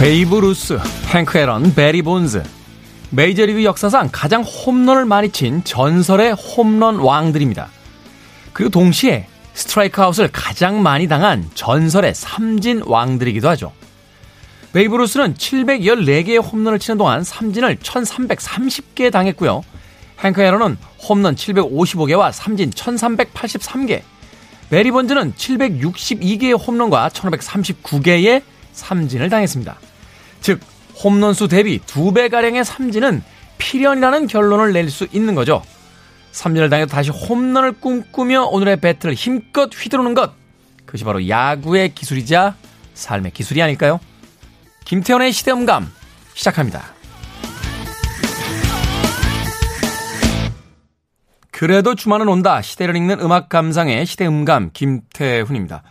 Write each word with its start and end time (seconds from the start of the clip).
베이브 0.00 0.36
루스, 0.36 0.78
행크 1.14 1.36
에런, 1.36 1.74
배리 1.74 2.00
본즈. 2.00 2.42
메이저리그 3.10 3.64
역사상 3.64 4.08
가장 4.10 4.40
홈런을 4.40 5.04
많이 5.04 5.28
친 5.28 5.62
전설의 5.62 6.32
홈런 6.32 6.96
왕들입니다. 6.96 7.68
그리고 8.54 8.70
동시에 8.70 9.26
스트라이크 9.52 10.00
아웃을 10.00 10.30
가장 10.32 10.82
많이 10.82 11.06
당한 11.06 11.50
전설의 11.52 12.14
삼진 12.14 12.84
왕들이기도 12.86 13.46
하죠. 13.50 13.72
베이브 14.72 14.96
루스는 14.96 15.34
714개의 15.34 16.42
홈런을 16.42 16.78
치는 16.78 16.96
동안 16.96 17.22
삼진을 17.22 17.76
1330개 17.76 19.12
당했고요. 19.12 19.62
행크 20.24 20.40
에런은 20.40 20.78
홈런 21.06 21.34
755개와 21.34 22.32
삼진 22.32 22.70
1383개. 22.70 24.00
배리 24.70 24.92
본즈는 24.92 25.34
762개의 25.34 26.66
홈런과 26.66 27.10
1539개의 27.10 28.40
삼진을 28.72 29.28
당했습니다. 29.28 29.89
즉 30.40 30.60
홈런수 31.02 31.48
대비 31.48 31.80
두 31.86 32.12
배가량의 32.12 32.64
삼진은 32.64 33.22
필연이라는 33.58 34.26
결론을 34.26 34.72
낼 34.72 34.88
수 34.90 35.06
있는 35.12 35.34
거죠. 35.34 35.62
삼진을 36.32 36.70
당해도 36.70 36.90
다시 36.90 37.10
홈런을 37.10 37.72
꿈꾸며 37.72 38.44
오늘의 38.44 38.78
배트를 38.80 39.14
힘껏 39.14 39.70
휘두르는 39.72 40.14
것. 40.14 40.32
그것이 40.86 41.04
바로 41.04 41.28
야구의 41.28 41.94
기술이자 41.94 42.54
삶의 42.94 43.32
기술이 43.32 43.62
아닐까요? 43.62 44.00
김태훈의 44.84 45.32
시대음감 45.32 45.90
시작합니다. 46.34 46.82
그래도 51.50 51.94
주말은 51.94 52.26
온다. 52.28 52.62
시대를 52.62 52.96
읽는 52.96 53.20
음악 53.20 53.48
감상의 53.48 54.06
시대음감 54.06 54.70
김태훈입니다. 54.72 55.82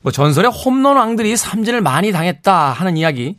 뭐 0.00 0.10
전설의 0.12 0.50
홈런 0.50 0.96
왕들이 0.96 1.36
삼진을 1.36 1.80
많이 1.82 2.10
당했다 2.10 2.72
하는 2.72 2.96
이야기 2.96 3.38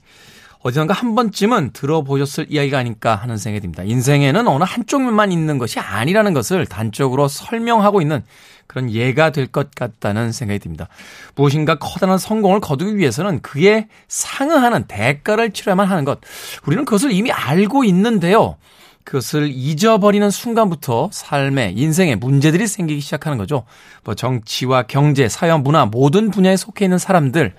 어디선가 0.62 0.94
한 0.94 1.16
번쯤은 1.16 1.72
들어보셨을 1.72 2.48
이야기가 2.50 2.78
아닐까 2.78 3.16
하는 3.16 3.38
생각이 3.38 3.62
듭니다. 3.62 3.84
인생에는 3.84 4.48
어느 4.48 4.64
한쪽면만 4.68 5.32
있는 5.32 5.58
것이 5.58 5.80
아니라는 5.80 6.34
것을 6.34 6.66
단적으로 6.66 7.28
설명하고 7.30 8.02
있는 8.02 8.24
그런 8.68 8.92
예가 8.92 9.32
될 9.32 9.48
것 9.48 9.72
같다는 9.74 10.32
생각이 10.32 10.60
듭니다. 10.60 10.90
무엇인가 11.36 11.76
커다란 11.76 12.18
성공을 12.18 12.60
거두기 12.60 12.98
위해서는 12.98 13.42
그에 13.42 13.88
상응하는 14.10 14.84
대가를 14.84 15.52
치러야만 15.52 15.88
하는 15.88 16.06
것. 16.06 16.20
우리는 16.66 16.86
그것을 16.86 17.12
이미 17.14 17.32
알고 17.32 17.84
있는데요. 17.86 18.58
그것을 19.06 19.50
잊어버리는 19.52 20.30
순간부터 20.30 21.10
삶의 21.12 21.74
인생에 21.78 22.16
문제들이 22.16 22.68
생기기 22.68 23.00
시작하는 23.02 23.40
거죠. 23.40 23.64
뭐 24.04 24.14
정치와 24.14 24.84
경제, 24.84 25.28
사회, 25.30 25.52
문화 25.58 25.86
모든 25.88 26.30
분야에 26.30 26.58
속해 26.58 26.86
있는 26.86 27.00
사람들 27.00 27.56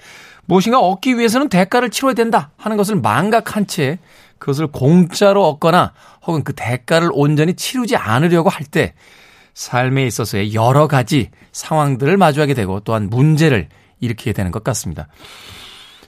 무엇인가 0.51 0.81
얻기 0.81 1.17
위해서는 1.17 1.49
대가를 1.49 1.91
치러야 1.91 2.15
된다 2.15 2.51
하는 2.57 2.77
것을 2.77 2.97
망각한 2.97 3.69
채 3.69 3.99
그것을 4.39 4.67
공짜로 4.67 5.47
얻거나 5.47 5.93
혹은 6.27 6.43
그 6.43 6.53
대가를 6.55 7.11
온전히 7.13 7.55
치르지 7.55 7.97
않으려고 7.97 8.49
할 8.49 8.67
때 8.67 8.95
삶에 9.55 10.07
있어서의 10.07 10.55
여러 10.55 10.87
가지 10.87 11.31
상황들을 11.53 12.17
마주하게 12.17 12.55
되고 12.55 12.81
또한 12.81 13.11
문제를 13.11 13.69
일으키게 14.01 14.33
되는 14.33 14.51
것 14.51 14.65
같습니다. 14.65 15.09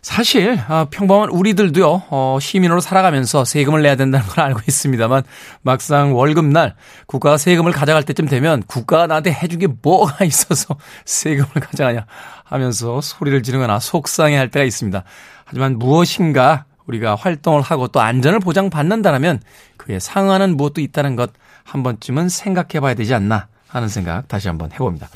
사실 0.03 0.61
아, 0.69 0.86
평범한 0.91 1.31
우리들도요 1.31 2.03
어, 2.11 2.39
시민으로 2.41 2.81
살아가면서 2.81 3.45
세금을 3.45 3.83
내야 3.83 3.95
된다는 3.95 4.27
걸 4.27 4.45
알고 4.45 4.61
있습니다만 4.67 5.23
막상 5.63 6.14
월급날 6.14 6.74
국가가 7.07 7.36
세금을 7.36 7.73
가져갈 7.73 8.02
때쯤 8.02 8.27
되면 8.27 8.62
국가가 8.67 9.07
나한테 9.07 9.33
해준 9.33 9.61
게 9.61 9.68
뭐가 9.68 10.24
있어서 10.27 10.77
세금을 11.05 11.48
가져가냐 11.55 12.07
하면서 12.45 13.01
소리를 13.01 13.42
지르거나 13.42 13.79
속상해할 13.79 14.51
때가 14.51 14.64
있습니다. 14.64 15.05
하지만 15.45 15.79
무엇인가 15.79 16.64
우리가 16.86 17.14
활동을 17.14 17.62
하고 17.62 17.86
또 17.86 18.01
안전을 18.01 18.41
보장받는다면 18.41 19.41
그에 19.77 20.01
상응하는 20.01 20.57
무엇도 20.57 20.80
있다는 20.80 21.17
것 21.17 21.30
한 21.64 21.83
번쯤은 21.83 22.29
생각해 22.29 22.80
봐야 22.80 22.95
되지 22.95 23.14
않나 23.14 23.48
하는 23.68 23.89
생각 23.89 24.29
다시 24.29 24.48
한번 24.48 24.73
해봅니다. 24.73 25.08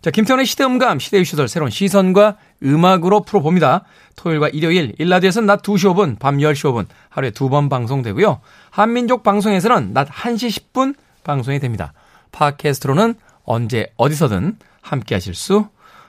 자, 0.00 0.10
김태훈의 0.10 0.46
시대음감, 0.46 0.98
시대의 0.98 1.26
시설, 1.26 1.46
새로운 1.46 1.70
시선과 1.70 2.38
음악으로 2.62 3.22
풀어봅니다. 3.22 3.84
토요일과 4.20 4.48
일요일, 4.50 4.94
1라디오에서는 4.98 5.46
낮 5.46 5.62
2시 5.62 5.94
5분, 5.94 6.18
밤 6.18 6.36
10시 6.36 6.70
5분, 6.70 6.86
하루에 7.08 7.30
두 7.30 7.48
번 7.48 7.70
방송되고요. 7.70 8.40
한민족 8.70 9.22
방송에서는 9.22 9.94
낮 9.94 10.08
1시 10.08 10.72
10분 10.72 10.94
방송이 11.24 11.58
됩니다. 11.58 11.94
팟캐스트로는 12.32 13.14
언제 13.44 13.90
어디서든 13.96 14.58
함께 14.82 15.14
하실 15.14 15.34
수 15.34 15.66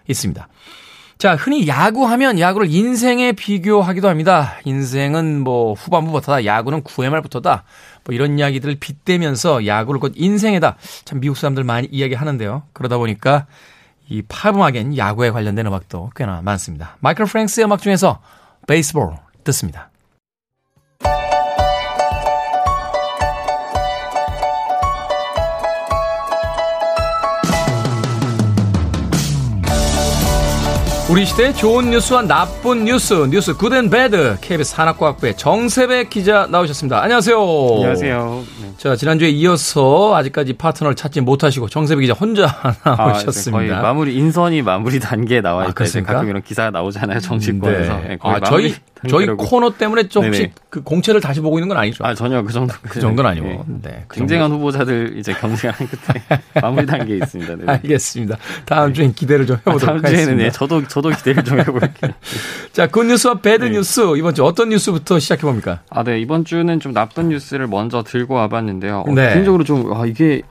있습니다. 0.09 0.47
자, 1.17 1.35
흔히 1.35 1.67
야구하면 1.67 2.39
야구를 2.39 2.69
인생에 2.69 3.31
비교하기도 3.31 4.09
합니다. 4.09 4.55
인생은 4.65 5.41
뭐 5.41 5.73
후반부부터다, 5.73 6.45
야구는 6.45 6.83
9회 6.83 7.09
말부터다. 7.09 7.63
뭐 8.03 8.15
이런 8.15 8.37
이야기들을 8.37 8.75
빗대면서 8.79 9.67
야구를 9.67 9.99
곧 9.99 10.13
인생에다. 10.15 10.75
참 11.05 11.19
미국 11.21 11.37
사람들 11.37 11.63
많이 11.63 11.87
이야기 11.91 12.15
하는데요. 12.15 12.63
그러다 12.73 12.97
보니까 12.97 13.45
이 14.11 14.21
팝음악엔 14.23 14.97
야구에 14.97 15.31
관련된 15.31 15.65
음악도 15.67 16.11
꽤나 16.17 16.41
많습니다. 16.41 16.97
마이클 16.99 17.23
프랭스의 17.23 17.63
음악 17.63 17.81
중에서 17.81 18.19
베이스볼 18.67 19.15
듣습니다. 19.45 19.90
우리 31.11 31.25
시대의 31.25 31.53
좋은 31.53 31.89
뉴스와 31.89 32.21
나쁜 32.21 32.85
뉴스, 32.85 33.13
뉴스 33.29 33.53
good 33.57 33.75
and 33.75 33.89
bad, 33.89 34.37
KBS 34.39 34.71
산업과학부의 34.75 35.35
정세배 35.35 36.05
기자 36.05 36.47
나오셨습니다. 36.49 37.03
안녕하세요. 37.03 37.37
안녕하세요. 37.37 38.43
네. 38.61 38.73
자, 38.77 38.95
지난주에 38.95 39.27
이어서 39.29 40.15
아직까지 40.15 40.53
파트너를 40.53 40.95
찾지 40.95 41.19
못하시고 41.19 41.67
정세배 41.67 41.99
기자 42.01 42.13
혼자 42.13 42.43
나오셨습니다. 42.85 43.57
아, 43.57 43.61
네. 43.61 43.67
거의 43.67 43.81
마무리, 43.81 44.15
인선이 44.15 44.61
마무리 44.61 45.01
단계에 45.01 45.41
나와 45.41 45.65
있다. 45.67 45.83
아, 45.83 46.01
가끔 46.03 46.29
이런 46.29 46.41
기사가 46.43 46.71
나오잖아요. 46.71 47.19
정치권에서. 47.19 47.93
네. 47.97 48.07
네, 48.07 48.17
아, 48.21 48.39
저희, 48.39 48.73
저희 49.09 49.25
코너 49.27 49.71
때문에 49.71 50.07
좀 50.07 50.27
혹시. 50.27 50.51
그 50.69 50.81
공채를 50.81 51.19
다시 51.19 51.41
보고 51.41 51.57
있는 51.59 51.67
건 51.67 51.75
아니죠? 51.77 52.05
아, 52.05 52.13
전혀 52.13 52.41
그 52.41 52.53
정도. 52.53 52.73
그 52.83 53.01
정도는 53.01 53.29
아니고. 53.31 53.65
네. 53.67 53.89
네그 53.91 54.15
쟁쟁한 54.15 54.45
정도. 54.49 54.59
후보자들 54.59 55.17
이제 55.17 55.33
경쟁하는 55.33 55.87
끝에 55.87 56.23
마무리 56.61 56.85
단계에 56.85 57.17
있습니다. 57.17 57.55
네. 57.57 57.63
알겠습니다. 57.67 58.37
다음 58.65 58.93
주엔 58.93 59.13
기대를 59.13 59.45
좀 59.45 59.57
해보도록 59.57 59.83
아, 59.83 59.85
다음 59.85 59.97
주에는 59.99 60.15
하겠습니다. 60.15 60.43
네, 60.45 60.51
저도, 60.51 60.87
저도 61.01 61.09
기대를 61.09 61.43
좀 61.43 61.59
해볼게요. 61.59 62.11
자, 62.71 62.87
굿뉴스와 62.87 63.35
배드뉴스. 63.35 64.01
이번 64.17 64.35
주 64.35 64.45
어떤 64.45 64.69
뉴스부터 64.69 65.19
시작해봅니까? 65.19 65.79
아, 65.89 66.03
네. 66.03 66.19
이번 66.19 66.45
주는 66.45 66.79
좀 66.79 66.93
나쁜 66.93 67.29
뉴스를 67.29 67.67
먼저 67.67 68.03
들고 68.03 68.35
와봤는데요. 68.35 69.05
어, 69.07 69.15
개인적으로 69.15 69.63
좀, 69.63 69.91
아, 69.93 70.05
이게 70.05 70.43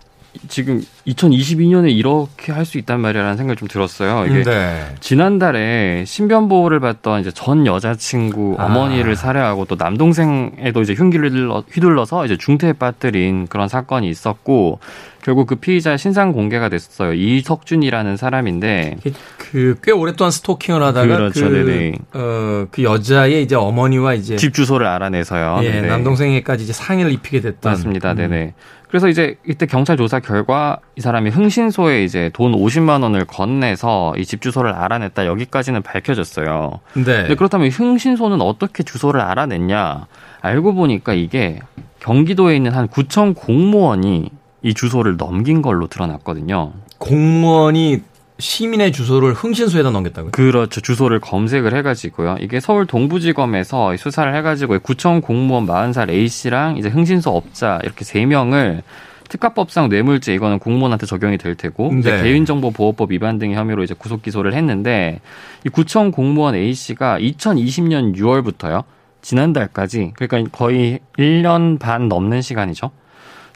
지금 0.48 0.80
2022년에 1.06 1.90
이렇게 1.90 2.52
할 2.52 2.64
수 2.64 2.78
있단 2.78 3.00
말이야라는 3.00 3.36
생각이 3.36 3.58
좀 3.58 3.66
들었어요. 3.66 4.26
이게 4.26 4.42
네. 4.44 4.94
지난달에 5.00 6.04
신변 6.06 6.48
보호를 6.48 6.78
받던 6.78 7.20
이제 7.22 7.32
전 7.32 7.66
여자친구 7.66 8.54
아. 8.58 8.66
어머니를 8.66 9.16
살해하고 9.16 9.64
또 9.64 9.74
남동생에도 9.76 10.82
이제 10.82 10.94
흉기를 10.94 11.32
휘둘러서 11.72 12.26
이제 12.26 12.36
중태에 12.36 12.74
빠뜨린 12.74 13.48
그런 13.48 13.66
사건이 13.68 14.08
있었고 14.08 14.78
결국 15.22 15.46
그 15.48 15.56
피의자 15.56 15.96
신상 15.96 16.32
공개가 16.32 16.68
됐어요. 16.68 17.12
이석준이라는 17.12 18.16
사람인데 18.16 18.98
그 19.38 19.76
꽤 19.82 19.90
오랫동안 19.92 20.30
스토킹을 20.30 20.82
하다가 20.82 21.06
그렇죠, 21.16 21.48
그. 21.48 21.92
어, 22.14 22.66
그 22.70 22.82
여자의 22.84 23.42
이제 23.42 23.56
어머니와 23.56 24.14
이제 24.14 24.36
집 24.36 24.54
주소를 24.54 24.86
알아내서요. 24.86 25.60
예, 25.64 25.80
남동생에까지 25.82 26.64
이제 26.64 26.72
상해를 26.72 27.10
입히게 27.12 27.40
됐던 27.40 27.72
맞습니다. 27.72 28.12
음. 28.12 28.16
네네. 28.16 28.54
그래서 28.90 29.08
이제 29.08 29.36
이때 29.46 29.66
경찰 29.66 29.96
조사 29.96 30.18
결과 30.18 30.78
이 30.96 31.00
사람이 31.00 31.30
흥신소에 31.30 32.02
이제 32.04 32.28
돈 32.34 32.52
50만 32.52 33.02
원을 33.04 33.24
건네서 33.24 34.14
이 34.18 34.24
집 34.24 34.40
주소를 34.42 34.72
알아냈다 34.72 35.26
여기까지는 35.26 35.82
밝혀졌어요. 35.82 36.80
네. 36.94 37.02
근데 37.04 37.34
그렇다면 37.36 37.68
흥신소는 37.70 38.40
어떻게 38.40 38.82
주소를 38.82 39.20
알아냈냐? 39.20 40.06
알고 40.40 40.74
보니까 40.74 41.12
이게 41.14 41.60
경기도에 42.00 42.56
있는 42.56 42.72
한 42.72 42.88
구청 42.88 43.34
공무원이 43.34 44.30
이 44.62 44.74
주소를 44.74 45.16
넘긴 45.16 45.62
걸로 45.62 45.86
드러났거든요. 45.86 46.72
공무원이 46.98 48.02
시민의 48.40 48.92
주소를 48.92 49.34
흥신소에다 49.34 49.90
넘겼다고요? 49.90 50.32
그렇죠. 50.32 50.80
주소를 50.80 51.20
검색을 51.20 51.76
해가지고요. 51.76 52.36
이게 52.40 52.60
서울 52.60 52.86
동부지검에서 52.86 53.96
수사를 53.96 54.34
해가지고 54.34 54.80
구청 54.80 55.20
공무원 55.20 55.66
40살 55.66 56.10
A 56.10 56.28
씨랑 56.28 56.76
이제 56.78 56.88
흥신소 56.88 57.30
업자 57.30 57.78
이렇게 57.84 58.04
세 58.04 58.24
명을 58.26 58.82
특가법상 59.28 59.88
뇌물죄 59.88 60.34
이거는 60.34 60.58
공무원한테 60.58 61.06
적용이 61.06 61.38
될 61.38 61.54
테고 61.54 61.92
네. 62.02 62.22
개인정보보호법 62.22 63.12
위반 63.12 63.38
등의 63.38 63.56
혐의로 63.56 63.84
이제 63.84 63.94
구속 63.96 64.22
기소를 64.22 64.54
했는데 64.54 65.20
이 65.64 65.68
구청 65.68 66.10
공무원 66.10 66.56
A 66.56 66.74
씨가 66.74 67.20
2020년 67.20 68.16
6월부터요 68.16 68.82
지난달까지 69.22 70.12
그러니까 70.16 70.50
거의 70.50 70.98
1년 71.18 71.78
반 71.78 72.08
넘는 72.08 72.42
시간이죠. 72.42 72.90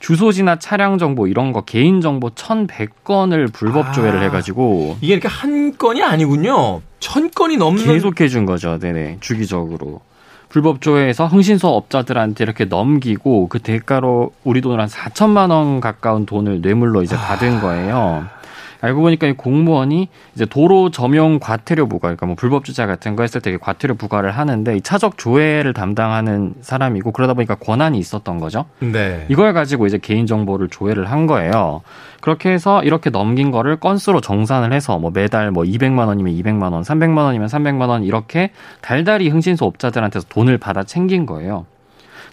주소지나 0.09 0.59
차량 0.59 0.99
정보 0.99 1.27
이런 1.27 1.53
거 1.55 1.62
개인 1.62 2.03
정보 2.03 2.29
1,100건을 2.29 3.51
불법 3.51 3.87
아, 3.89 3.93
조회를 3.93 4.23
해 4.23 4.29
가지고 4.29 4.99
이게 5.01 5.15
이렇게 5.15 5.29
한 5.29 5.79
건이 5.79 6.03
아니군요. 6.03 6.83
천 7.01 7.31
건이 7.31 7.56
넘는 7.56 7.83
계속 7.87 8.21
해 8.21 8.29
준 8.29 8.45
거죠. 8.45 8.79
네네 8.79 9.17
주기적으로. 9.21 10.03
불법 10.51 10.83
조회해서 10.83 11.27
흥신소 11.27 11.69
업자들한테 11.69 12.45
이렇게 12.45 12.67
넘기고 12.67 13.49
그 13.49 13.59
대가로 13.61 14.33
우리 14.45 14.61
돈으로 14.61 14.83
한 14.83 14.89
4천만 14.91 15.51
원 15.51 15.81
가까운 15.81 16.27
돈을 16.27 16.61
뇌물로 16.61 17.03
이제 17.03 17.17
받은 17.17 17.61
거예요. 17.62 18.27
알고 18.85 19.01
보니까 19.01 19.27
이 19.27 19.33
공무원이 19.33 20.09
이제 20.35 20.45
도로 20.45 20.91
점용 20.91 21.39
과태료 21.39 21.89
부과, 21.89 22.09
그러니까 22.09 22.27
뭐 22.27 22.35
불법 22.35 22.65
주차 22.65 22.87
같은 22.87 23.17
거 23.17 23.23
했을 23.23 23.41
때 23.41 23.57
과태료 23.57 23.95
부과를 23.95 24.31
하는데 24.31 24.77
이 24.77 24.83
차적 24.83 25.17
조회를 25.17 25.73
담당하는 25.73 26.55
사람이고 26.61 27.13
그러다 27.13 27.33
보니까 27.33 27.55
권한이 27.55 27.99
있었던 27.99 28.39
거죠. 28.39 28.67
네. 28.81 29.25
이걸 29.31 29.55
가지고 29.55 29.87
이제 29.87 29.97
개인 29.97 30.27
정보를 30.27 30.69
조회를 30.69 31.11
한 31.11 31.27
거예요. 31.27 31.81
그렇게 32.21 32.51
해서 32.51 32.83
이렇게 32.83 33.09
넘긴 33.09 33.51
거를 33.51 33.77
건수로 33.77 34.21
정산을 34.21 34.75
해서 34.75 34.99
뭐 34.99 35.11
매달 35.11 35.51
뭐 35.51 35.65
200만 35.65 36.07
원이면 36.07 36.35
200만 36.35 36.73
원, 36.73 36.83
300만 36.83 37.25
원이면 37.25 37.49
300만 37.49 37.89
원 37.89 38.05
이렇게 38.05 38.51
달달이 38.83 39.31
흥신소 39.31 39.65
업자들한테서 39.65 40.27
돈을 40.29 40.59
받아 40.59 40.83
챙긴 40.83 41.25
거예요. 41.25 41.65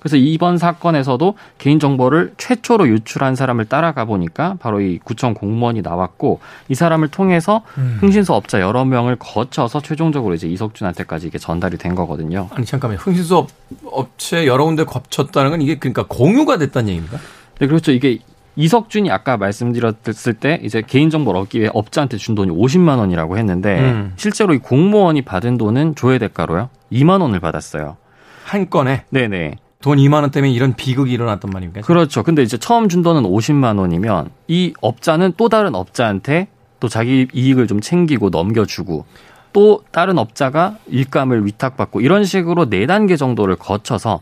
그래서 0.02 0.18
이번 0.18 0.58
사건에서도 0.58 1.36
개인정보를 1.60 2.34
최초로 2.38 2.88
유출한 2.88 3.36
사람을 3.36 3.66
따라가 3.66 4.04
보니까 4.06 4.56
바로 4.60 4.82
이 4.82 4.98
구청 4.98 5.36
공무원이 5.36 5.84
나왔고 5.84 6.40
이 6.70 6.76
사람을 6.76 7.10
통해서 7.10 7.62
음. 7.78 8.00
흥신소 8.02 8.34
업자 8.34 8.60
여러 8.62 8.84
명을 8.84 9.18
거쳐서 9.18 9.80
최종적으로 9.80 10.34
이제 10.34 10.48
이석준한테까지 10.48 11.28
이게 11.28 11.38
전달이 11.38 11.78
된 11.78 11.94
거거든요. 11.94 12.50
아니 12.50 12.66
잠깐만요. 12.66 13.00
흥신소 13.00 13.46
업체 13.86 14.48
여러 14.48 14.66
군데 14.66 14.86
거쳤다는 14.86 15.52
건 15.52 15.62
이게 15.62 15.78
그러니까 15.78 16.06
공유가 16.08 16.58
됐다는 16.58 16.90
얘기입니까? 16.90 17.20
네, 17.60 17.68
그렇죠. 17.68 17.92
이게 17.92 18.18
이석준이 18.56 19.12
아까 19.12 19.38
말씀드렸을 19.38 20.34
때 20.34 20.60
이제 20.64 20.82
개인정보를 20.82 21.40
얻기 21.42 21.60
위해 21.60 21.70
업자한테 21.76 22.18
준 22.18 22.34
돈이 22.34 22.50
50만 22.50 22.98
원이라고 22.98 23.38
했는데 23.38 23.80
음. 23.80 24.14
실제로 24.16 24.56
이 24.56 24.58
공무원이 24.58 25.22
받은 25.22 25.60
돈은 25.60 25.94
조회 25.94 26.18
대가로요 26.18 26.70
2만 26.92 27.22
원을 27.22 27.40
받았어요. 27.40 27.98
한 28.44 28.70
건에? 28.70 29.06
네네. 29.12 29.58
돈 29.82 29.98
2만 29.98 30.22
원 30.22 30.32
때문에 30.32 30.52
이런 30.52 30.74
비극이 30.74 31.12
일어났단 31.12 31.52
말입니까? 31.52 31.82
그렇죠. 31.82 32.24
근데 32.24 32.44
이제 32.44 32.58
처음 32.58 32.88
준 32.88 33.02
돈은 33.02 33.24
50만 33.24 33.80
원이면 33.80 34.30
이 34.48 34.74
업자는 34.82 35.34
또 35.38 35.50
다른 35.50 35.76
업자한테 35.76 36.48
또 36.80 36.88
자기 36.88 37.28
이익을 37.34 37.68
좀 37.68 37.82
챙기고 37.82 38.30
넘겨주고 38.30 39.06
또 39.54 39.84
다른 39.92 40.18
업자가 40.18 40.78
일감을 40.88 41.46
위탁받고 41.46 42.02
이런 42.02 42.24
식으로 42.24 42.70
네 42.70 42.86
단계 42.86 43.18
정도를 43.18 43.58
거쳐서 43.58 44.22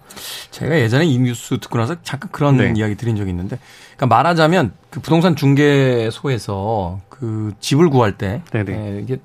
제가 0.50 0.80
예전에 0.80 1.06
이 1.06 1.20
뉴스 1.20 1.60
듣고 1.60 1.78
나서 1.78 1.96
잠깐 2.04 2.32
그런 2.32 2.58
네. 2.58 2.74
이야기 2.76 2.96
드린 2.96 3.16
적이 3.16 3.30
있는데 3.32 3.60
그러니까 3.96 4.16
말하자면 4.16 4.74
그 4.90 5.00
부동산 5.02 5.36
중개소에서 5.36 7.00
그 7.10 7.54
집을 7.60 7.90
구할 7.90 8.18
때 8.18 8.42
네네. 8.52 8.72
예, 8.72 9.02
이게 9.02 9.20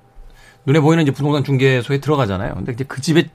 눈에 0.66 0.80
보이는 0.80 1.02
이제 1.02 1.12
부동산 1.12 1.44
중개소에 1.44 1.98
들어가잖아요. 1.98 2.54
근데 2.54 2.72
이제 2.72 2.84
그 2.86 3.00
집에 3.00 3.28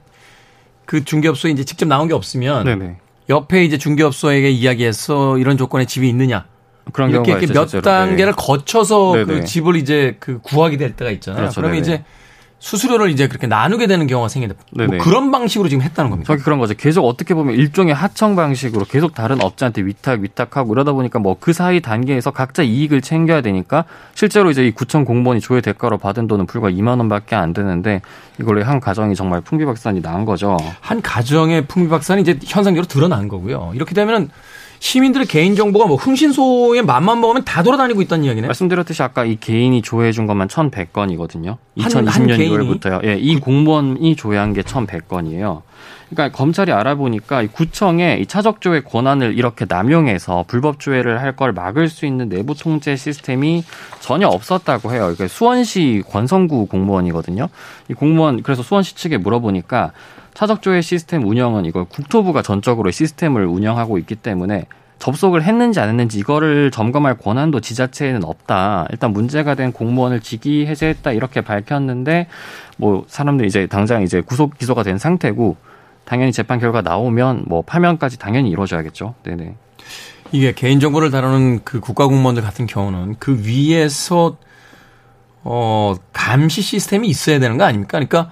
그 0.90 1.04
중개업소에 1.04 1.52
이제 1.52 1.62
직접 1.62 1.86
나온 1.86 2.08
게 2.08 2.14
없으면 2.14 2.64
네네. 2.64 2.96
옆에 3.28 3.62
이제 3.64 3.78
중개업소에게 3.78 4.50
이야기해서 4.50 5.38
이런 5.38 5.56
조건의 5.56 5.86
집이 5.86 6.08
있느냐. 6.08 6.46
그런 6.92 7.10
이렇게, 7.10 7.30
이렇게 7.30 7.46
몇 7.46 7.68
실제로. 7.68 7.82
단계를 7.82 8.32
네. 8.32 8.36
거쳐서 8.36 9.12
네네. 9.12 9.24
그 9.26 9.44
집을 9.44 9.76
이제 9.76 10.16
그 10.18 10.40
구하게 10.40 10.78
될 10.78 10.96
때가 10.96 11.12
있잖아요. 11.12 11.42
그렇죠. 11.42 11.60
그러면 11.60 11.80
네네. 11.80 11.94
이제 11.94 12.04
수수료를 12.60 13.10
이제 13.10 13.26
그렇게 13.26 13.46
나누게 13.46 13.86
되는 13.86 14.06
경우가 14.06 14.28
생긴다. 14.28 14.54
뭐 14.70 14.86
그런 15.00 15.30
방식으로 15.32 15.68
지금 15.68 15.82
했다는 15.82 16.10
겁니다. 16.10 16.26
저기 16.32 16.42
그런 16.42 16.58
거죠. 16.58 16.74
계속 16.74 17.04
어떻게 17.06 17.34
보면 17.34 17.54
일종의 17.56 17.94
하청 17.94 18.36
방식으로 18.36 18.84
계속 18.84 19.14
다른 19.14 19.42
업자한테 19.42 19.82
위탁 19.82 20.20
위탁하고 20.20 20.72
이러다 20.74 20.92
보니까 20.92 21.18
뭐 21.18 21.36
그 21.40 21.54
사이 21.54 21.80
단계에서 21.80 22.32
각자 22.32 22.62
이익을 22.62 23.00
챙겨야 23.00 23.40
되니까 23.40 23.86
실제로 24.14 24.50
이제 24.50 24.66
이 24.66 24.70
구청 24.72 25.04
공무원이 25.06 25.40
조회 25.40 25.62
대가로 25.62 25.96
받은 25.96 26.26
돈은 26.26 26.44
불과 26.46 26.70
2만 26.70 26.98
원밖에 26.98 27.34
안 27.34 27.54
되는데 27.54 28.02
이걸로 28.38 28.62
한 28.62 28.78
가정이 28.78 29.14
정말 29.14 29.40
풍비박산이 29.40 30.02
난 30.02 30.26
거죠. 30.26 30.58
한 30.80 31.00
가정의 31.00 31.66
풍비박산이 31.66 32.20
이제 32.20 32.38
현상적으로 32.44 32.86
드러난 32.86 33.28
거고요. 33.28 33.72
이렇게 33.74 33.94
되면은 33.94 34.28
시민들의 34.80 35.26
개인 35.26 35.54
정보가 35.54 35.86
뭐 35.86 35.96
흥신소에 35.96 36.80
맘만 36.82 37.20
먹으면 37.20 37.44
다 37.44 37.62
돌아다니고 37.62 38.00
있다는 38.02 38.24
이야기네. 38.24 38.46
말씀드렸듯이 38.48 39.02
아까 39.02 39.24
이 39.26 39.36
개인이 39.38 39.80
조회해 39.82 40.10
준 40.10 40.26
것만 40.26 40.48
1,100건이거든요. 40.48 41.58
2020년 41.76 42.38
6월부터요. 42.80 43.04
예, 43.04 43.16
이 43.18 43.38
공무원이 43.38 44.16
조회한 44.16 44.54
게 44.54 44.62
1,100건이에요. 44.62 45.62
그러니까 46.08 46.36
검찰이 46.36 46.72
알아보니까 46.72 47.42
이 47.42 47.46
구청에 47.46 48.18
이 48.20 48.26
차적 48.26 48.60
조회 48.60 48.80
권한을 48.80 49.38
이렇게 49.38 49.66
남용해서 49.68 50.44
불법 50.48 50.80
조회를 50.80 51.20
할 51.20 51.30
걸 51.36 51.52
막을 51.52 51.88
수 51.88 52.06
있는 52.06 52.28
내부 52.28 52.54
통제 52.54 52.96
시스템이 52.96 53.62
전혀 54.00 54.26
없었다고 54.26 54.92
해요. 54.92 55.10
이게 55.14 55.28
수원시 55.28 56.02
권성구 56.10 56.66
공무원이거든요. 56.66 57.48
이 57.88 57.94
공무원 57.94 58.42
그래서 58.42 58.62
수원시 58.62 58.96
측에 58.96 59.18
물어보니까 59.18 59.92
차적조회 60.34 60.80
시스템 60.80 61.26
운영은 61.26 61.64
이걸 61.64 61.84
국토부가 61.84 62.42
전적으로 62.42 62.90
시스템을 62.90 63.46
운영하고 63.46 63.98
있기 63.98 64.16
때문에 64.16 64.66
접속을 65.00 65.42
했는지 65.42 65.80
안 65.80 65.88
했는지 65.88 66.18
이거를 66.18 66.70
점검할 66.70 67.16
권한도 67.16 67.60
지자체에는 67.60 68.22
없다. 68.22 68.86
일단 68.90 69.12
문제가 69.12 69.54
된 69.54 69.72
공무원을 69.72 70.20
직위 70.20 70.66
해제했다 70.66 71.12
이렇게 71.12 71.40
밝혔는데 71.40 72.28
뭐 72.76 73.04
사람들이 73.08 73.48
이제 73.48 73.66
당장 73.66 74.02
이제 74.02 74.20
구속 74.20 74.58
기소가 74.58 74.82
된 74.82 74.98
상태고 74.98 75.56
당연히 76.04 76.32
재판 76.32 76.58
결과 76.58 76.82
나오면 76.82 77.44
뭐 77.46 77.62
파면까지 77.62 78.18
당연히 78.18 78.50
이루어져야겠죠. 78.50 79.14
네네. 79.22 79.54
이게 80.32 80.52
개인정보를 80.52 81.10
다루는 81.10 81.60
그 81.64 81.80
국가공무원들 81.80 82.42
같은 82.42 82.66
경우는 82.66 83.16
그 83.18 83.42
위에서 83.42 84.36
어 85.42 85.94
감시 86.12 86.60
시스템이 86.60 87.08
있어야 87.08 87.38
되는 87.38 87.56
거 87.56 87.64
아닙니까? 87.64 87.92
그러니까 87.92 88.30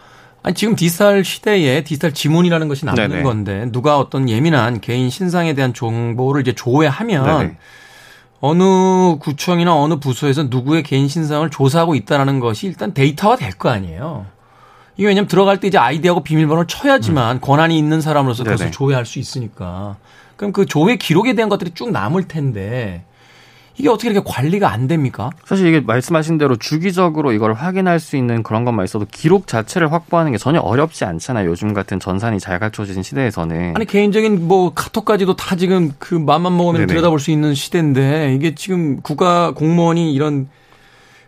아니 0.49 0.55
지금 0.55 0.77
디지털 0.77 1.25
시대에 1.25 1.85
디지털 1.85 2.15
지문이라는 2.15 2.69
것이 2.69 2.87
남는 2.87 3.09
네네. 3.11 3.23
건데 3.23 3.69
누가 3.71 3.99
어떤 3.99 4.31
예민한 4.31 4.81
개인 4.81 5.11
신상에 5.11 5.53
대한 5.53 5.75
정보를 5.75 6.41
이제 6.41 6.55
조회하면 6.55 7.39
네네. 7.39 7.57
어느 8.41 9.19
구청이나 9.19 9.77
어느 9.77 9.97
부서에서 9.97 10.45
누구의 10.45 10.85
개인 10.85 11.07
신상을 11.07 11.51
조사하고 11.51 11.95
있다라는 11.95 12.41
것이 12.41 12.67
일단 12.67 12.95
데이터화 12.95 13.37
될 13.37 13.59
거 13.59 13.69
아니에요. 13.69 14.25
이게 14.97 15.09
왜냐면 15.09 15.29
들어갈 15.29 15.61
때 15.61 15.69
이제 15.69 15.77
아이디하고 15.77 16.23
비밀번호를 16.23 16.67
쳐야지만 16.67 17.37
음. 17.37 17.41
권한이 17.43 17.77
있는 17.77 18.01
사람으로서. 18.01 18.43
그것을 18.45 18.71
조회할 18.71 19.05
수 19.05 19.19
있으니까. 19.19 19.97
그럼 20.37 20.53
그 20.53 20.65
조회 20.65 20.97
기록에 20.97 21.35
대한 21.35 21.51
것들이 21.51 21.73
쭉 21.75 21.91
남을 21.91 22.27
텐데 22.27 23.05
이게 23.79 23.89
어떻게 23.89 24.11
이렇게 24.11 24.29
관리가 24.29 24.71
안 24.71 24.89
됩니까? 24.89 25.31
사실 25.45 25.67
이게 25.69 25.81
말씀하신 25.81 26.37
대로 26.37 26.57
주기적으로 26.57 27.33
이걸 27.33 27.55
확인할 27.55 28.01
수 28.01 28.17
있는 28.17 28.43
그런 28.43 28.65
것만 28.65 28.85
있어도 28.85 29.07
기록 29.11 29.47
자체를 29.47 29.93
확보하는 29.93 30.33
게 30.33 30.39
전혀 30.39 30.59
어렵지 30.61 31.05
않잖아요. 31.05 31.49
요즘 31.49 31.73
같은 31.75 32.01
전산이 32.01 32.41
잘 32.41 32.59
갖춰진 32.59 33.03
시대에서는. 33.03 33.75
아니 33.77 33.87
개인적인 33.87 34.49
뭐 34.49 34.73
카톡까지도 34.75 35.37
다 35.37 35.57
지금 35.57 35.93
그 35.99 36.15
맘만 36.15 36.57
먹으면 36.57 36.81
네네. 36.81 36.87
들여다볼 36.87 37.21
수 37.21 37.31
있는 37.31 37.55
시대인데 37.55 38.35
이게 38.35 38.55
지금 38.55 39.01
국가 39.01 39.53
공무원이 39.53 40.13
이런 40.13 40.49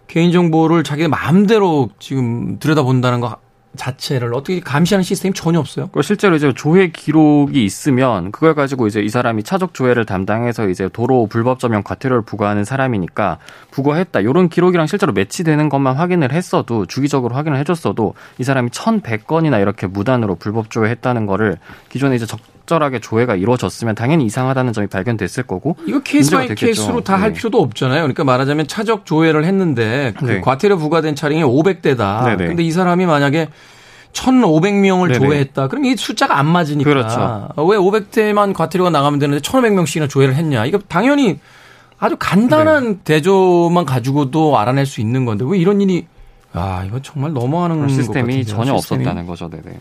개인 0.08 0.32
정보를 0.32 0.82
자기 0.82 1.06
마음대로 1.06 1.90
지금 2.00 2.58
들여다본다는 2.58 3.20
거 3.20 3.36
자체를 3.76 4.34
어떻게 4.34 4.60
감시하는 4.60 5.02
시스템이 5.02 5.32
전혀 5.34 5.58
없어요. 5.58 5.90
실제로 6.02 6.36
이제 6.36 6.52
조회 6.54 6.88
기록이 6.88 7.64
있으면 7.64 8.32
그걸 8.32 8.54
가지고 8.54 8.86
이제 8.86 9.00
이 9.00 9.08
사람이 9.08 9.42
차적 9.42 9.74
조회를 9.74 10.04
담당해서 10.04 10.68
이제 10.68 10.88
도로 10.92 11.26
불법 11.26 11.58
점용 11.60 11.82
과태료를 11.82 12.22
부과하는 12.22 12.64
사람이니까 12.64 13.38
부과했다. 13.70 14.20
이런 14.20 14.48
기록이랑 14.48 14.86
실제로 14.86 15.12
매치되는 15.12 15.68
것만 15.68 15.96
확인을 15.96 16.32
했어도 16.32 16.86
주기적으로 16.86 17.34
확인을 17.34 17.58
해줬어도 17.58 18.14
이 18.38 18.44
사람이 18.44 18.70
1,100건이나 18.70 19.60
이렇게 19.60 19.86
무단으로 19.86 20.34
불법 20.34 20.70
조회했다는 20.70 21.26
거를 21.26 21.58
기존에 21.88 22.16
이제 22.16 22.26
적 22.26 22.40
절하게 22.66 23.00
조회가 23.00 23.36
이루어졌으면 23.36 23.94
당연히 23.94 24.24
이상하다는 24.26 24.72
점이 24.72 24.86
발견됐을 24.86 25.44
거고 25.44 25.76
이거 25.86 26.00
case 26.00 26.30
by 26.30 26.48
case로 26.54 27.00
다할 27.02 27.32
네. 27.32 27.38
필요도 27.38 27.60
없잖아요. 27.60 28.02
그러니까 28.02 28.24
말하자면 28.24 28.66
차적 28.68 29.06
조회를 29.06 29.44
했는데 29.44 30.14
그 30.18 30.24
네. 30.24 30.40
과태료 30.40 30.78
부과된 30.78 31.14
차량이 31.14 31.42
500대다. 31.42 32.24
네네. 32.24 32.46
근데 32.46 32.62
이 32.62 32.70
사람이 32.70 33.06
만약에 33.06 33.48
1,500명을 34.12 35.08
네네. 35.08 35.18
조회했다. 35.18 35.68
그럼 35.68 35.84
이 35.84 35.96
숫자가 35.96 36.38
안 36.38 36.46
맞으니까. 36.46 36.88
그렇죠. 36.88 37.48
왜 37.58 37.76
500대만 37.76 38.54
과태료가 38.54 38.90
나가면 38.90 39.18
되는데 39.20 39.40
1,500명씩이나 39.40 40.08
조회를 40.08 40.34
했냐. 40.34 40.64
이거 40.66 40.78
당연히 40.88 41.38
아주 41.98 42.16
간단한 42.18 42.84
네. 42.84 42.98
대조만 43.04 43.84
가지고도 43.84 44.58
알아낼 44.58 44.86
수 44.86 45.00
있는 45.00 45.24
건데 45.24 45.44
왜 45.46 45.58
이런 45.58 45.80
일이 45.80 46.06
아, 46.52 46.82
이거 46.84 47.00
정말 47.00 47.32
너무하는 47.32 47.88
시스템이 47.88 48.44
전혀 48.44 48.76
시스템이. 48.76 49.02
없었다는 49.04 49.26
거죠. 49.26 49.48
네네. 49.48 49.78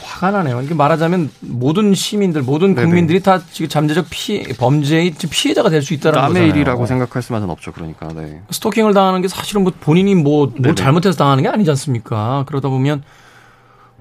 화가 0.00 0.30
나네요. 0.30 0.62
이게 0.62 0.74
말하자면 0.74 1.30
모든 1.40 1.92
시민들, 1.94 2.42
모든 2.42 2.74
국민들이 2.74 3.20
네네. 3.20 3.38
다 3.38 3.44
지금 3.50 3.68
잠재적 3.68 4.06
피해, 4.10 4.42
범죄의 4.56 5.12
피해자가 5.30 5.68
될 5.68 5.82
수 5.82 5.92
있다는 5.92 6.18
남의 6.18 6.32
거잖아요. 6.32 6.50
일이라고 6.50 6.86
생각할 6.86 7.22
수만은 7.22 7.50
없죠. 7.50 7.72
그러니까. 7.72 8.08
네. 8.14 8.40
스토킹을 8.50 8.94
당하는 8.94 9.20
게 9.20 9.28
사실은 9.28 9.62
뭐 9.62 9.72
본인이 9.78 10.14
뭐, 10.14 10.50
뭐 10.58 10.74
잘못해서 10.74 11.18
당하는 11.18 11.42
게 11.42 11.48
아니지 11.50 11.68
않습니까? 11.70 12.44
그러다 12.48 12.70
보면 12.70 13.02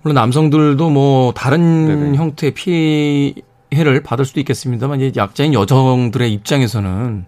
물론 0.01 0.15
남성들도 0.15 0.89
뭐 0.89 1.33
다른 1.33 1.87
네네. 1.87 2.17
형태의 2.17 2.53
피해를 2.53 4.01
받을 4.03 4.23
수도 4.23 4.39
있겠습니다만 4.39 5.01
이제 5.01 5.19
약자인 5.19 5.53
여성들의 5.53 6.31
입장에서는 6.31 7.25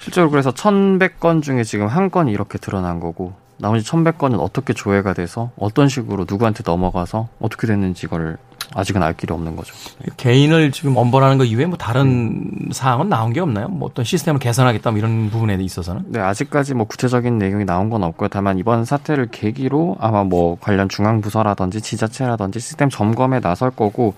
실제로 0.00 0.28
그래서 0.30 0.50
1,100건 0.50 1.42
중에 1.42 1.64
지금 1.64 1.86
한 1.86 2.10
건이 2.10 2.30
이렇게 2.32 2.58
드러난 2.58 3.00
거고 3.00 3.34
나머지 3.58 3.88
1100건은 3.88 4.40
어떻게 4.40 4.72
조회가 4.72 5.14
돼서 5.14 5.50
어떤 5.56 5.88
식으로 5.88 6.26
누구한테 6.28 6.62
넘어가서 6.66 7.28
어떻게 7.40 7.66
됐는지 7.66 8.06
이걸 8.06 8.36
아직은 8.74 9.02
알 9.02 9.14
길이 9.14 9.32
없는 9.32 9.56
거죠. 9.56 9.74
개인을 10.16 10.72
지금 10.72 10.96
엄벌하는 10.96 11.38
거 11.38 11.44
이외에 11.44 11.66
뭐 11.66 11.76
다른 11.76 12.06
음. 12.06 12.68
사항은 12.72 13.08
나온 13.08 13.32
게 13.32 13.40
없나요? 13.40 13.68
뭐 13.68 13.88
어떤 13.88 14.04
시스템을 14.04 14.40
개선하겠다 14.40 14.90
뭐 14.90 14.98
이런 14.98 15.30
부분에 15.30 15.56
있어서는? 15.60 16.06
네, 16.08 16.20
아직까지 16.20 16.74
뭐 16.74 16.86
구체적인 16.86 17.38
내용이 17.38 17.64
나온 17.64 17.90
건 17.90 18.02
없고요. 18.02 18.28
다만 18.28 18.58
이번 18.58 18.84
사태를 18.84 19.28
계기로 19.30 19.96
아마 20.00 20.24
뭐 20.24 20.56
관련 20.60 20.88
중앙 20.88 21.20
부서라든지 21.20 21.80
지자체라든지 21.80 22.58
시스템 22.58 22.88
점검에 22.88 23.40
나설 23.40 23.70
거고 23.70 24.14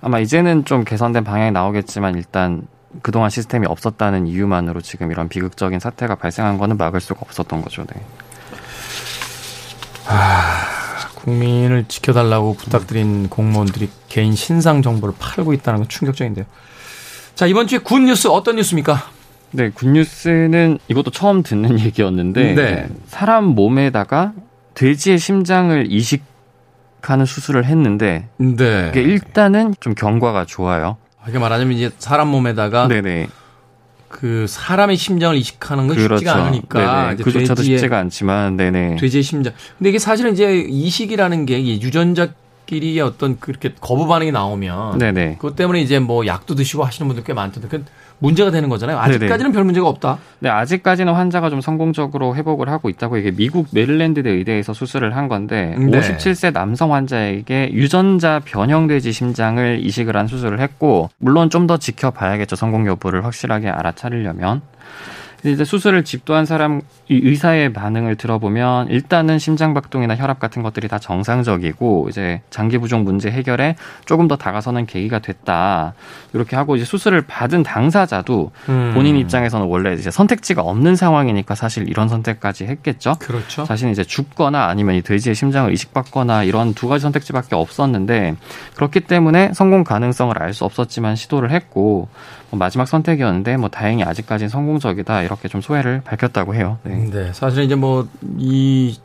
아마 0.00 0.18
이제는 0.18 0.64
좀 0.64 0.84
개선된 0.84 1.24
방향이 1.24 1.52
나오겠지만 1.52 2.16
일단 2.16 2.66
그동안 3.02 3.30
시스템이 3.30 3.66
없었다는 3.66 4.26
이유만으로 4.26 4.80
지금 4.80 5.12
이런 5.12 5.28
비극적인 5.28 5.78
사태가 5.78 6.16
발생한 6.16 6.58
거는 6.58 6.76
막을 6.76 7.00
수가 7.00 7.20
없었던 7.22 7.62
거죠. 7.62 7.84
네. 7.84 8.00
아... 10.06 10.80
국민을 11.14 11.84
지켜달라고 11.86 12.54
부탁드린 12.54 13.28
공무원들이 13.28 13.90
개인 14.08 14.34
신상 14.34 14.82
정보를 14.82 15.14
팔고 15.18 15.52
있다는 15.52 15.80
건 15.80 15.88
충격적인데요. 15.88 16.46
자, 17.34 17.46
이번 17.46 17.66
주에 17.66 17.78
good 17.78 18.00
news 18.00 18.28
어떤 18.28 18.56
뉴스입니까? 18.56 19.02
네, 19.52 19.70
good 19.70 19.88
news는 19.88 20.78
이것도 20.88 21.10
처음 21.10 21.42
듣는 21.42 21.80
얘기였는데 21.80 22.54
네. 22.54 22.88
사람 23.06 23.44
몸에다가 23.44 24.32
돼지의 24.74 25.18
심장을 25.18 25.86
이식하는 25.90 27.26
수술을 27.26 27.64
했는데 27.64 28.28
네. 28.38 28.88
이게 28.90 29.02
일단은 29.02 29.74
좀 29.80 29.94
경과가 29.94 30.46
좋아요. 30.46 30.96
이게 31.28 31.38
말하자면 31.38 31.76
이제 31.76 31.90
사람 31.98 32.28
몸에다가 32.28 32.88
네네. 32.88 33.28
그 34.10 34.46
사람의 34.48 34.96
심장을 34.96 35.36
이식하는 35.36 35.86
건 35.86 35.96
그렇죠. 35.96 36.16
쉽지가 36.16 36.34
않으니까 36.34 37.14
그조차도 37.14 37.62
쉽지가 37.62 37.96
않지만 37.96 38.56
네네. 38.56 38.96
돼지의 38.96 39.22
심장. 39.22 39.54
근데 39.78 39.90
이게 39.90 40.00
사실은 40.00 40.32
이제 40.32 40.66
이식이라는 40.68 41.46
게 41.46 41.64
유전자 41.80 42.32
끼리의 42.66 43.00
어떤 43.00 43.38
그렇게 43.38 43.72
거부 43.80 44.08
반응이 44.08 44.32
나오면 44.32 44.98
네네. 44.98 45.36
그것 45.36 45.54
때문에 45.54 45.80
이제 45.80 46.00
뭐 46.00 46.26
약도 46.26 46.56
드시고 46.56 46.84
하시는 46.84 47.06
분들 47.06 47.22
꽤 47.22 47.32
많던데 47.32 47.68
그 47.68 47.84
문제가 48.20 48.50
되는 48.50 48.68
거잖아요. 48.68 48.98
아직까지는 48.98 49.38
네네. 49.38 49.52
별 49.52 49.64
문제가 49.64 49.88
없다. 49.88 50.18
네, 50.38 50.48
아직까지는 50.48 51.12
환자가 51.12 51.50
좀 51.50 51.60
성공적으로 51.60 52.36
회복을 52.36 52.68
하고 52.68 52.88
있다고 52.88 53.16
이게 53.16 53.30
미국 53.32 53.68
메릴랜드대 53.72 54.30
의대에서 54.30 54.72
수술을 54.72 55.16
한 55.16 55.28
건데 55.28 55.74
네. 55.78 55.98
57세 56.00 56.52
남성 56.52 56.92
환자에게 56.94 57.70
유전자 57.72 58.40
변형돼지 58.44 59.12
심장을 59.12 59.80
이식을 59.82 60.16
한 60.16 60.26
수술을 60.26 60.60
했고 60.60 61.10
물론 61.18 61.48
좀 61.50 61.66
더 61.66 61.76
지켜봐야겠죠. 61.76 62.56
성공 62.56 62.86
여부를 62.86 63.24
확실하게 63.24 63.68
알아차리려면. 63.68 64.62
이제 65.44 65.64
수술을 65.64 66.04
집도한 66.04 66.44
사람 66.44 66.82
의사의 67.08 67.72
반응을 67.72 68.16
들어보면 68.16 68.88
일단은 68.88 69.38
심장 69.38 69.74
박동이나 69.74 70.16
혈압 70.16 70.38
같은 70.38 70.62
것들이 70.62 70.88
다 70.88 70.98
정상적이고 70.98 72.08
이제 72.10 72.42
장기 72.50 72.78
부종 72.78 73.04
문제 73.04 73.30
해결에 73.30 73.76
조금 74.04 74.28
더 74.28 74.36
다가서는 74.36 74.86
계기가 74.86 75.18
됐다 75.20 75.94
이렇게 76.34 76.56
하고 76.56 76.76
이제 76.76 76.84
수술을 76.84 77.22
받은 77.22 77.62
당사자도 77.62 78.52
음. 78.68 78.92
본인 78.94 79.16
입장에서는 79.16 79.66
원래 79.66 79.94
이제 79.94 80.10
선택지가 80.10 80.62
없는 80.62 80.94
상황이니까 80.94 81.54
사실 81.54 81.88
이런 81.88 82.08
선택까지 82.08 82.66
했겠죠. 82.66 83.14
그렇죠. 83.18 83.64
자신이 83.64 83.92
이제 83.92 84.04
죽거나 84.04 84.66
아니면 84.66 84.94
이 84.94 85.02
돼지의 85.02 85.34
심장을 85.34 85.72
이식받거나 85.72 86.44
이런 86.44 86.74
두 86.74 86.88
가지 86.88 87.02
선택지밖에 87.02 87.54
없었는데 87.54 88.36
그렇기 88.74 89.00
때문에 89.00 89.52
성공 89.54 89.84
가능성을 89.84 90.40
알 90.40 90.50
수 90.50 90.64
없었지만 90.64 91.14
시도를 91.14 91.52
했고 91.52 91.90
뭐 91.90 92.08
마지막 92.58 92.86
선택이었는데 92.86 93.56
뭐 93.56 93.68
다행히 93.68 94.02
아직까지는 94.02 94.48
성공적이다 94.48 95.22
이렇게 95.22 95.48
좀 95.48 95.60
소회를 95.60 96.02
밝혔다고 96.04 96.54
해요. 96.54 96.78
네, 96.82 97.08
네 97.10 97.32
사실은 97.32 97.64
이제 97.64 97.74
뭐이 97.74 98.98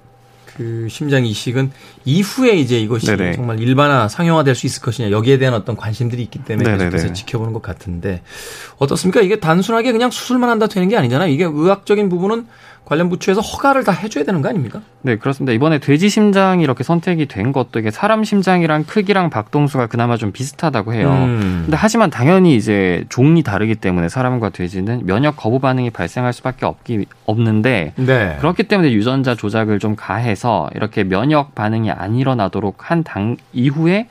그 0.56 0.88
심장 0.90 1.26
이식은 1.26 1.72
이후에 2.06 2.56
이제 2.56 2.80
이것이 2.80 3.08
네네. 3.08 3.34
정말 3.34 3.60
일반화 3.60 4.08
상용화될 4.08 4.56
수 4.56 4.66
있을 4.66 4.82
것이냐 4.82 5.12
여기에 5.12 5.38
대한 5.38 5.54
어떤 5.54 5.76
관심들이 5.76 6.22
있기 6.24 6.40
때문에 6.40 6.78
계속해서 6.78 7.12
지켜보는 7.14 7.52
것 7.52 7.62
같은데 7.62 8.22
어떻습니까? 8.78 9.22
이게 9.22 9.40
단순하게 9.40 9.92
그냥 9.92 10.12
수술만 10.12 10.50
한다 10.50 10.68
되는 10.68 10.88
게 10.88 10.96
아니잖아요. 10.96 11.30
이게 11.30 11.44
의학적인 11.44 12.08
부분은 12.08 12.48
관련 12.86 13.10
부처에서 13.10 13.42
허가를 13.42 13.84
다 13.84 13.92
해줘야 13.92 14.24
되는 14.24 14.42
거 14.42 14.50
아닙니까? 14.50 14.82
네, 15.02 15.16
그렇습니다. 15.18 15.52
이번에 15.54 15.80
돼지 15.80 16.08
심장이 16.08 16.64
이렇게 16.64 16.84
선택이 16.84 17.26
된 17.26 17.52
것도 17.52 17.80
이게 17.80 17.90
사람 17.90 18.24
심장이랑 18.24 18.84
크기랑 18.84 19.32
박동수가 19.32 19.88
그나마 19.88 20.18
좀 20.18 20.32
비슷하다고 20.32 20.94
해요. 20.94 21.10
음. 21.12 21.62
근데 21.66 21.76
하지만 21.78 22.10
당연히 22.12 22.56
이제 22.56 23.04
종이 23.10 23.42
다르기 23.42 23.76
때문에 23.76 24.08
사람과 24.08 24.50
돼지는 24.50 25.06
면역 25.06 25.36
거부 25.36 25.60
반응이 25.60 25.90
발생할 25.90 26.32
수밖에 26.32 26.66
없기 26.68 27.06
없는데 27.26 27.94
네. 27.96 28.36
그렇기 28.40 28.64
때문에 28.64 28.92
유전자 28.92 29.34
조작을 29.36 29.80
좀 29.80 29.96
가해서 29.96 30.70
이렇게 30.76 31.04
면역 31.04 31.56
반응이 31.56 31.90
안 31.92 32.16
일어나도록 32.16 32.92
한 32.92 33.04
당 33.04 33.38
이후에 33.54 34.08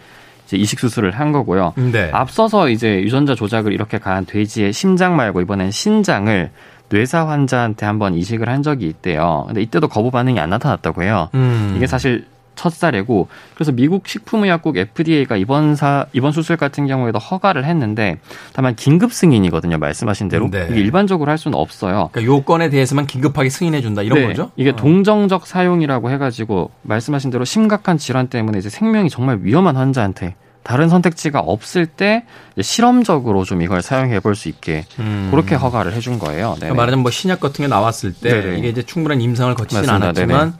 이제 0.46 0.56
이식 0.56 0.78
수술을 0.78 1.12
한 1.12 1.32
거고요. 1.32 1.72
네. 1.76 2.10
앞서서 2.12 2.68
이제 2.68 3.00
유전자 3.02 3.34
조작을 3.34 3.72
이렇게 3.72 3.98
가한 3.98 4.26
돼지의 4.26 4.72
심장 4.72 5.16
말고 5.16 5.40
이번엔 5.40 5.70
신장을 5.70 6.50
뇌사 6.94 7.26
환자한테 7.28 7.86
한번 7.86 8.14
이식을 8.14 8.48
한 8.48 8.62
적이 8.62 8.86
있대요. 8.86 9.44
근데 9.48 9.60
이때도 9.62 9.88
거부 9.88 10.12
반응이 10.12 10.38
안 10.38 10.50
나타났다고 10.50 11.02
해요. 11.02 11.28
음. 11.34 11.74
이게 11.76 11.88
사실 11.88 12.26
첫 12.54 12.72
사례고 12.72 13.26
그래서 13.54 13.72
미국 13.72 14.06
식품의약국 14.06 14.76
FDA가 14.76 15.36
이번 15.36 15.74
사 15.74 16.06
이번 16.12 16.30
수술 16.30 16.56
같은 16.56 16.86
경우에도 16.86 17.18
허가를 17.18 17.64
했는데 17.64 18.18
다만 18.52 18.76
긴급 18.76 19.12
승인이거든요. 19.12 19.78
말씀하신 19.78 20.28
대로 20.28 20.48
네. 20.48 20.68
이게 20.70 20.80
일반적으로 20.80 21.32
할 21.32 21.36
수는 21.36 21.58
없어요. 21.58 22.10
그러니까 22.12 22.32
요건에 22.32 22.70
대해서만 22.70 23.06
긴급하게 23.06 23.48
승인해 23.48 23.80
준다 23.80 24.02
이런 24.02 24.20
네. 24.20 24.26
거죠? 24.28 24.52
이게 24.54 24.70
어. 24.70 24.76
동정적 24.76 25.48
사용이라고 25.48 26.10
해가지고 26.10 26.70
말씀하신 26.82 27.30
대로 27.30 27.44
심각한 27.44 27.98
질환 27.98 28.28
때문에 28.28 28.58
이제 28.58 28.68
생명이 28.68 29.10
정말 29.10 29.40
위험한 29.42 29.76
환자한테 29.76 30.36
다른 30.64 30.88
선택지가 30.88 31.38
없을 31.40 31.86
때 31.86 32.24
실험적으로 32.60 33.44
좀 33.44 33.62
이걸 33.62 33.82
사용해 33.82 34.18
볼 34.20 34.34
수 34.34 34.48
있게 34.48 34.84
음. 34.98 35.28
그렇게 35.30 35.54
허가를 35.54 35.92
해준 35.92 36.18
거예요. 36.18 36.54
그러니까 36.56 36.74
말하자면 36.74 37.02
뭐 37.02 37.10
신약 37.12 37.38
같은 37.38 37.62
게 37.62 37.68
나왔을 37.68 38.12
때 38.12 38.40
네네. 38.42 38.58
이게 38.58 38.68
이제 38.70 38.82
충분한 38.82 39.20
임상을 39.20 39.54
거치진 39.54 39.82
맞습니다. 39.86 39.94
않았지만 40.06 40.38
네네. 40.50 40.52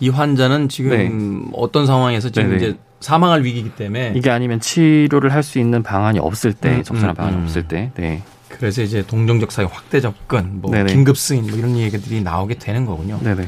이 0.00 0.08
환자는 0.08 0.68
지금 0.68 1.44
네. 1.44 1.50
어떤 1.52 1.86
상황에서 1.86 2.30
지금 2.30 2.50
네네. 2.50 2.56
이제 2.56 2.78
사망할 3.00 3.44
위기이기 3.44 3.70
때문에 3.76 4.14
이게 4.16 4.30
아니면 4.30 4.58
치료를 4.58 5.32
할 5.32 5.42
수 5.42 5.58
있는 5.58 5.82
방안이 5.82 6.18
없을 6.18 6.52
때 6.54 6.76
음, 6.76 6.82
적절한 6.82 7.10
음, 7.10 7.14
방안이 7.14 7.36
음. 7.36 7.42
없을 7.44 7.68
때 7.68 7.92
네. 7.96 8.22
그래서 8.48 8.82
이제 8.82 9.04
동정적 9.06 9.52
사용 9.52 9.70
확대 9.72 10.00
접근, 10.00 10.60
뭐 10.62 10.72
긴급 10.84 11.16
승인 11.18 11.46
뭐 11.46 11.58
이런 11.58 11.76
얘기들이 11.76 12.22
나오게 12.22 12.54
되는 12.58 12.86
거군요. 12.86 13.18
네네. 13.22 13.46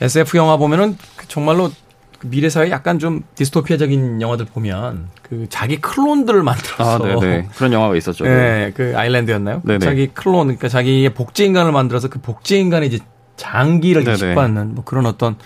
SF 0.00 0.36
영화 0.36 0.56
보면은 0.56 0.96
정말로 1.28 1.68
그 1.68 1.74
미래 2.22 2.48
사회 2.50 2.70
약간 2.70 2.98
좀 2.98 3.22
디스토피아적인 3.34 4.20
영화들 4.20 4.46
보면 4.46 5.08
그 5.22 5.46
자기 5.48 5.80
클론들을 5.80 6.42
만들어서 6.42 6.96
아, 6.96 6.98
네네. 6.98 7.48
그런 7.54 7.72
영화가 7.72 7.96
있었죠. 7.96 8.24
네, 8.24 8.72
그 8.74 8.92
아일랜드였나요? 8.96 9.62
네네. 9.64 9.78
자기 9.78 10.08
클론 10.08 10.46
그러니까 10.46 10.68
자기의 10.68 11.14
복제 11.14 11.44
인간을 11.44 11.72
만들어서 11.72 12.08
그 12.08 12.20
복제 12.20 12.58
인간의 12.58 12.88
이제 12.88 12.98
장기를 13.36 14.06
이식받는 14.06 14.74
뭐 14.74 14.84
그런 14.84 15.06
어떤 15.06 15.36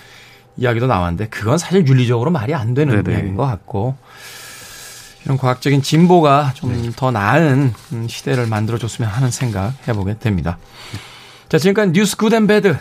이야기도 0.56 0.86
나왔는데 0.86 1.28
그건 1.28 1.58
사실 1.58 1.86
윤리적으로 1.86 2.30
말이 2.30 2.54
안 2.54 2.74
되는 2.74 3.02
네네. 3.02 3.16
이야기인 3.16 3.36
것 3.36 3.46
같고 3.46 3.96
이런 5.24 5.38
과학적인 5.38 5.82
진보가 5.82 6.52
좀더 6.54 7.10
네. 7.10 7.18
나은 7.18 7.72
음, 7.92 8.08
시대를 8.08 8.46
만들어줬으면 8.46 9.10
하는 9.10 9.30
생각 9.30 9.72
해보게 9.88 10.18
됩니다. 10.18 10.58
자, 11.48 11.58
지금까지 11.58 11.92
뉴스 11.92 12.16
good 12.16 12.33
and 12.33 12.46
bad 12.46 12.76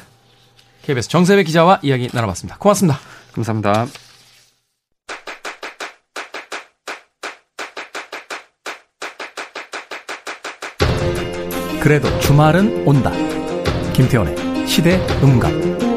KBS 0.84 1.10
정세배 1.10 1.44
기자와 1.44 1.80
이야기 1.84 2.10
나눠봤습니다. 2.12 2.58
고맙습니다. 2.58 3.00
감사합니다. 3.34 3.88
그래도 11.82 12.08
주말은 12.20 12.88
온다. 12.88 13.12
김태원의 13.94 14.68
시대 14.68 14.96
음감. 15.22 15.93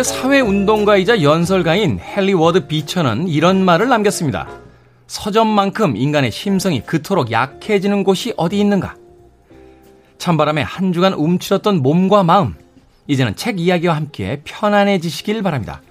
미국의 0.00 0.04
사회운동가이자 0.04 1.22
연설가인 1.22 2.00
헨리 2.00 2.32
워드 2.32 2.66
비처는 2.66 3.28
이런 3.28 3.64
말을 3.64 3.88
남겼습니다. 3.88 4.48
서점만큼 5.06 5.96
인간의 5.96 6.32
심성이 6.32 6.80
그토록 6.80 7.30
약해지는 7.30 8.02
곳이 8.02 8.32
어디 8.36 8.58
있는가? 8.58 8.94
찬바람에 10.18 10.62
한 10.62 10.92
주간 10.92 11.12
움츠렸던 11.12 11.82
몸과 11.82 12.22
마음, 12.22 12.54
이제는 13.08 13.36
책 13.36 13.60
이야기와 13.60 13.94
함께 13.94 14.40
편안해지시길 14.44 15.42
바랍니다. 15.42 15.82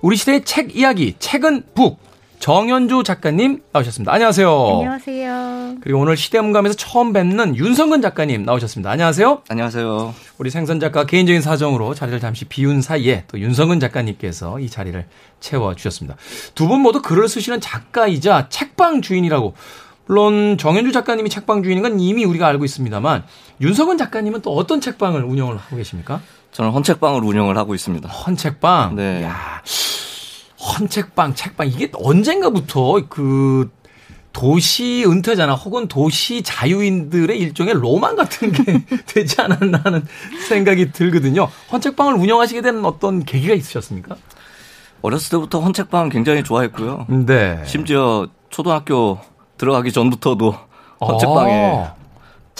우리 0.00 0.16
시대의 0.16 0.44
책 0.44 0.74
이야기, 0.76 1.14
책은 1.18 1.64
book. 1.74 1.98
정현주 2.40 3.02
작가님 3.04 3.60
나오셨습니다. 3.70 4.10
안녕하세요. 4.14 4.50
안녕하세요. 4.78 5.74
그리고 5.82 6.00
오늘 6.00 6.16
시대음감에서 6.16 6.74
처음 6.74 7.12
뵙는 7.12 7.54
윤성근 7.54 8.00
작가님 8.00 8.44
나오셨습니다. 8.44 8.90
안녕하세요. 8.90 9.42
안녕하세요. 9.50 10.14
우리 10.38 10.48
생선 10.48 10.80
작가 10.80 11.04
개인적인 11.04 11.42
사정으로 11.42 11.94
자리를 11.94 12.18
잠시 12.18 12.46
비운 12.46 12.80
사이에 12.80 13.24
또 13.28 13.38
윤성근 13.38 13.78
작가님께서 13.78 14.58
이 14.58 14.70
자리를 14.70 15.04
채워 15.40 15.74
주셨습니다. 15.74 16.16
두 16.54 16.66
분 16.66 16.80
모두 16.80 17.02
글을 17.02 17.28
쓰시는 17.28 17.60
작가이자 17.60 18.48
책방 18.48 19.02
주인이라고 19.02 19.54
물론 20.06 20.56
정현주 20.56 20.92
작가님이 20.92 21.28
책방 21.28 21.62
주인인 21.62 21.82
건 21.82 22.00
이미 22.00 22.24
우리가 22.24 22.46
알고 22.46 22.64
있습니다만 22.64 23.22
윤석은 23.60 23.98
작가님은 23.98 24.40
또 24.40 24.56
어떤 24.56 24.80
책방을 24.80 25.24
운영을 25.24 25.58
하고 25.58 25.76
계십니까? 25.76 26.22
저는 26.52 26.70
헌책방을 26.70 27.22
운영을 27.22 27.58
하고 27.58 27.74
있습니다. 27.74 28.08
헌책방. 28.08 28.96
네. 28.96 29.24
야, 29.24 29.62
헌책방, 30.60 31.34
책방 31.34 31.68
이게 31.68 31.90
언젠가부터 31.94 33.02
그 33.08 33.70
도시 34.32 35.04
은퇴자나 35.06 35.54
혹은 35.54 35.88
도시 35.88 36.42
자유인들의 36.42 37.36
일종의 37.38 37.74
로망 37.74 38.14
같은 38.14 38.52
게 38.52 38.84
되지 39.06 39.40
않았나 39.40 39.80
하는 39.84 40.06
생각이 40.48 40.92
들거든요. 40.92 41.48
헌책방을 41.72 42.14
운영하시게 42.14 42.60
된 42.60 42.84
어떤 42.84 43.24
계기가 43.24 43.54
있으셨습니까? 43.54 44.16
어렸을 45.02 45.30
때부터 45.30 45.60
헌책방 45.60 46.10
굉장히 46.10 46.44
좋아했고요. 46.44 47.06
네. 47.08 47.62
심지어 47.64 48.28
초등학교 48.50 49.18
들어가기 49.56 49.92
전부터도 49.92 50.54
헌책방에 51.00 51.84
아. 51.86 51.99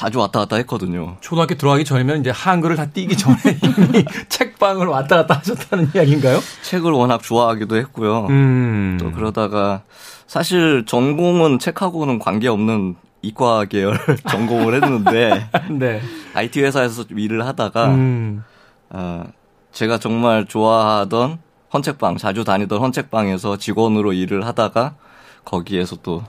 자주 0.01 0.19
왔다 0.19 0.39
갔다 0.39 0.57
했거든요. 0.57 1.19
초등학교 1.21 1.57
들어가기 1.57 1.85
전이면 1.85 2.21
이제 2.21 2.31
한글을 2.31 2.75
다 2.75 2.87
띄기 2.87 3.19
전에 3.19 3.37
이미 3.63 4.03
책방을 4.31 4.87
왔다 4.87 5.17
갔다 5.17 5.35
하셨다는 5.35 5.91
이야기인가요? 5.95 6.39
책을 6.63 6.91
워낙 6.91 7.23
좋아하기도 7.23 7.77
했고요. 7.77 8.27
음. 8.31 8.97
또 8.99 9.13
그러다가 9.13 9.83
사실 10.27 10.87
전공은 10.87 11.59
책하고는 11.59 12.19
관계없는 12.19 12.97
이과 13.21 13.67
계열 13.67 13.99
전공을 14.27 14.83
했는데 14.83 15.47
네. 15.69 16.01
IT 16.33 16.63
회사에서 16.63 17.05
일을 17.11 17.47
하다가 17.47 17.89
음. 17.89 18.43
어, 18.89 19.25
제가 19.73 19.99
정말 19.99 20.47
좋아하던 20.47 21.41
헌책방 21.75 22.17
자주 22.17 22.45
다니던 22.45 22.81
헌책방에서 22.81 23.59
직원으로 23.59 24.15
일을 24.15 24.47
하다가 24.47 24.95
거기에서 25.45 25.97
또 26.03 26.25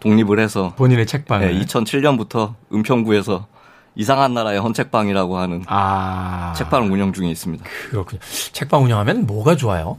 독립을 0.00 0.40
해서 0.40 0.72
본인의 0.76 1.06
책방을 1.06 1.54
네, 1.58 1.64
2007년부터 1.64 2.54
은평구에서 2.72 3.46
이상한 3.96 4.34
나라의 4.34 4.60
헌책방이라고 4.60 5.38
하는 5.38 5.62
아. 5.66 6.54
책방 6.56 6.92
운영 6.92 7.12
중에 7.12 7.28
있습니다. 7.28 7.64
그렇군요. 7.90 8.20
책방 8.52 8.82
운영하면 8.84 9.26
뭐가 9.26 9.56
좋아요? 9.56 9.98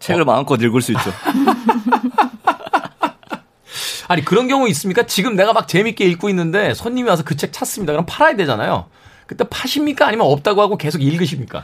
책을 0.00 0.22
어? 0.22 0.24
마음껏 0.24 0.60
읽을 0.60 0.80
수 0.82 0.92
있죠. 0.92 1.10
아니 4.08 4.24
그런 4.24 4.48
경우 4.48 4.66
있습니까? 4.68 5.06
지금 5.06 5.36
내가 5.36 5.52
막 5.52 5.68
재밌게 5.68 6.04
읽고 6.04 6.28
있는데 6.30 6.74
손님이 6.74 7.08
와서 7.08 7.22
그 7.22 7.36
책 7.36 7.52
찾습니다. 7.52 7.92
그럼 7.92 8.06
팔아야 8.06 8.34
되잖아요. 8.36 8.86
그때 9.26 9.44
파십니까? 9.48 10.08
아니면 10.08 10.26
없다고 10.26 10.60
하고 10.60 10.76
계속 10.76 11.00
읽으십니까? 11.00 11.62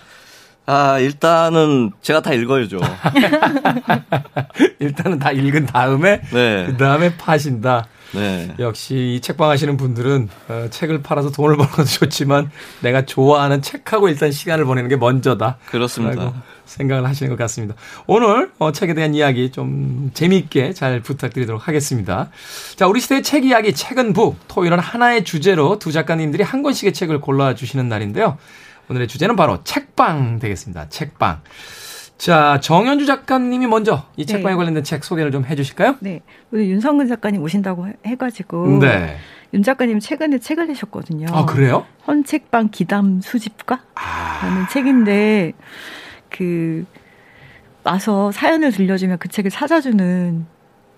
아, 0.67 0.99
일단은 0.99 1.93
제가 2.03 2.23
다 2.23 2.33
읽어야죠. 2.33 2.81
일단은 4.81 5.19
다 5.21 5.31
읽은 5.31 5.67
다음에 5.67 6.21
네. 6.33 6.67
그 6.67 6.77
다음에 6.77 7.17
파신다. 7.17 7.87
네. 8.13 8.55
역시 8.59 9.17
이 9.17 9.21
책방 9.21 9.49
하시는 9.51 9.77
분들은 9.77 10.29
어, 10.49 10.67
책을 10.71 11.03
팔아서 11.03 11.31
돈을 11.31 11.57
벌어도 11.57 11.85
좋지만 11.85 12.51
내가 12.81 13.05
좋아하는 13.05 13.63
책하고 13.63 14.09
일단 14.09 14.33
시간을 14.33 14.65
보내는 14.65 14.89
게 14.89 14.97
먼저다. 14.97 15.59
그렇습니다. 15.67 16.43
생각을 16.65 17.09
하시는 17.09 17.31
것 17.31 17.39
같습니다. 17.39 17.75
오늘 18.07 18.51
어, 18.59 18.73
책에 18.73 18.95
대한 18.95 19.15
이야기 19.15 19.51
좀 19.51 20.11
재미있게 20.15 20.73
잘 20.73 21.01
부탁드리도록 21.01 21.69
하겠습니다. 21.69 22.29
자, 22.75 22.87
우리 22.89 23.01
시대의 23.01 23.23
책 23.23 23.45
이야기 23.45 23.73
책은 23.73 24.13
북 24.13 24.37
토요일은 24.49 24.79
하나의 24.79 25.25
주제로 25.25 25.79
두 25.79 25.93
작가님들이 25.93 26.43
한 26.43 26.63
권씩의 26.63 26.93
책을 26.93 27.21
골라 27.21 27.55
주시는 27.55 27.89
날인데요. 27.89 28.37
오늘의 28.89 29.09
주제는 29.09 29.37
바로 29.37 29.63
책방 29.65 30.39
되겠습니다. 30.39 30.89
책방. 30.89 31.41
자, 32.19 32.61
정현주 32.61 33.05
작가님이 33.07 33.67
먼저 33.67 34.05
이 34.17 34.25
네. 34.25 34.33
책방에 34.33 34.55
관련된 34.57 34.85
책 34.85 35.05
소개를 35.05 35.31
좀 35.31 35.45
해주실까요? 35.45 35.97
네. 36.01 36.23
우리 36.51 36.71
윤성근 36.71 37.09
작가님 37.09 37.43
오신다고 37.43 37.89
해가지고. 38.07 38.79
네. 38.79 39.19
윤 39.55 39.63
작가님 39.63 40.01
최근에 40.01 40.39
책을 40.39 40.69
내셨거든요. 40.69 41.27
아, 41.31 41.45
그래요? 41.45 41.85
헌책방 42.07 42.71
기담 42.71 43.21
수집가? 43.21 43.83
아. 43.95 44.41
라는 44.43 44.67
책인데, 44.69 45.53
그, 46.31 46.85
와서 47.85 48.33
사연을 48.33 48.73
들려주면 48.73 49.19
그 49.19 49.29
책을 49.29 49.51
찾아주는 49.51 50.47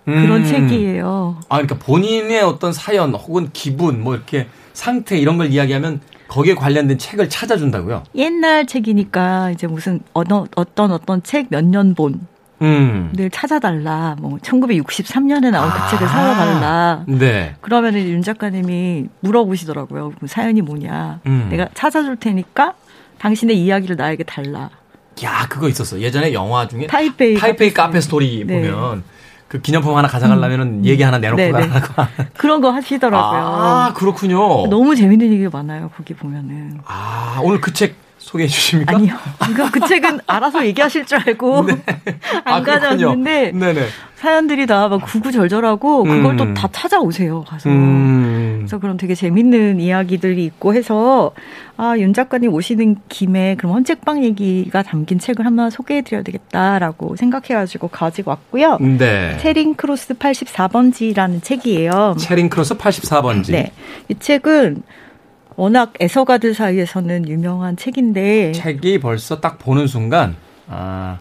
그런 0.04 0.40
음. 0.40 0.44
책이에요. 0.44 1.40
아, 1.48 1.56
그러니까 1.56 1.78
본인의 1.78 2.40
어떤 2.42 2.72
사연 2.72 3.12
혹은 3.14 3.50
기분, 3.52 4.02
뭐 4.02 4.14
이렇게 4.14 4.48
상태 4.72 5.18
이런 5.18 5.36
걸 5.36 5.48
이야기하면 5.48 6.00
거기에 6.28 6.54
관련된 6.54 6.98
책을 6.98 7.28
찾아준다고요? 7.28 8.04
옛날 8.14 8.66
책이니까 8.66 9.50
이제 9.50 9.66
무슨 9.66 10.00
어떤 10.12 10.46
어떤 10.56 10.92
어떤 10.92 11.22
책 11.22 11.48
몇 11.50 11.64
년 11.64 11.94
본. 11.94 12.20
음. 12.60 13.12
늘 13.14 13.30
찾아달라. 13.30 14.16
뭐 14.20 14.36
1963년에 14.38 15.50
나온 15.50 15.70
그 15.70 15.78
아. 15.78 15.88
책을 15.88 16.08
사와달라. 16.08 17.04
네. 17.06 17.54
그러면 17.60 17.94
윤 17.94 18.20
작가님이 18.22 19.06
물어보시더라고요. 19.20 20.12
그 20.20 20.26
사연이 20.26 20.60
뭐냐. 20.60 21.20
음. 21.26 21.48
내가 21.50 21.68
찾아줄 21.74 22.16
테니까 22.16 22.74
당신의 23.18 23.56
이야기를 23.58 23.96
나에게 23.96 24.24
달라. 24.24 24.70
야, 25.22 25.46
그거 25.48 25.68
있었어. 25.68 26.00
예전에 26.00 26.32
영화 26.32 26.68
중에 26.68 26.86
타이페이, 26.86 27.36
타이페이 27.38 27.72
카페 27.72 28.00
스토리 28.00 28.44
네. 28.46 28.54
보면 28.54 29.02
그 29.48 29.60
기념품 29.60 29.96
하나 29.96 30.08
가져가려면은 30.08 30.66
음. 30.80 30.84
얘기 30.84 31.02
하나 31.02 31.18
내놓고 31.18 31.36
네네. 31.38 31.68
가라고 31.68 31.86
그런 32.36 32.60
거 32.60 32.70
하시더라고요. 32.70 33.40
아 33.40 33.92
그렇군요. 33.94 34.66
너무 34.68 34.94
재밌는 34.94 35.32
얘기가 35.32 35.50
많아요 35.56 35.90
거기 35.96 36.14
보면은. 36.14 36.78
아 36.86 37.40
오늘 37.42 37.60
그 37.60 37.72
책 37.72 37.94
소개해 38.28 38.46
주십니까? 38.48 38.94
아니요. 38.96 39.14
그, 39.38 39.70
그 39.70 39.88
책은 39.88 40.20
알아서 40.26 40.66
얘기하실 40.66 41.06
줄 41.06 41.18
알고 41.26 41.64
네. 41.66 41.82
안 42.44 42.60
아, 42.60 42.62
가져왔는데 42.62 43.52
네네. 43.52 43.86
사연들이 44.16 44.66
다 44.66 44.88
막 44.88 45.00
구구절절하고 45.04 46.02
그걸 46.04 46.32
음. 46.32 46.36
또다 46.36 46.68
찾아오세요 46.72 47.44
가서. 47.44 47.68
음. 47.70 48.56
그래서 48.58 48.78
그런 48.78 48.96
되게 48.96 49.14
재밌는 49.14 49.80
이야기들이 49.80 50.44
있고 50.44 50.74
해서 50.74 51.30
아 51.76 51.85
윤 51.85 52.12
작가님 52.12 52.52
오시는 52.52 52.96
김에 53.08 53.54
그럼 53.56 53.72
헌책방 53.74 54.24
얘기가 54.24 54.82
담긴 54.82 55.18
책을 55.18 55.46
한번 55.46 55.70
소개해드려야 55.70 56.22
되겠다라고 56.22 57.16
생각해가지고 57.16 57.88
가지고 57.88 58.32
왔고요. 58.32 58.78
네. 58.80 59.38
채링 59.40 59.74
크로스 59.74 60.14
84번지라는 60.14 61.42
책이에요. 61.42 62.16
채링 62.18 62.48
크로스 62.48 62.76
84번지. 62.76 63.52
네. 63.52 63.72
이 64.08 64.14
책은 64.18 64.82
워낙 65.58 65.92
애서가들 66.00 66.54
사이에서는 66.54 67.28
유명한 67.28 67.76
책인데 67.76 68.52
책이 68.52 69.00
벌써 69.00 69.40
딱 69.40 69.58
보는 69.58 69.88
순간 69.88 70.36
아 70.68 71.18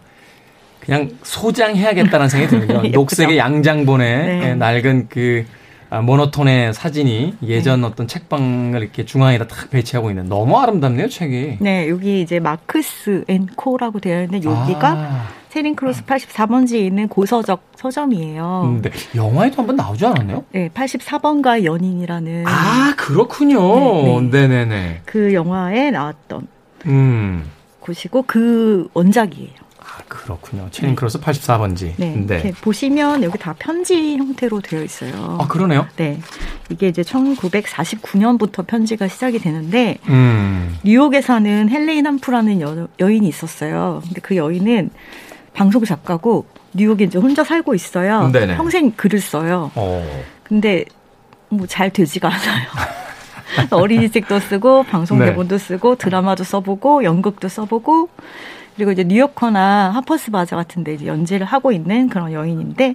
그냥 0.78 1.10
소장해야겠다는 1.24 2.28
생각이 2.28 2.50
들거든요. 2.50 2.88
녹색의 2.94 3.36
양장본에 3.36 4.26
네. 4.26 4.54
낡은 4.54 5.08
그 5.08 5.44
아, 5.90 6.00
모노톤의 6.02 6.74
사진이 6.74 7.36
예전 7.44 7.80
네. 7.80 7.86
어떤 7.86 8.06
책방을 8.06 8.82
이렇게 8.82 9.04
중앙에다 9.04 9.46
탁 9.46 9.70
배치하고 9.70 10.10
있는 10.10 10.28
너무 10.28 10.58
아름답네요 10.58 11.08
책이. 11.08 11.58
네 11.60 11.88
여기 11.88 12.20
이제 12.20 12.40
마크스 12.40 13.24
앤 13.28 13.46
코라고 13.56 13.98
되어 14.00 14.22
있는 14.22 14.44
여기가 14.44 14.88
아. 14.90 15.28
채링 15.48 15.76
크로스 15.76 16.04
84번지에 16.04 16.80
있는 16.80 17.08
고서적 17.08 17.62
서점이에요. 17.76 18.62
음, 18.66 18.82
네. 18.82 18.90
영화에도 19.14 19.62
한번 19.62 19.76
나오지 19.76 20.04
않았나요? 20.04 20.44
네, 20.52 20.68
84번가의 20.68 21.64
연인이라는. 21.64 22.44
아, 22.46 22.94
그렇군요. 22.96 23.58
네, 23.60 24.20
네. 24.20 24.46
네네네. 24.46 25.02
그 25.06 25.32
영화에 25.32 25.90
나왔던 25.90 26.46
음. 26.86 27.50
곳이고 27.80 28.24
그 28.26 28.88
원작이에요. 28.92 29.67
그렇군요. 30.08 30.68
채링 30.70 30.94
크로스 30.94 31.20
84번지. 31.20 31.92
네. 31.96 32.14
네. 32.26 32.52
보시면 32.60 33.22
여기 33.22 33.38
다 33.38 33.54
편지 33.58 34.16
형태로 34.16 34.60
되어 34.60 34.82
있어요. 34.82 35.38
아, 35.40 35.48
그러네요? 35.48 35.86
네. 35.96 36.20
이게 36.70 36.88
이제 36.88 37.02
1949년부터 37.02 38.66
편지가 38.66 39.08
시작이 39.08 39.38
되는데, 39.38 39.98
음. 40.08 40.78
뉴욕에 40.84 41.20
사는 41.20 41.68
헬레인 41.68 42.06
한프라는 42.06 42.60
여, 42.60 42.88
여인이 43.00 43.26
있었어요. 43.28 44.02
근데 44.04 44.20
그 44.20 44.36
여인은 44.36 44.90
방송 45.54 45.84
작가고 45.84 46.46
뉴욕에 46.74 47.04
이제 47.04 47.18
혼자 47.18 47.42
살고 47.44 47.74
있어요. 47.74 48.30
네네. 48.32 48.56
평생 48.56 48.92
글을 48.92 49.20
써요. 49.20 49.70
어. 49.74 50.22
근데 50.42 50.84
뭐 51.48 51.66
잘 51.66 51.90
되지가 51.90 52.28
않아요. 52.28 52.68
어린이 53.72 54.10
책도 54.10 54.40
쓰고 54.40 54.82
방송 54.84 55.18
대본도 55.18 55.58
네. 55.58 55.64
쓰고 55.64 55.96
드라마도 55.96 56.44
써보고 56.44 57.02
연극도 57.04 57.48
써보고 57.48 58.08
그리고 58.78 58.92
이제 58.92 59.02
뉴요커나 59.02 59.90
하퍼스 59.90 60.30
바자 60.30 60.54
같은데 60.54 60.94
이제 60.94 61.06
연재를 61.06 61.44
하고 61.44 61.72
있는 61.72 62.08
그런 62.08 62.32
여인인데 62.32 62.94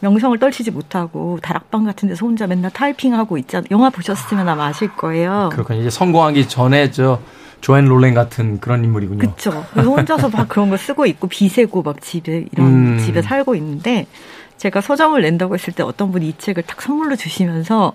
명성을 0.00 0.36
떨치지 0.36 0.72
못하고 0.72 1.38
다락방 1.40 1.84
같은 1.84 2.08
데서 2.08 2.26
혼자 2.26 2.48
맨날 2.48 2.72
타이핑하고 2.72 3.38
있잖아요. 3.38 3.68
영화 3.70 3.88
보셨으면 3.88 4.48
아마 4.48 4.66
아실 4.66 4.88
거예요. 4.88 5.50
그렇군요. 5.52 5.78
이제 5.78 5.90
성공하기 5.90 6.48
전에 6.48 6.90
저 6.90 7.20
조앤 7.60 7.84
롤랭 7.84 8.14
같은 8.14 8.58
그런 8.58 8.82
인물이군요. 8.82 9.18
그렇죠. 9.20 9.50
혼자서 9.76 10.28
막 10.28 10.48
그런 10.48 10.70
거 10.70 10.76
쓰고 10.76 11.06
있고 11.06 11.28
비세고 11.28 11.82
막 11.82 12.00
집에 12.00 12.44
이런 12.50 12.66
음. 12.66 12.98
집에 12.98 13.22
살고 13.22 13.54
있는데 13.54 14.08
제가 14.56 14.80
서점을 14.80 15.22
낸다고 15.22 15.54
했을 15.54 15.72
때 15.72 15.84
어떤 15.84 16.10
분이 16.10 16.28
이 16.28 16.34
책을 16.36 16.64
딱 16.64 16.82
선물로 16.82 17.14
주시면서 17.14 17.92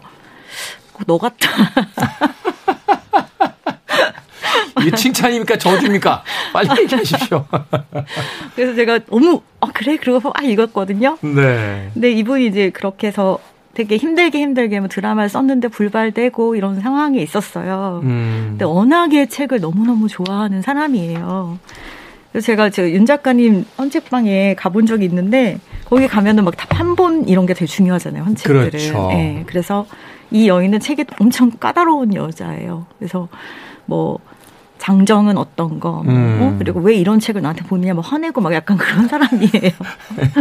너 1.06 1.18
같다. 1.18 1.50
이게 4.82 4.92
칭찬입니까 4.96 5.58
저주입니까? 5.58 6.24
빨리 6.54 6.70
얘기하십시오. 6.82 7.46
그래서 8.56 8.76
제가 8.76 9.00
너무 9.10 9.42
아 9.60 9.68
그래 9.74 9.98
그러고 9.98 10.32
아 10.34 10.42
읽었거든요. 10.44 11.18
네. 11.22 11.90
근데 11.94 12.12
이분이 12.12 12.46
이제 12.48 12.70
그렇게 12.70 13.08
해서 13.08 13.40
되게 13.74 13.98
힘들게 13.98 14.40
힘들게 14.40 14.80
뭐 14.80 14.90
드라마를 14.90 15.30
썼는데 15.30 15.70
불발되고 15.70 16.56
이런 16.56 16.82
상황이 16.82 17.22
있었어요. 17.22 18.02
음. 18.04 18.48
근데 18.52 18.66
워낙에 18.66 19.28
책을 19.28 19.60
너무너무 19.62 20.08
좋아하는 20.08 20.62
사람이에요. 20.62 21.58
그래서 22.32 22.46
제가 22.46 22.70
저윤 22.70 23.06
작가님 23.06 23.66
헌책방에 23.78 24.56
가본 24.56 24.86
적이 24.86 25.06
있는데 25.06 25.58
거기 25.86 26.08
가면은 26.08 26.46
막 26.46 26.56
다 26.56 26.66
판본 26.68 27.28
이런 27.28 27.46
게 27.46 27.54
되게 27.54 27.66
중요하잖아요. 27.66 28.24
헌책들은. 28.24 28.70
그렇죠. 28.70 29.08
네, 29.10 29.44
그래서 29.48 29.86
이 30.32 30.48
여인은 30.48 30.80
책이 30.80 31.06
엄청 31.20 31.52
까다로운 31.52 32.14
여자예요. 32.14 32.86
그래서 32.98 33.28
뭐 33.86 34.18
장정은 34.82 35.38
어떤 35.38 35.80
거, 35.80 36.02
뭐, 36.04 36.12
음. 36.12 36.40
어? 36.42 36.56
그리고 36.58 36.80
왜 36.80 36.96
이런 36.96 37.20
책을 37.20 37.44
나한테 37.44 37.64
보느냐, 37.66 37.94
뭐 37.94 38.02
화내고 38.02 38.42
막 38.42 38.52
약간 38.52 38.78
그런 38.78 39.08
사람이에요. 39.08 39.72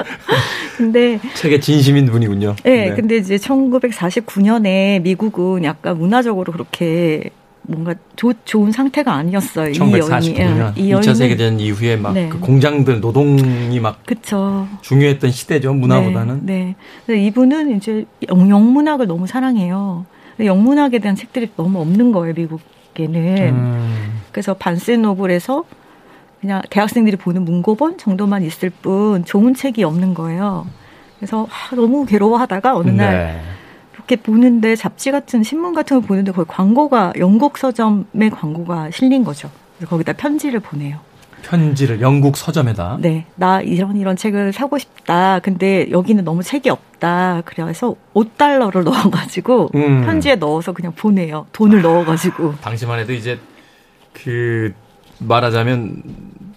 근데 0.79 1.21
책에 1.35 1.61
진심인 1.61 2.07
분이군요. 2.07 2.57
네, 2.65 2.89
네, 2.89 2.95
근데 2.95 3.19
이제 3.19 3.37
1949년에 3.37 5.03
미국은 5.03 5.63
약간 5.65 5.99
문화적으로 5.99 6.53
그렇게 6.53 7.29
뭔가 7.61 7.95
조, 8.17 8.33
좋은 8.47 8.73
상태가 8.73 9.13
아니었어요. 9.13 9.73
1949년 9.73 10.79
이, 10.79 10.89
이 10.89 10.93
2차 10.95 11.15
세계대전 11.15 11.61
이후에 11.61 11.97
막 11.97 12.15
네. 12.15 12.31
그 12.31 12.41
공장들 12.41 13.03
노동이 13.03 13.79
막 13.79 14.03
그쵸. 14.07 14.67
중요했던 14.81 15.33
시대죠 15.33 15.75
문화보다는. 15.75 16.47
네. 16.47 16.77
네. 17.05 17.27
이분은 17.27 17.77
이제 17.77 18.07
영문학을 18.27 19.07
너무 19.07 19.27
사랑해요. 19.27 20.07
영문학에 20.43 20.99
대한 20.99 21.15
책들이 21.15 21.51
너무 21.57 21.83
없는 21.83 22.13
거예요 22.13 22.33
미국. 22.35 22.63
에는 22.99 23.55
음. 23.55 24.21
그래서 24.33 24.55
반센노블에서 24.55 25.65
그냥 26.41 26.63
대학생들이 26.71 27.17
보는 27.17 27.45
문고본 27.45 27.99
정도만 27.99 28.43
있을 28.43 28.71
뿐 28.71 29.25
좋은 29.25 29.55
책이 29.55 29.85
없는 29.85 30.15
거예요. 30.15 30.67
그래서 31.19 31.47
아, 31.51 31.75
너무 31.75 32.07
괴로워하다가 32.07 32.77
어느 32.77 32.91
날 32.91 33.13
네. 33.13 33.41
이렇게 33.95 34.17
보는데 34.17 34.75
잡지 34.75 35.11
같은 35.11 35.43
신문 35.43 35.75
같은 35.75 36.01
걸 36.01 36.07
보는데 36.07 36.33
거기 36.33 36.49
광고가 36.49 37.13
영국 37.19 37.59
서점의 37.59 38.31
광고가 38.31 38.91
실린 38.91 39.23
거죠. 39.23 39.51
그래서 39.77 39.91
거기다 39.91 40.15
편지를 40.15 40.61
보내요. 40.61 40.99
편지를 41.43 42.01
영국 42.01 42.37
서점에다. 42.37 42.99
네, 43.01 43.27
나 43.37 43.61
이런 43.61 43.97
이런 43.97 44.17
책을 44.17 44.53
사고 44.53 44.79
싶다. 44.79 45.41
근데 45.41 45.91
여기는 45.91 46.25
너무 46.25 46.43
책이 46.43 46.71
없다. 46.71 47.43
그래서 47.45 47.95
5달러를 48.15 48.83
넣어가지고 48.85 49.71
음. 49.75 50.05
편지에 50.05 50.37
넣어서 50.37 50.73
그냥 50.73 50.93
보내요. 50.93 51.47
돈을 51.53 51.83
넣어가지고. 51.83 52.57
당시만 52.61 52.99
해도 52.99 53.13
이제 53.13 53.39
그 54.13 54.73
말하자면 55.19 56.03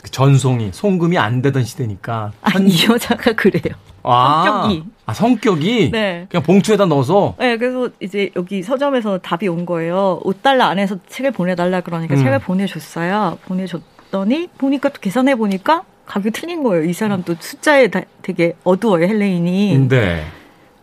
그 0.02 0.12
전송이 0.12 0.72
송금이 0.74 1.18
안 1.18 1.42
되던 1.42 1.64
시대니까. 1.64 2.32
편... 2.44 2.62
아이 2.62 2.86
여자가 2.90 3.34
그래요. 3.34 3.76
아, 4.04 4.44
성격이. 4.46 4.84
아, 5.06 5.14
성격이? 5.14 5.92
네. 5.92 6.28
그냥 6.30 6.44
봉투에다 6.44 6.86
넣어서? 6.86 7.36
네, 7.40 7.58
그래서 7.58 7.90
이제 8.02 8.30
여기 8.36 8.62
서점에서 8.62 9.20
답이 9.20 9.48
온 9.48 9.66
거예요. 9.66 10.20
5달러 10.26 10.62
안에서 10.62 10.98
책을 11.08 11.32
보내달라 11.32 11.82
그러니까 11.82 12.16
음. 12.16 12.18
책을 12.18 12.40
보내줬어요. 12.40 13.38
보내줬 13.46 13.82
봤더니 14.14 14.50
보니까 14.60 14.90
또 14.90 15.02
계산해 15.02 15.36
보니까 15.36 15.84
가격이 16.06 16.32
틀린 16.32 16.62
거예요. 16.64 16.86
이 16.86 16.94
사람 16.94 17.24
또 17.24 17.36
숫자에 17.40 17.90
되게 18.22 18.54
어두워요, 18.64 19.06
헬레인이. 19.08 19.88
네. 19.90 20.24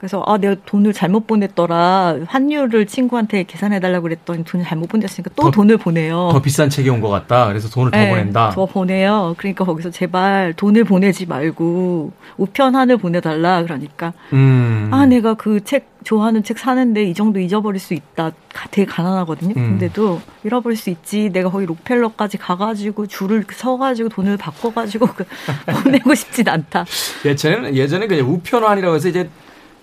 그래서 0.00 0.22
아 0.26 0.38
내가 0.38 0.56
돈을 0.64 0.94
잘못 0.94 1.26
보냈더라 1.26 2.20
환율을 2.26 2.86
친구한테 2.86 3.42
계산해 3.42 3.80
달라고 3.80 4.04
그랬더니 4.04 4.44
돈을 4.44 4.64
잘못 4.64 4.88
보냈으니까 4.88 5.30
또 5.36 5.42
더, 5.42 5.50
돈을 5.50 5.76
보내요. 5.76 6.30
더 6.32 6.40
비싼 6.40 6.70
책이 6.70 6.88
온 6.88 7.02
것 7.02 7.10
같다. 7.10 7.46
그래서 7.48 7.68
돈을 7.68 7.90
네, 7.90 8.06
더 8.06 8.10
보낸다. 8.10 8.50
더 8.50 8.64
보내요. 8.64 9.34
그러니까 9.36 9.66
거기서 9.66 9.90
제발 9.90 10.54
돈을 10.56 10.84
보내지 10.84 11.26
말고 11.26 12.12
우편한을 12.38 12.96
보내달라 12.96 13.62
그러니까 13.62 14.14
음. 14.32 14.88
아 14.90 15.04
내가 15.04 15.34
그 15.34 15.60
책 15.62 15.90
좋아하는 16.02 16.42
책 16.42 16.58
사는데 16.58 17.04
이 17.04 17.12
정도 17.12 17.38
잊어버릴 17.38 17.78
수 17.78 17.92
있다. 17.92 18.30
되게 18.70 18.86
가난하거든요. 18.90 19.50
음. 19.54 19.78
근데도 19.78 20.22
잃어버릴 20.44 20.78
수 20.78 20.88
있지. 20.88 21.28
내가 21.30 21.50
거기 21.50 21.66
록펠러까지 21.66 22.38
가가지고 22.38 23.06
줄을 23.06 23.44
서가지고 23.52 24.08
돈을 24.08 24.38
바꿔가지고 24.38 25.06
그 25.08 25.24
보내고 25.84 26.14
싶진 26.14 26.48
않다. 26.48 26.86
예전에는 27.26 27.76
예전에 27.76 28.06
그냥 28.06 28.30
우편환이라고 28.32 28.94
해서 28.96 29.08
이제 29.10 29.28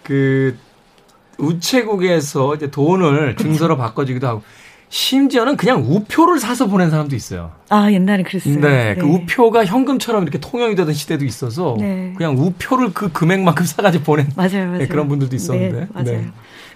그 0.08 0.58
우체국에서 1.38 2.56
이제 2.56 2.72
돈을 2.72 3.36
증서로 3.36 3.76
바꿔주기도 3.76 4.26
하고 4.26 4.42
심지어는 4.88 5.58
그냥 5.58 5.84
우표를 5.84 6.40
사서 6.40 6.68
보낸 6.68 6.90
사람도 6.90 7.14
있어요. 7.14 7.52
아 7.68 7.92
옛날에 7.92 8.24
그랬어요. 8.24 8.54
네, 8.56 8.62
그 8.62 8.66
네. 8.66 8.96
그 8.96 9.06
우표가 9.06 9.66
현금처럼 9.66 10.24
이렇게 10.24 10.40
통용이 10.40 10.76
되던 10.76 10.94
시대도 10.94 11.26
있어서 11.26 11.76
네. 11.78 12.14
그냥 12.16 12.38
우표를 12.38 12.94
그 12.94 13.12
금액만큼 13.12 13.66
사가지고 13.66 14.06
보낸 14.06 14.28
맞아요, 14.38 14.50
네, 14.52 14.66
맞아요. 14.66 14.78
네, 14.78 14.88
그런 14.88 15.10
분들도 15.10 15.36
있었는데. 15.36 15.80
네, 15.82 15.88
맞아요. 15.92 16.22
네. 16.22 16.28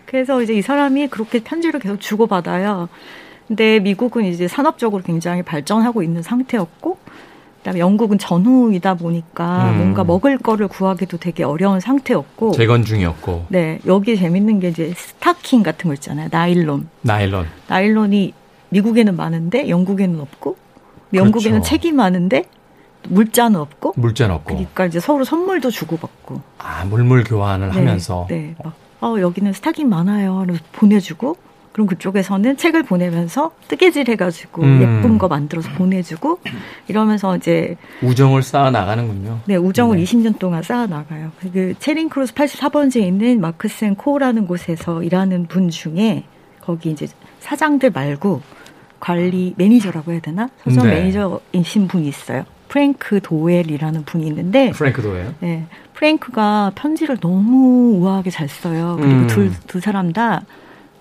그래서 0.05 0.41
이제 0.41 0.53
이 0.53 0.61
사람이 0.61 1.07
그렇게 1.07 1.39
편지를 1.39 1.79
계속 1.79 2.01
주고 2.01 2.27
받아요. 2.27 2.89
근데 3.47 3.79
미국은 3.79 4.25
이제 4.25 4.49
산업적으로 4.49 5.01
굉장히 5.03 5.41
발전하고 5.41 6.03
있는 6.03 6.21
상태였고 6.21 6.97
그다음에 7.61 7.79
영국은 7.79 8.17
전후이다 8.17 8.95
보니까 8.95 9.71
음. 9.71 9.77
뭔가 9.77 10.03
먹을 10.03 10.37
거를 10.37 10.67
구하기도 10.67 11.17
되게 11.17 11.43
어려운 11.43 11.79
상태였고. 11.79 12.51
재건 12.53 12.83
중이었고. 12.83 13.45
네 13.49 13.79
여기 13.85 14.17
재밌는 14.17 14.59
게 14.59 14.69
이제 14.69 14.93
스타킹 14.95 15.61
같은 15.63 15.87
거 15.87 15.93
있잖아요. 15.93 16.27
나일론. 16.31 16.89
나일론. 17.01 17.45
나일론이 17.67 18.33
미국에는 18.69 19.15
많은데 19.15 19.69
영국에는 19.69 20.19
없고 20.19 20.57
영국에는 21.13 21.59
그렇죠. 21.59 21.69
책이 21.69 21.91
많은데 21.91 22.45
물자는 23.09 23.59
없고. 23.59 23.93
물자는 23.95 24.35
없고. 24.35 24.47
그러니까 24.55 24.85
이제 24.87 24.99
서로 24.99 25.23
선물도 25.23 25.69
주고받고. 25.69 26.41
아 26.57 26.85
물물 26.85 27.23
교환을 27.23 27.69
네, 27.69 27.73
하면서. 27.75 28.25
네 28.29 28.55
막, 28.63 28.73
어 29.01 29.19
여기는 29.19 29.53
스타킹 29.53 29.87
많아요 29.89 30.45
보내주고 30.71 31.35
그럼 31.71 31.87
그쪽에서는 31.87 32.57
책을 32.57 32.83
보내면서 32.83 33.51
뜨개질 33.67 34.09
해가지고 34.09 34.63
음. 34.63 34.81
예쁜 34.81 35.17
거 35.17 35.27
만들어서 35.27 35.69
보내주고 35.71 36.39
이러면서 36.87 37.37
이제 37.37 37.77
우정을 38.01 38.43
쌓아 38.43 38.71
나가는군요. 38.71 39.39
네, 39.45 39.55
우정을 39.55 39.97
네. 39.97 40.03
20년 40.03 40.37
동안 40.37 40.63
쌓아 40.63 40.85
나가요. 40.85 41.31
그 41.39 41.73
채링 41.79 42.09
크로스 42.09 42.33
84번지에 42.33 43.03
있는 43.03 43.39
마크스 43.39 43.80
앤 43.80 43.95
코라는 43.95 44.47
곳에서 44.47 45.01
일하는 45.03 45.47
분 45.47 45.69
중에 45.69 46.25
거기 46.59 46.91
이제 46.91 47.07
사장들 47.39 47.91
말고 47.91 48.41
관리 48.99 49.53
매니저라고 49.57 50.11
해야 50.11 50.19
되나? 50.19 50.49
서점 50.63 50.87
네. 50.87 50.95
매니저이신 50.95 51.87
분이 51.87 52.07
있어요. 52.07 52.45
프랭크 52.67 53.19
도엘이라는 53.21 54.05
분이 54.05 54.27
있는데 54.27 54.71
프랭크 54.71 55.01
도엘. 55.01 55.25
네. 55.39 55.65
프랭크가 55.93 56.71
편지를 56.75 57.17
너무 57.17 57.97
우아하게 57.97 58.29
잘 58.29 58.47
써요. 58.47 58.97
그리고 58.99 59.13
음. 59.13 59.27
둘, 59.27 59.51
두 59.67 59.79
사람 59.79 60.13
다 60.13 60.43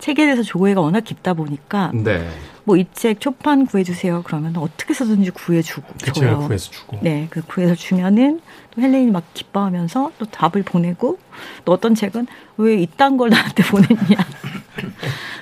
책에 0.01 0.25
대해서 0.25 0.41
조회가 0.43 0.81
워낙 0.81 1.01
깊다 1.01 1.33
보니까 1.33 1.91
네. 1.93 2.27
뭐이 2.65 2.87
책 2.93 3.19
초판 3.21 3.65
구해주세요. 3.67 4.23
그러면 4.25 4.57
어떻게 4.57 4.89
해서든지 4.89 5.29
구해주고 5.31 5.87
그 6.03 6.11
줘요. 6.11 6.39
구해서 6.39 6.71
주고. 6.71 6.97
네, 7.01 7.27
그 7.29 7.41
구해서 7.43 7.75
주면은 7.75 8.41
또 8.71 8.81
헬렌이 8.81 9.11
막 9.11 9.23
기뻐하면서 9.33 10.11
또 10.17 10.25
답을 10.25 10.63
보내고 10.63 11.17
또 11.65 11.71
어떤 11.71 11.95
책은 11.95 12.27
왜 12.57 12.75
이딴 12.81 13.17
걸 13.17 13.29
나한테 13.29 13.63
보냈냐. 13.69 14.17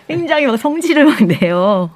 굉장히 0.07 0.45
막 0.45 0.57
성질을 0.57 1.05
막 1.05 1.23
내요. 1.23 1.89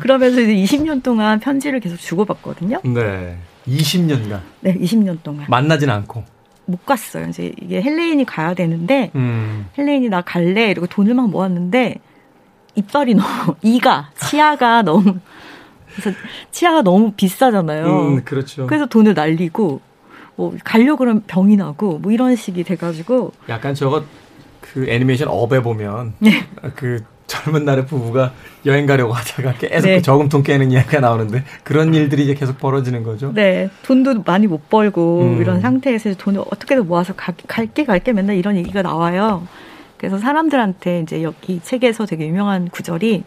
그러면서 0.00 0.40
이제 0.40 0.54
20년 0.54 1.02
동안 1.02 1.38
편지를 1.38 1.80
계속 1.80 1.96
주고받거든요. 1.96 2.80
네. 2.84 3.38
20년간. 3.68 4.40
네, 4.60 4.74
20년 4.74 5.18
동안. 5.22 5.46
만나진 5.48 5.90
않고. 5.90 6.24
못 6.66 6.84
갔어요. 6.84 7.28
이제 7.28 7.52
이게 7.60 7.80
헬레인이 7.80 8.24
가야 8.26 8.54
되는데 8.54 9.10
음. 9.14 9.66
헬레인이 9.78 10.08
나 10.08 10.20
갈래 10.20 10.70
이러고 10.70 10.86
돈을 10.88 11.14
막 11.14 11.30
모았는데 11.30 11.96
이빨이 12.74 13.14
너무 13.14 13.54
이가 13.62 14.10
치아가 14.16 14.82
너무 14.82 15.16
그래서 15.94 16.18
치아가 16.50 16.82
너무 16.82 17.12
비싸잖아요. 17.12 17.86
음, 17.86 18.24
그렇죠. 18.24 18.66
그래서 18.66 18.86
돈을 18.86 19.14
날리고 19.14 19.80
뭐 20.34 20.54
가려 20.62 20.96
그러면 20.96 21.22
병이 21.26 21.56
나고 21.56 21.98
뭐 21.98 22.12
이런 22.12 22.36
식이 22.36 22.64
돼가지고 22.64 23.32
약간 23.48 23.74
저거 23.74 24.04
그 24.60 24.86
애니메이션 24.88 25.28
Up에 25.28 25.62
보면 25.62 26.14
네. 26.18 26.46
그 26.74 27.02
젊은 27.26 27.64
날의 27.64 27.86
부부가 27.86 28.32
여행 28.64 28.86
가려고 28.86 29.12
하다가 29.12 29.54
계속 29.54 29.86
네. 29.86 29.96
그 29.96 30.02
저금통 30.02 30.42
깨는 30.42 30.70
이야기가 30.72 31.00
나오는데 31.00 31.44
그런 31.64 31.94
일들이 31.94 32.24
이제 32.24 32.34
계속 32.34 32.58
벌어지는 32.58 33.02
거죠. 33.02 33.32
네. 33.34 33.68
돈도 33.82 34.22
많이 34.24 34.46
못 34.46 34.68
벌고 34.68 35.22
음. 35.22 35.40
이런 35.40 35.60
상태에서 35.60 36.14
돈을 36.14 36.40
어떻게든 36.40 36.86
모아서 36.86 37.14
가, 37.14 37.32
갈게 37.46 37.84
갈게 37.84 38.12
맨날 38.12 38.36
이런 38.36 38.56
얘기가 38.56 38.82
나와요. 38.82 39.46
그래서 39.96 40.18
사람들한테 40.18 41.00
이제 41.00 41.22
여기 41.22 41.60
책에서 41.62 42.06
되게 42.06 42.26
유명한 42.26 42.68
구절이 42.68 43.24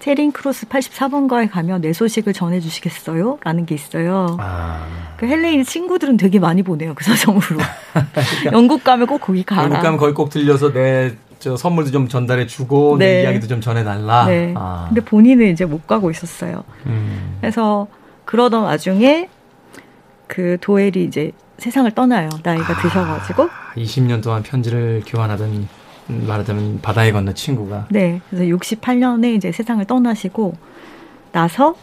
채링 0.00 0.32
크로스 0.32 0.66
84번가에 0.66 1.48
가면 1.48 1.80
내 1.80 1.92
소식을 1.92 2.32
전해주시겠어요? 2.32 3.38
라는 3.44 3.66
게 3.66 3.76
있어요. 3.76 4.36
아. 4.40 4.84
그 5.16 5.26
헬레인 5.26 5.62
친구들은 5.64 6.16
되게 6.16 6.40
많이 6.40 6.64
보내요. 6.64 6.94
그 6.94 7.04
서점으로. 7.04 7.58
그러니까 7.92 8.52
영국 8.52 8.82
가면 8.82 9.06
꼭 9.06 9.20
거기 9.20 9.44
가라. 9.44 9.62
영국 9.62 9.80
가면 9.80 9.98
거기 9.98 10.12
꼭 10.12 10.28
들려서 10.28 10.72
내 10.72 11.12
저 11.42 11.56
선물도 11.56 11.90
좀 11.90 12.06
전달해 12.06 12.46
주고 12.46 12.96
네. 12.96 13.16
내 13.16 13.22
이야기도 13.24 13.48
좀 13.48 13.60
전해달라. 13.60 14.26
네. 14.26 14.54
아. 14.56 14.84
근데 14.86 15.00
본인은 15.00 15.48
이제 15.50 15.64
못 15.64 15.88
가고 15.88 16.08
있었어요. 16.08 16.62
음. 16.86 17.36
그래서 17.40 17.88
그러던 18.26 18.62
와중에 18.62 19.28
그 20.28 20.56
도엘이 20.60 21.02
이제 21.02 21.32
세상을 21.58 21.90
떠나요. 21.90 22.28
나이가 22.44 22.74
아. 22.74 22.80
드셔가지고. 22.80 23.48
20년 23.74 24.22
동안 24.22 24.44
편지를 24.44 25.02
교환하던 25.04 25.66
말하자면 26.06 26.78
바다에 26.80 27.10
건너 27.10 27.34
친구가. 27.34 27.88
네. 27.90 28.20
그래서 28.30 28.44
68년에 28.44 29.34
이제 29.34 29.50
세상을 29.50 29.84
떠나시고 29.84 30.54
나서 31.32 31.74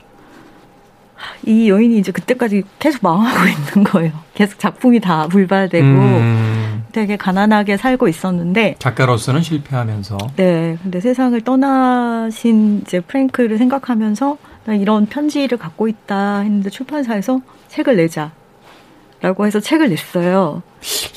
이 1.46 1.70
여인이 1.70 1.98
이제 1.98 2.14
그때까지 2.14 2.64
계속 2.80 3.04
망하고 3.04 3.40
있는 3.76 3.84
거예요. 3.92 4.14
계속 4.36 4.58
작품이 4.58 5.02
다 5.02 5.28
불발되고 5.28 5.86
음. 5.86 6.79
되게 6.92 7.18
가난하게 7.18 7.78
살고 7.78 8.08
있었는데 8.08 8.76
작가로서는 8.80 9.42
실패하면서 9.42 10.18
네. 10.36 10.78
근데 10.82 11.00
세상을 11.00 11.40
떠나신 11.42 12.82
이제 12.86 13.00
프랭크를 13.00 13.58
생각하면서 13.58 14.38
나 14.66 14.74
이런 14.76 15.06
편지를 15.06 15.58
갖고 15.58 15.88
있다 15.88 16.40
했는데 16.40 16.70
출판사에서 16.70 17.42
책을 17.68 17.96
내자라고 17.98 19.46
해서 19.46 19.60
책을 19.60 19.90
냈어요. 19.90 20.62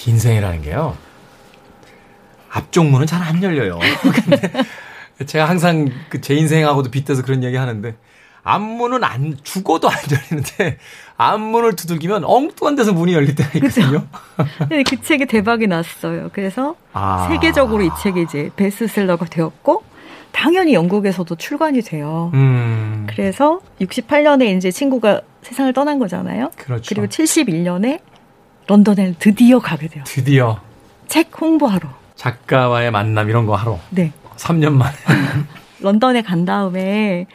인생이라는 0.06 0.62
게요. 0.62 0.96
앞쪽 2.50 2.86
문은 2.86 3.06
잘 3.06 3.22
안 3.22 3.42
열려요. 3.42 3.78
근데 4.28 5.26
제가 5.26 5.48
항상 5.48 5.88
그 6.08 6.20
제 6.20 6.34
인생하고도 6.34 6.90
빗대서 6.90 7.22
그런 7.22 7.42
얘기 7.44 7.56
하는데 7.56 7.94
앞문은 8.44 9.04
안 9.04 9.36
죽어도 9.42 9.88
안 9.88 9.96
열리는데 10.10 10.78
앞문을 11.16 11.76
두들기면 11.76 12.24
엉뚱한 12.24 12.74
데서 12.74 12.92
문이 12.92 13.14
열릴 13.14 13.34
때가 13.34 13.50
있거든요. 13.54 14.04
근데 14.58 14.82
그 14.82 15.00
책이 15.00 15.26
대박이 15.26 15.68
났어요. 15.68 16.30
그래서 16.32 16.74
아. 16.92 17.28
세계적으로 17.30 17.82
이 17.82 17.90
책이 18.02 18.22
이제 18.22 18.50
베스트셀러가 18.56 19.26
되었고 19.26 19.84
당연히 20.32 20.74
영국에서도 20.74 21.34
출간이 21.36 21.82
돼요. 21.82 22.30
음. 22.34 23.06
그래서 23.08 23.60
68년에 23.80 24.56
이제 24.56 24.70
친구가 24.70 25.20
세상을 25.42 25.72
떠난 25.72 25.98
거잖아요. 25.98 26.50
그렇죠. 26.56 26.94
그리고 26.94 27.06
71년에 27.06 28.00
런던에 28.66 29.14
드디어 29.18 29.58
가게 29.58 29.88
돼요. 29.88 30.02
드디어 30.06 30.60
책 31.06 31.30
홍보하러. 31.40 31.88
작가와의 32.16 32.90
만남 32.90 33.28
이런 33.28 33.46
거 33.46 33.54
하러. 33.54 33.78
네. 33.90 34.12
3년 34.36 34.72
만에. 34.72 34.94
런던에 35.80 36.22
간 36.22 36.44
다음에 36.44 37.26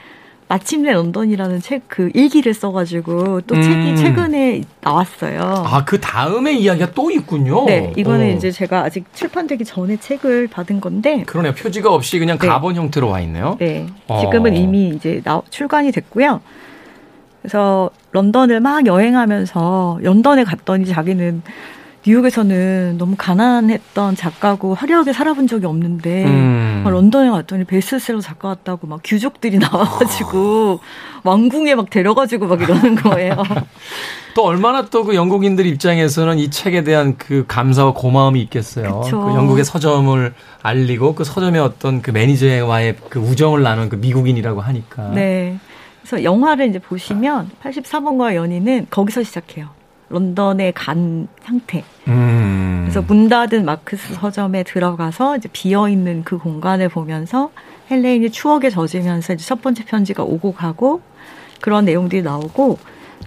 마침내 0.50 0.94
런던이라는 0.94 1.62
책 1.62 1.88
그 1.98 2.12
일기를 2.14 2.54
써가지고 2.54 3.42
또 3.42 3.56
음. 3.56 3.62
책이 3.62 3.98
최근에 3.98 4.62
나왔어요. 4.82 5.42
아, 5.42 5.84
그 5.84 6.00
다음에 6.00 6.54
이야기가 6.54 6.92
또 6.92 7.10
있군요. 7.10 7.66
네, 7.66 7.92
이거는 7.98 8.34
오. 8.34 8.38
이제 8.38 8.52
제가 8.52 8.84
아직 8.84 9.06
출판되기 9.16 9.66
전에 9.66 9.98
책을 9.98 10.48
받은 10.48 10.80
건데. 10.80 11.24
그러네요. 11.24 11.54
표지가 11.54 11.92
없이 11.92 12.20
그냥 12.20 12.38
네. 12.38 12.48
가본 12.48 12.76
형태로 12.76 13.10
와 13.10 13.20
있네요. 13.22 13.58
네. 13.60 13.88
어. 14.08 14.20
지금은 14.20 14.56
이미 14.56 14.90
이제 14.90 15.22
나, 15.24 15.42
출간이 15.50 15.92
됐고요. 15.92 16.42
그래서 17.42 17.90
런던을 18.12 18.60
막 18.60 18.86
여행하면서 18.86 20.00
런던에 20.02 20.44
갔더니 20.44 20.86
자기는 20.86 21.42
뉴욕에서는 22.08 22.96
너무 22.98 23.15
가난했던 23.17 24.15
작가고 24.15 24.76
화려하게 24.76 25.12
살아본 25.12 25.48
적이 25.48 25.65
없는데 25.65 26.24
음. 26.24 26.84
런던에 26.86 27.30
갔더니 27.30 27.65
베스트셀러 27.65 28.22
작가 28.22 28.48
같다고 28.48 28.88
막 28.88 29.04
귀족들이 29.04 29.60
나와가지고 29.60 30.80
왕궁에 31.24 31.76
막 31.76 31.89
데려가지고 31.89 32.48
막 32.48 32.62
이러는 32.62 32.96
거예요. 32.96 33.36
또 34.36 34.46
얼마나 34.46 34.86
또 34.86 35.04
그 35.04 35.15
영국인들 35.15 35.65
입장에서는 35.65 36.38
이 36.38 36.50
책에 36.50 36.84
대한 36.84 37.17
그 37.17 37.46
감사와 37.48 37.93
고마움이 37.93 38.41
있겠어요. 38.41 39.02
그쵸. 39.02 39.22
그 39.22 39.36
영국의 39.36 39.65
서점을 39.65 40.34
알리고 40.62 41.15
그 41.15 41.24
서점의 41.24 41.62
어떤 41.62 42.02
그 42.02 42.12
매니저와의 42.12 42.96
그 43.10 43.20
우정을 43.20 43.63
나눈 43.63 43.89
그 43.89 43.96
미국인이라고 43.96 44.62
하니까. 44.62 45.12
네. 45.13 45.58
그래서 46.02 46.24
영화를 46.24 46.67
이제 46.70 46.80
보시면 46.80 47.52
84번과 47.63 48.36
연인은 48.36 48.88
거기서 48.89 49.24
시작해요. 49.24 49.77
런던에 50.10 50.72
간 50.72 51.28
상태. 51.43 51.84
음. 52.08 52.82
그래서 52.84 53.02
문 53.02 53.28
닫은 53.28 53.65
마크스 53.65 54.13
서점에 54.13 54.63
들어가서 54.63 55.38
이제 55.38 55.50
비어 55.52 55.89
있는 55.89 56.24
그 56.24 56.38
공간을 56.38 56.89
보면서 56.89 57.52
헬레인이 57.91 58.32
추억에 58.32 58.70
젖으면서 58.70 59.34
이제 59.34 59.46
첫 59.46 59.62
번째 59.62 59.84
편지가 59.86 60.24
오고 60.24 60.54
가고 60.54 61.02
그런 61.62 61.86
내용들이 61.86 62.22
나오고 62.22 62.78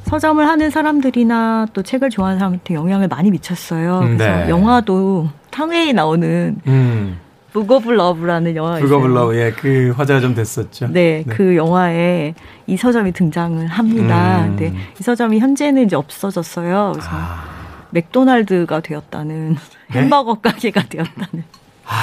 서점을 0.05 0.47
하는 0.47 0.71
사람들이나 0.71 1.69
또 1.73 1.83
책을 1.83 2.11
좋아하는 2.11 2.39
사람한테 2.39 2.75
영향을 2.75 3.09
많이 3.09 3.31
미쳤어요. 3.31 4.01
그래서 4.01 4.25
네. 4.25 4.49
영화도 4.49 5.29
탕웨이 5.51 5.93
나오는 5.93 6.57
음. 6.67 7.19
Book 7.53 7.71
of 7.71 7.91
Love라는 7.91 8.57
영화가 8.57 8.79
있어요. 8.79 8.89
Book 8.89 8.97
of 8.97 9.07
Love, 9.07 9.37
예, 9.37 9.53
그 9.53 9.93
화제가 9.97 10.21
좀 10.21 10.35
됐었죠. 10.35 10.89
네, 10.89 11.25
네, 11.27 11.35
그 11.35 11.57
영화에 11.57 12.35
이 12.67 12.77
서점이 12.77 13.13
등장을 13.13 13.67
합니다. 13.67 14.45
음. 14.45 14.57
근데 14.57 14.75
이 14.99 15.03
서점이 15.03 15.39
현재는 15.41 15.87
이제 15.87 15.97
없어졌어요. 15.97 16.93
그래서 16.95 17.09
아. 17.13 17.45
맥도날드가 17.91 18.81
되었다는 18.81 19.57
네? 19.93 20.01
햄버거 20.01 20.35
가게가 20.35 20.85
되었다는. 20.89 21.45
아. 21.87 21.95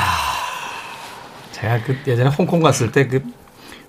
제가 1.52 1.80
그 1.84 1.98
예전에 2.06 2.30
홍콩 2.30 2.62
갔을 2.62 2.92
때 2.92 3.08
그 3.08 3.24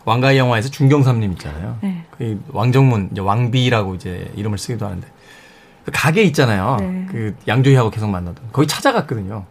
왕가의 0.08 0.38
영화에서 0.38 0.70
중경삼님 0.70 1.32
있잖아요. 1.32 1.76
네. 1.82 2.04
그 2.16 2.42
왕정문 2.48 3.10
이제 3.12 3.20
왕비라고 3.20 3.94
이제 3.94 4.32
이름을 4.36 4.56
쓰기도 4.56 4.86
하는데 4.86 5.06
그 5.84 5.90
가게 5.92 6.22
있잖아요. 6.22 6.78
네. 6.80 7.06
그 7.10 7.36
양조희하고 7.46 7.90
계속 7.90 8.08
만나던 8.08 8.48
거기 8.52 8.66
찾아갔거든요. 8.66 9.44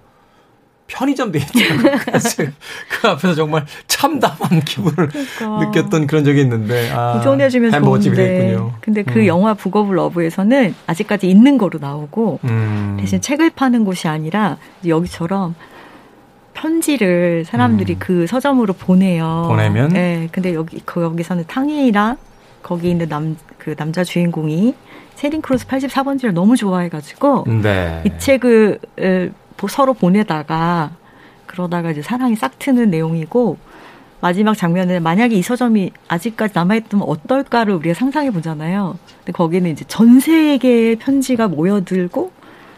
편의점. 0.87 1.31
그래서 1.31 2.43
그 2.89 3.07
앞에서 3.07 3.35
정말 3.35 3.65
참담한 3.87 4.61
기분을 4.65 5.09
그러니까. 5.37 5.65
느꼈던 5.65 6.07
그런 6.07 6.23
적이 6.23 6.41
있는데 6.41 6.89
아, 6.91 7.13
보존해주면 7.13 7.71
좋은데 7.83 8.57
근데 8.81 9.03
그 9.03 9.19
음. 9.19 9.25
영화 9.27 9.53
북어블 9.53 9.95
러브에서는 9.95 10.75
아직까지 10.87 11.29
있는 11.29 11.57
거로 11.57 11.79
나오고 11.79 12.39
음. 12.45 12.97
대신 12.99 13.21
책을 13.21 13.51
파는 13.51 13.85
곳이 13.85 14.07
아니라 14.07 14.57
여기처럼 14.85 15.55
편지를 16.53 17.45
사람들이 17.45 17.93
음. 17.93 17.99
그 17.99 18.25
서점으로 18.27 18.73
보내요. 18.73 19.45
보내면? 19.47 19.89
네. 19.89 20.27
근데 20.31 20.53
여기 20.53 20.81
그 20.85 21.03
여기서는 21.03 21.43
탕웨이랑 21.47 22.17
거기 22.63 22.89
있는 22.89 23.07
남 23.07 23.35
그 23.67 23.75
남자 23.75 24.01
주인공이 24.05 24.73
채링 25.15 25.41
크로스 25.41 25.67
84번지를 25.67 26.31
너무 26.31 26.55
좋아해가지고 26.55 27.43
네. 27.61 28.01
이 28.05 28.11
책을 28.17 28.79
서로 29.67 29.93
보내다가 29.93 30.91
그러다가 31.47 31.91
이제 31.91 32.01
사랑이 32.01 32.35
싹 32.35 32.59
트는 32.59 32.91
내용이고 32.91 33.57
마지막 34.19 34.55
장면은 34.55 35.03
만약에 35.03 35.35
이 35.35 35.41
서점이 35.41 35.91
아직까지 36.07 36.53
남아있다면 36.55 37.07
어떨까를 37.07 37.73
우리가 37.75 37.93
상상해 37.93 38.31
보잖아요. 38.31 38.97
근데 39.19 39.31
거기는 39.31 39.69
이제 39.69 39.85
전 39.87 40.19
세계의 40.19 40.97
편지가 40.97 41.47
모여들고 41.47 42.31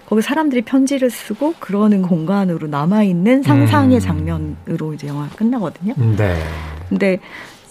거기 0.05 0.21
사람들이 0.21 0.63
편지를 0.63 1.09
쓰고 1.11 1.53
그러는 1.59 2.01
공간으로 2.01 2.67
남아있는 2.67 3.43
상상의 3.43 3.97
음. 3.97 3.99
장면으로 3.99 4.93
이제 4.93 5.07
영화가 5.07 5.35
끝나거든요. 5.35 5.93
네. 6.17 6.35
근데 6.89 7.19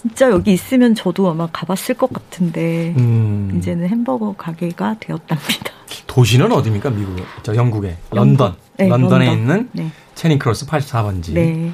진짜 0.09 0.31
여기 0.31 0.53
있으면 0.53 0.95
저도 0.95 1.29
아마 1.31 1.47
가봤을 1.53 1.95
것 1.97 2.13
같은데 2.13 2.95
음. 2.97 3.55
이제는 3.57 3.89
햄버거 3.89 4.35
가게가 4.37 4.97
되었답니다. 5.01 5.73
도시는 6.07 6.51
어디입니까? 6.51 6.91
미국, 6.91 7.17
저 7.43 7.55
영국의 7.55 7.97
런던. 8.11 8.57
네, 8.77 8.89
런던에 8.89 9.27
런던. 9.27 9.39
있는 9.39 9.69
네. 9.73 9.91
채링 10.15 10.39
크로스 10.39 10.67
84번지. 10.67 11.33
네. 11.33 11.45
네. 11.53 11.73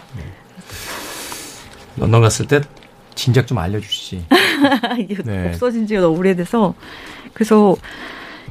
런던 1.97 2.21
갔을 2.21 2.47
때 2.47 2.61
진작 3.15 3.47
좀 3.47 3.59
알려주시지. 3.59 4.27
이게 4.99 5.23
네. 5.23 5.49
없어진 5.49 5.87
지가 5.87 6.01
너무 6.01 6.19
오래돼서 6.19 6.75
그래서 7.33 7.77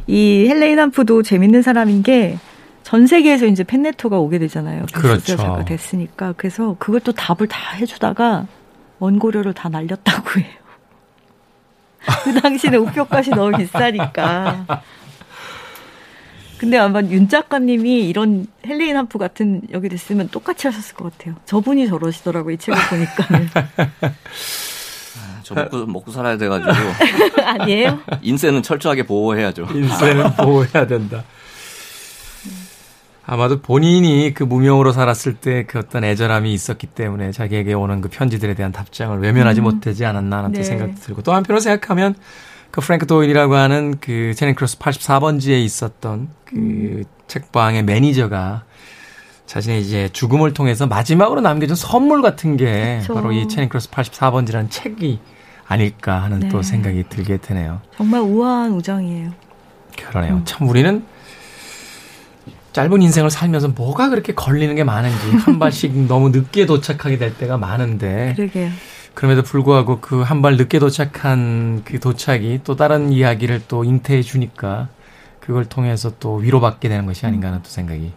이 0.07 0.45
헬렌 0.49 0.79
한프도 0.79 1.23
재밌는 1.23 1.61
사람인 1.61 2.03
게 2.03 2.37
전 2.83 3.07
세계에서 3.07 3.47
이제 3.47 3.63
팬레터가 3.63 4.19
오게 4.19 4.37
되잖아요. 4.39 4.85
그렇죠. 4.93 5.63
됐으니까 5.65 6.33
그래서 6.37 6.75
그걸 6.77 6.99
또 6.99 7.11
답을 7.11 7.47
다 7.47 7.73
해주다가 7.75 8.45
원고료를 9.03 9.53
다 9.53 9.67
날렸다고 9.69 10.39
해요. 10.39 10.47
그 12.23 12.41
당시는 12.41 12.79
우표값이 12.79 13.31
너무 13.31 13.57
비싸니까. 13.57 14.65
근데 16.57 16.77
아마 16.77 17.01
윤 17.01 17.27
작가님이 17.27 18.07
이런 18.07 18.47
헬렌 18.65 18.95
한프 18.95 19.17
같은 19.17 19.61
여기 19.71 19.89
됐으면 19.89 20.29
똑같이 20.29 20.67
하셨을 20.67 20.95
것 20.95 21.11
같아요. 21.11 21.35
저분이 21.45 21.89
저러시더라고 21.89 22.51
이 22.51 22.57
책을 22.57 22.79
보니까는. 22.89 23.49
아, 23.53 25.39
저 25.43 25.55
먹고, 25.55 25.85
먹고 25.85 26.11
살아야 26.11 26.37
돼가지고. 26.37 26.73
아니에요? 27.43 27.99
인세는 28.21 28.63
철저하게 28.63 29.03
보호해야죠. 29.05 29.67
인쇄는 29.73 30.35
보호해야 30.37 30.87
된다. 30.87 31.25
아마도 33.25 33.61
본인이 33.61 34.33
그 34.33 34.43
무명으로 34.43 34.91
살았을 34.91 35.35
때 35.35 35.63
그 35.65 35.79
어떤 35.79 36.03
애절함이 36.03 36.53
있었기 36.53 36.87
때문에 36.87 37.31
자기에게 37.31 37.73
오는 37.73 38.01
그 38.01 38.09
편지들에 38.09 38.53
대한 38.53 38.71
답장을 38.71 39.17
외면하지 39.19 39.61
음. 39.61 39.63
못하지 39.63 40.05
않았나 40.05 40.37
하는 40.39 40.51
네. 40.51 40.59
또 40.59 40.63
생각도 40.63 40.95
들고 40.95 41.21
또 41.21 41.33
한편으로 41.33 41.59
생각하면 41.59 42.15
그 42.71 42.81
프랭크 42.81 43.05
도엘이라고 43.05 43.55
하는 43.55 43.95
그 43.99 44.33
채링 44.35 44.55
크로스 44.55 44.77
84번지에 44.79 45.63
있었던 45.63 46.29
그 46.45 46.55
음. 46.55 47.03
책방의 47.27 47.83
매니저가 47.83 48.63
자신의 49.45 49.81
이제 49.81 50.09
죽음을 50.11 50.53
통해서 50.53 50.87
마지막으로 50.87 51.41
남겨준 51.41 51.75
선물 51.75 52.21
같은 52.21 52.57
게 52.57 52.99
그쵸. 53.01 53.13
바로 53.13 53.31
이 53.31 53.47
채링 53.47 53.69
크로스 53.69 53.89
84번지라는 53.91 54.69
책이 54.69 55.19
아닐까 55.67 56.21
하는 56.23 56.39
네. 56.39 56.49
또 56.49 56.61
생각이 56.61 57.05
들게 57.09 57.37
되네요. 57.37 57.81
정말 57.95 58.21
우아한 58.21 58.71
우정이에요. 58.73 59.31
그러네요. 60.07 60.33
음. 60.35 60.41
참 60.45 60.67
우리는 60.67 61.05
짧은 62.73 63.01
인생을 63.01 63.29
살면서 63.31 63.69
뭐가 63.69 64.09
그렇게 64.09 64.33
걸리는 64.33 64.73
게 64.75 64.83
많은지 64.83 65.29
한 65.37 65.59
발씩 65.59 65.93
너무 66.07 66.29
늦게 66.29 66.65
도착하게 66.65 67.17
될 67.17 67.37
때가 67.37 67.57
많은데 67.57 68.33
그러게요. 68.35 68.69
그럼에도 69.13 69.43
불구하고 69.43 70.01
그 70.01 70.23
한 70.23 70.41
발 70.41 70.57
늦게 70.57 70.79
도착한 70.79 71.83
그 71.85 71.99
도착이 71.99 72.61
또 72.63 72.75
다른 72.75 73.11
이야기를 73.11 73.63
또 73.67 73.83
잉태해 73.83 74.23
주니까 74.23 74.89
그걸 75.39 75.65
통해서 75.65 76.11
또 76.19 76.35
위로받게 76.37 76.89
되는 76.89 77.05
것이 77.05 77.25
아닌가 77.25 77.49
하는 77.49 77.61
또 77.61 77.69
생각이 77.69 78.11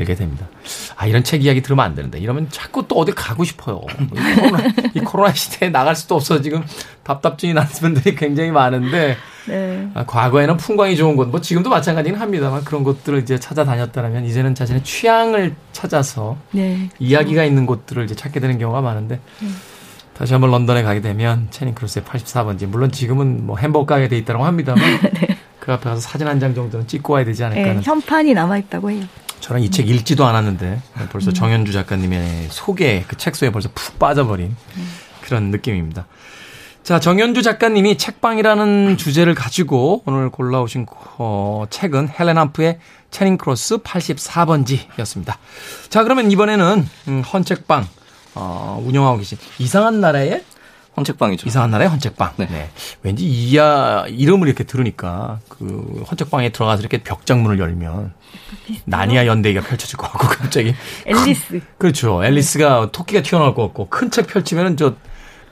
들게 0.00 0.14
됩니다. 0.14 0.48
아, 0.96 1.06
이런 1.06 1.22
책 1.22 1.44
이야기 1.44 1.60
들으면 1.60 1.84
안 1.84 1.94
되는데. 1.94 2.18
이러면 2.18 2.48
자꾸 2.50 2.88
또 2.88 2.96
어디 2.96 3.12
가고 3.12 3.44
싶어요. 3.44 3.82
이 4.00 4.40
코로나, 4.40 4.64
이 4.94 5.00
코로나 5.00 5.32
시대에 5.34 5.68
나갈 5.68 5.94
수도 5.94 6.14
없어 6.14 6.40
지금 6.40 6.64
답답증이 7.02 7.52
나는 7.52 7.68
분들이 7.68 8.14
굉장히 8.14 8.50
많은데. 8.50 9.16
네. 9.46 9.88
아, 9.94 10.04
과거에는 10.06 10.56
풍광이 10.56 10.96
좋은 10.96 11.16
곳, 11.16 11.28
뭐 11.28 11.40
지금도 11.42 11.68
마찬가지긴 11.68 12.18
합니다만 12.18 12.64
그런 12.64 12.82
곳들을 12.82 13.20
이제 13.20 13.38
찾아다녔다면 13.38 14.24
이제는 14.24 14.54
자신의 14.54 14.84
취향을 14.84 15.54
찾아서 15.72 16.38
네. 16.52 16.88
이야기가 16.98 17.44
있는 17.44 17.66
곳들을 17.66 18.04
이제 18.04 18.14
찾게 18.14 18.40
되는 18.40 18.58
경우가 18.58 18.80
많은데. 18.80 19.20
네. 19.40 19.48
다시 20.16 20.32
한번 20.34 20.50
런던에 20.50 20.82
가게 20.82 21.00
되면 21.00 21.48
채링 21.50 21.74
크로스의 21.74 22.04
84번지 22.04 22.66
물론 22.66 22.90
지금은 22.90 23.46
뭐 23.46 23.56
햄버거 23.58 23.86
가게 23.86 24.08
돼 24.08 24.16
있다고 24.18 24.44
합니다만 24.44 24.82
네. 25.12 25.36
그 25.58 25.72
앞에 25.72 25.84
가서 25.90 26.00
사진 26.00 26.26
한 26.26 26.38
장 26.38 26.54
정도는 26.54 26.86
찍고 26.86 27.14
와야 27.14 27.24
되지 27.24 27.44
않을까 27.44 27.60
하는 27.60 27.76
네, 27.76 27.82
현판이 27.82 28.32
남아 28.34 28.58
있다고 28.58 28.90
해요. 28.90 29.04
저는 29.40 29.62
이 29.62 29.70
책 29.70 29.88
읽지도 29.88 30.24
않았는데 30.26 30.80
벌써 31.10 31.30
음. 31.30 31.34
정현주 31.34 31.72
작가님의 31.72 32.48
소개 32.50 33.04
그 33.08 33.16
책소에 33.16 33.50
벌써 33.50 33.68
푹 33.74 33.98
빠져버린 33.98 34.54
그런 35.22 35.50
느낌입니다. 35.50 36.06
자, 36.82 36.98
정현주 36.98 37.42
작가님이 37.42 37.98
책방이라는 37.98 38.96
주제를 38.96 39.34
가지고 39.34 40.02
오늘 40.06 40.30
골라오신 40.30 40.86
어, 41.18 41.64
책은 41.70 42.08
헬렌 42.18 42.38
한프의 42.38 42.78
채링 43.10 43.36
크로스 43.36 43.78
84번지였습니다. 43.78 45.34
자, 45.88 46.02
그러면 46.02 46.30
이번에는 46.30 46.88
음, 47.08 47.20
헌책방 47.22 47.86
어, 48.34 48.82
운영하고 48.84 49.18
계신 49.18 49.38
이상한 49.58 50.00
나라의 50.00 50.42
헌책방이죠. 50.96 51.48
이상한 51.48 51.70
나라의 51.70 51.88
헌책방. 51.90 52.32
네. 52.36 52.46
네. 52.50 52.70
왠지 53.02 53.24
이야 53.24 54.04
이름을 54.08 54.48
이렇게 54.48 54.64
들으니까 54.64 55.38
그 55.48 56.04
헌책방에 56.10 56.50
들어가서 56.50 56.80
이렇게 56.80 56.98
벽장문을 57.02 57.58
열면 57.58 58.12
나니아 58.84 59.26
연대기가 59.26 59.64
펼쳐질 59.66 59.96
것 59.96 60.10
같고 60.12 60.28
갑자기 60.28 60.74
앨리스. 61.06 61.60
그렇죠. 61.78 62.24
앨리스가 62.24 62.90
토끼가 62.92 63.22
튀어나올 63.22 63.54
것 63.54 63.62
같고 63.66 63.88
큰 63.88 64.10
책 64.10 64.26
펼치면은 64.26 64.76
저 64.76 64.94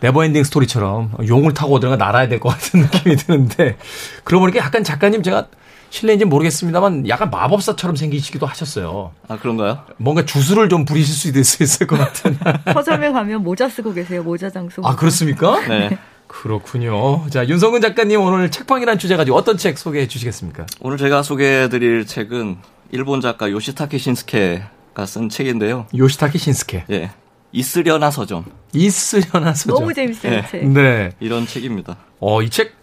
Neverending 0.00 0.44
Story처럼 0.44 1.12
용을 1.26 1.54
타고 1.54 1.74
어디가 1.76 1.96
날아야 1.96 2.28
될 2.28 2.38
것 2.40 2.50
같은 2.50 2.80
느낌이 2.90 3.16
드는데 3.16 3.76
그러고 4.24 4.42
보니까 4.42 4.64
약간 4.64 4.84
작가님 4.84 5.22
제가 5.22 5.48
실례인지 5.90 6.24
모르겠습니다만 6.26 7.08
약간 7.08 7.30
마법사처럼 7.30 7.96
생기시기도 7.96 8.46
하셨어요. 8.46 9.12
아 9.26 9.38
그런가요? 9.38 9.84
뭔가 9.96 10.24
주술을 10.24 10.68
좀 10.68 10.84
부리실 10.84 11.14
수도 11.14 11.38
있을 11.40 11.86
것 11.86 11.96
같은. 11.98 12.38
서점에 12.72 13.10
가면 13.12 13.42
모자 13.42 13.68
쓰고 13.68 13.92
계세요. 13.94 14.22
모자 14.22 14.50
장수. 14.50 14.82
아 14.84 14.94
그렇습니까? 14.96 15.60
네. 15.66 15.96
그렇군요. 16.26 17.26
자 17.30 17.48
윤성근 17.48 17.80
작가님 17.80 18.20
오늘 18.20 18.50
책방이라는 18.50 18.98
주제 18.98 19.16
가지고 19.16 19.36
어떤 19.38 19.56
책 19.56 19.78
소개해 19.78 20.08
주시겠습니까? 20.08 20.66
오늘 20.80 20.98
제가 20.98 21.22
소개해드릴 21.22 22.06
책은 22.06 22.58
일본 22.90 23.20
작가 23.22 23.50
요시타케 23.50 23.96
신스케가 23.96 25.06
쓴 25.06 25.28
책인데요. 25.30 25.86
요시타케 25.96 26.36
신스케. 26.38 26.84
예. 26.90 27.10
있으려나 27.50 28.10
서점. 28.10 28.44
있으려나 28.74 29.54
서점. 29.54 29.78
너무 29.80 29.94
재밌어요, 29.94 30.32
네. 30.32 30.44
책. 30.50 30.68
네. 30.68 31.12
이런 31.18 31.46
책입니다. 31.46 31.96
어, 32.20 32.42
이 32.42 32.50
책, 32.50 32.74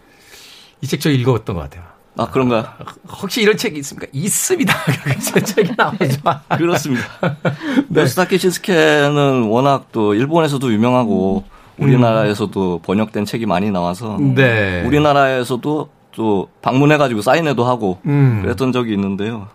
이 0.82 0.86
책 0.88 0.98
저 1.00 1.08
읽어봤던 1.10 1.54
것 1.54 1.62
같아요. 1.62 1.84
아, 2.16 2.26
그런가요? 2.30 2.64
혹시 3.20 3.42
이런 3.42 3.56
책이 3.56 3.78
있습니까? 3.80 4.06
있습니다. 4.12 4.74
제 5.20 5.40
책이 5.40 5.72
나오죠. 5.76 6.20
그렇습니다. 6.56 7.04
네. 7.88 8.02
요스타케 8.02 8.38
신스케는 8.38 9.44
워낙 9.44 9.88
또 9.92 10.14
일본에서도 10.14 10.72
유명하고 10.72 11.44
우리나라에서도 11.78 12.76
음. 12.76 12.82
번역된 12.82 13.26
책이 13.26 13.46
많이 13.46 13.70
나와서 13.70 14.16
네. 14.18 14.82
우리나라에서도 14.86 15.88
또 16.12 16.48
방문해가지고 16.62 17.20
사인회도 17.20 17.64
하고 17.64 17.98
음. 18.06 18.40
그랬던 18.42 18.72
적이 18.72 18.94
있는데요. 18.94 19.48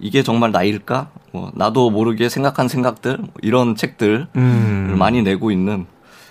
이게 0.00 0.24
정말 0.24 0.50
나일까? 0.50 1.10
뭐 1.32 1.50
나도 1.54 1.90
모르게 1.90 2.28
생각한 2.28 2.66
생각들 2.66 3.18
뭐 3.18 3.28
이런 3.42 3.76
책들을 3.76 4.26
음. 4.34 4.96
많이 4.98 5.22
내고 5.22 5.52
있는 5.52 5.86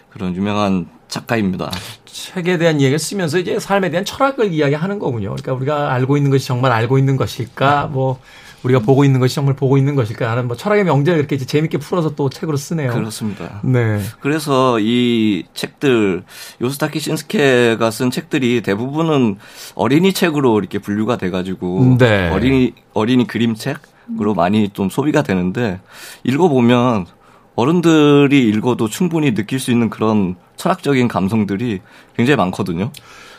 그런 0.09 0.35
유명한 0.35 0.87
작가입니다. 1.07 1.71
책에 2.13 2.59
대한 2.59 2.79
이야기를 2.79 2.99
쓰면서 2.99 3.39
이제 3.39 3.59
삶에 3.59 3.89
대한 3.89 4.05
철학을 4.05 4.53
이야기하는 4.53 4.99
거군요. 4.99 5.29
그러니까 5.29 5.53
우리가 5.53 5.93
알고 5.93 6.15
있는 6.15 6.29
것이 6.29 6.45
정말 6.45 6.71
알고 6.71 6.99
있는 6.99 7.17
것일까? 7.17 7.87
뭐 7.87 8.19
우리가 8.61 8.79
보고 8.79 9.03
있는 9.03 9.19
것이 9.19 9.35
정말 9.35 9.55
보고 9.55 9.77
있는 9.77 9.95
것일까 9.95 10.29
하는 10.29 10.47
뭐 10.47 10.55
철학의 10.55 10.85
명제를 10.85 11.19
이렇게 11.19 11.37
재밌게 11.37 11.79
풀어서 11.79 12.15
또 12.15 12.29
책으로 12.29 12.55
쓰네요. 12.55 12.93
그렇습니다. 12.93 13.59
네. 13.63 13.99
그래서 14.21 14.79
이 14.79 15.43
책들 15.55 16.23
요스타키 16.61 16.99
신스케가 16.99 17.91
쓴 17.91 18.11
책들이 18.11 18.61
대부분은 18.61 19.37
어린이 19.73 20.13
책으로 20.13 20.59
이렇게 20.59 20.79
분류가 20.79 21.17
돼 21.17 21.31
가지고 21.31 21.97
네. 21.97 22.29
어린이 22.29 22.73
어린이 22.93 23.25
그림책으로 23.27 24.35
많이 24.35 24.69
좀 24.69 24.89
소비가 24.89 25.23
되는데 25.23 25.79
읽어 26.23 26.47
보면 26.47 27.07
어른들이 27.55 28.47
읽어도 28.49 28.87
충분히 28.89 29.33
느낄 29.33 29.59
수 29.59 29.71
있는 29.71 29.89
그런 29.89 30.35
철학적인 30.57 31.07
감성들이 31.07 31.81
굉장히 32.15 32.35
많거든요. 32.37 32.91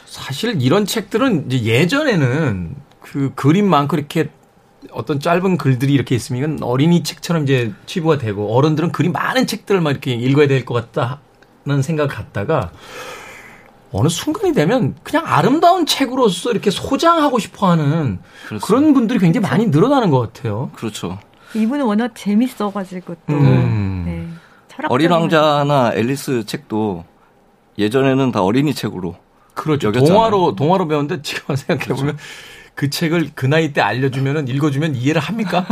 사실 0.06 0.60
이런 0.62 0.86
책들은 0.86 1.50
이제 1.50 1.64
예전에는 1.64 2.74
그 3.00 3.32
그림 3.34 3.68
많고 3.68 3.96
이렇게 3.96 4.30
어떤 4.92 5.18
짧은 5.18 5.56
글들이 5.56 5.92
이렇게 5.92 6.14
있으면 6.14 6.58
어린이 6.62 7.02
책처럼 7.02 7.44
이제 7.44 7.72
취부가 7.86 8.18
되고 8.18 8.54
어른들은 8.54 8.92
그림 8.92 9.12
많은 9.12 9.46
책들을 9.46 9.80
막 9.80 9.90
이렇게 9.90 10.12
읽어야 10.14 10.46
될 10.46 10.64
것 10.64 10.74
같다는 10.92 11.82
생각을 11.82 12.08
갖다가 12.08 12.70
어느 13.92 14.08
순간이 14.08 14.52
되면 14.52 14.94
그냥 15.02 15.24
아름다운 15.26 15.86
책으로서 15.86 16.50
이렇게 16.50 16.70
소장하고 16.70 17.38
싶어 17.38 17.70
하는 17.70 18.18
그런 18.62 18.92
분들이 18.92 19.18
굉장히 19.18 19.46
많이 19.46 19.66
늘어나는 19.66 20.10
것 20.10 20.18
같아요. 20.20 20.70
그렇죠. 20.74 21.18
이분은 21.54 21.84
워낙 21.84 22.12
재밌어가지고 22.14 23.14
또 23.26 23.32
음. 23.34 24.04
네. 24.06 24.28
어린 24.88 25.10
왕자나 25.10 25.92
앨리스 25.94 26.44
책도 26.46 27.04
예전에는 27.78 28.32
다 28.32 28.42
어린이 28.42 28.74
책으로 28.74 29.16
그렇죠. 29.54 29.88
여겼잖아요. 29.88 30.12
동화로 30.12 30.54
동화로 30.56 30.88
배웠는데 30.88 31.22
지금 31.22 31.54
생각해 31.56 31.88
보면 31.98 32.16
그렇죠. 32.16 32.24
그 32.74 32.90
책을 32.90 33.30
그 33.34 33.46
나이 33.46 33.72
때 33.72 33.80
알려주면은 33.80 34.48
읽어주면 34.48 34.96
이해를 34.96 35.20
합니까? 35.20 35.64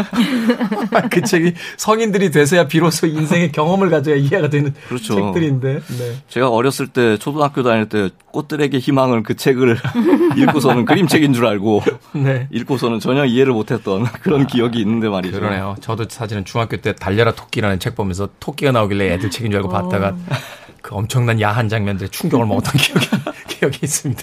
그 1.10 1.22
책이 1.22 1.54
성인들이 1.76 2.30
돼서야 2.30 2.68
비로소 2.68 3.06
인생의 3.06 3.50
경험을 3.50 3.90
가져야 3.90 4.14
이해가 4.16 4.48
되는 4.48 4.72
그렇죠. 4.88 5.14
책들인데. 5.16 5.80
네. 5.80 6.16
제가 6.28 6.48
어렸을 6.48 6.86
때 6.86 7.16
초등학교 7.18 7.64
다닐 7.64 7.88
때 7.88 8.10
꽃들에게 8.30 8.78
희망을 8.78 9.24
그 9.24 9.36
책을 9.36 9.78
읽고서는 10.38 10.84
그림책인 10.84 11.32
줄 11.32 11.46
알고 11.46 11.82
네. 12.12 12.46
읽고서는 12.52 13.00
전혀 13.00 13.24
이해를 13.24 13.53
못했던 13.53 14.05
그런 14.05 14.46
기억이 14.46 14.78
있는데 14.80 15.09
말이죠. 15.09 15.40
그러네요. 15.40 15.74
저도 15.80 16.07
사실은 16.09 16.44
중학교 16.44 16.76
때 16.76 16.94
달려라 16.94 17.32
토끼라는 17.32 17.80
책 17.80 17.96
보면서 17.96 18.28
토끼가 18.38 18.70
나오길래 18.70 19.12
애들 19.14 19.30
책인 19.30 19.50
줄 19.50 19.59
알고 19.59 19.68
봤다가 19.70 20.09
어. 20.11 20.18
그 20.82 20.94
엄청난 20.94 21.40
야한 21.40 21.68
장면들에 21.68 22.09
충격을 22.09 22.46
먹었던 22.46 22.74
기억이, 22.78 23.07
기억이 23.48 23.78
있습니다. 23.82 24.22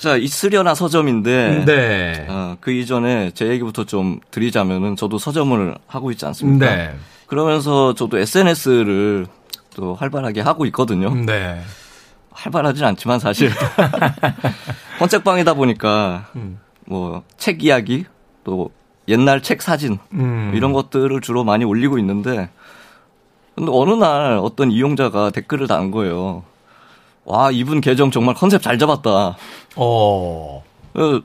자, 0.00 0.16
있으려나 0.16 0.74
서점인데, 0.74 1.64
네. 1.66 2.26
어, 2.26 2.56
그 2.58 2.72
이전에 2.72 3.32
제 3.34 3.48
얘기부터 3.48 3.84
좀 3.84 4.18
드리자면은 4.30 4.96
저도 4.96 5.18
서점을 5.18 5.76
하고 5.86 6.10
있지 6.10 6.24
않습니까? 6.24 6.74
네. 6.74 6.94
그러면서 7.26 7.92
저도 7.92 8.16
SNS를 8.16 9.26
또 9.76 9.94
활발하게 9.94 10.40
하고 10.40 10.64
있거든요. 10.66 11.14
네. 11.14 11.60
활발하진 12.30 12.82
않지만 12.82 13.18
사실. 13.18 13.50
헌책방이다 15.00 15.52
보니까, 15.52 16.28
음. 16.34 16.58
뭐, 16.86 17.22
책 17.36 17.62
이야기, 17.62 18.06
또 18.42 18.70
옛날 19.06 19.42
책 19.42 19.60
사진, 19.60 19.98
음. 20.14 20.52
이런 20.54 20.72
것들을 20.72 21.20
주로 21.20 21.44
많이 21.44 21.66
올리고 21.66 21.98
있는데, 21.98 22.48
근데 23.54 23.70
어느 23.74 23.92
날 23.92 24.38
어떤 24.38 24.70
이용자가 24.70 25.28
댓글을 25.28 25.66
단 25.66 25.90
거예요. 25.90 26.44
와, 27.24 27.50
이분 27.50 27.80
계정 27.80 28.10
정말 28.10 28.34
컨셉 28.34 28.62
잘 28.62 28.78
잡았다. 28.78 29.36
어. 29.76 30.62
어 30.94 31.20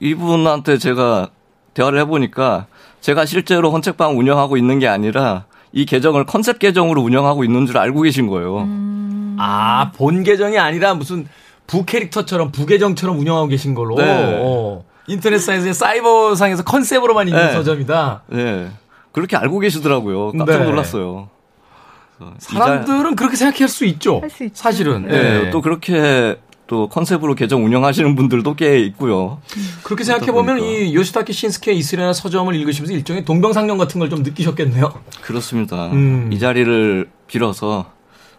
이분한테 0.00 0.78
제가 0.78 1.30
대화를 1.74 2.00
해보니까 2.00 2.66
제가 3.00 3.24
실제로 3.24 3.70
헌책방 3.70 4.18
운영하고 4.18 4.56
있는 4.56 4.78
게 4.78 4.88
아니라 4.88 5.44
이 5.72 5.86
계정을 5.86 6.26
컨셉 6.26 6.58
계정으로 6.58 7.00
운영하고 7.00 7.44
있는 7.44 7.66
줄 7.66 7.78
알고 7.78 8.02
계신 8.02 8.26
거예요. 8.26 8.58
음... 8.58 9.36
아, 9.38 9.90
본 9.96 10.22
계정이 10.22 10.58
아니라 10.58 10.94
무슨 10.94 11.26
부캐릭터처럼 11.66 12.52
부계정처럼 12.52 13.18
운영하고 13.18 13.48
계신 13.48 13.74
걸로. 13.74 13.96
네. 13.96 14.40
어. 14.42 14.84
인터넷상에서 15.06 15.72
사이버상에서 15.72 16.62
컨셉으로만 16.64 17.28
있는 17.28 17.46
네. 17.46 17.52
서점이다. 17.52 18.22
네. 18.28 18.70
그렇게 19.12 19.36
알고 19.36 19.58
계시더라고요. 19.58 20.32
깜짝 20.32 20.58
네. 20.58 20.64
놀랐어요. 20.64 21.28
사람들은 22.38 23.16
그렇게 23.16 23.36
생각할 23.36 23.68
수 23.68 23.84
있죠. 23.86 24.20
수 24.30 24.48
사실은. 24.52 25.06
네. 25.06 25.42
네. 25.44 25.50
또 25.50 25.60
그렇게 25.60 26.36
또 26.66 26.88
컨셉으로 26.88 27.34
계정 27.34 27.64
운영하시는 27.64 28.14
분들도 28.16 28.54
꽤 28.54 28.78
있고요. 28.80 29.40
그렇게 29.82 30.04
생각해 30.04 30.32
보면 30.32 30.60
이 30.60 30.94
요시타키 30.94 31.32
신스케 31.32 31.72
이스레나 31.72 32.12
서점을 32.14 32.54
읽으시면서 32.54 32.94
일종의 32.94 33.24
동병상련 33.24 33.76
같은 33.78 33.98
걸 33.98 34.08
좀 34.08 34.22
느끼셨겠네요. 34.22 34.92
그렇습니다. 35.22 35.90
음. 35.92 36.30
이 36.32 36.38
자리를 36.38 37.10
빌어서 37.26 37.90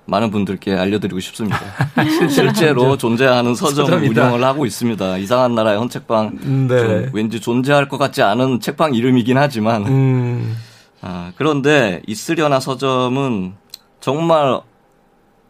많은 0.06 0.32
분들께 0.32 0.74
알려드리고 0.74 1.20
싶습니다. 1.20 1.60
실제로 2.30 2.98
존재하는 2.98 3.56
서점 3.56 3.86
서점이다. 3.86 4.22
운영을 4.24 4.44
하고 4.44 4.66
있습니다. 4.66 5.18
이상한 5.18 5.56
나라의 5.56 5.78
헌책방 5.78 6.68
네. 6.68 7.10
왠지 7.14 7.40
존재할 7.40 7.88
것 7.88 7.98
같지 7.98 8.22
않은 8.22 8.60
책방 8.60 8.96
이름이긴 8.96 9.38
하지만 9.38 9.86
음. 9.88 10.58
아, 11.02 11.32
그런데 11.38 12.02
이스려나 12.08 12.60
서점은 12.60 13.54
정말 14.04 14.60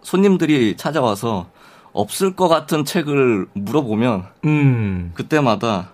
손님들이 0.04 0.78
찾아와서 0.78 1.48
없을 1.92 2.36
것 2.36 2.48
같은 2.48 2.86
책을 2.86 3.48
물어보면 3.54 4.26
음. 4.46 5.12
그때마다 5.16 5.90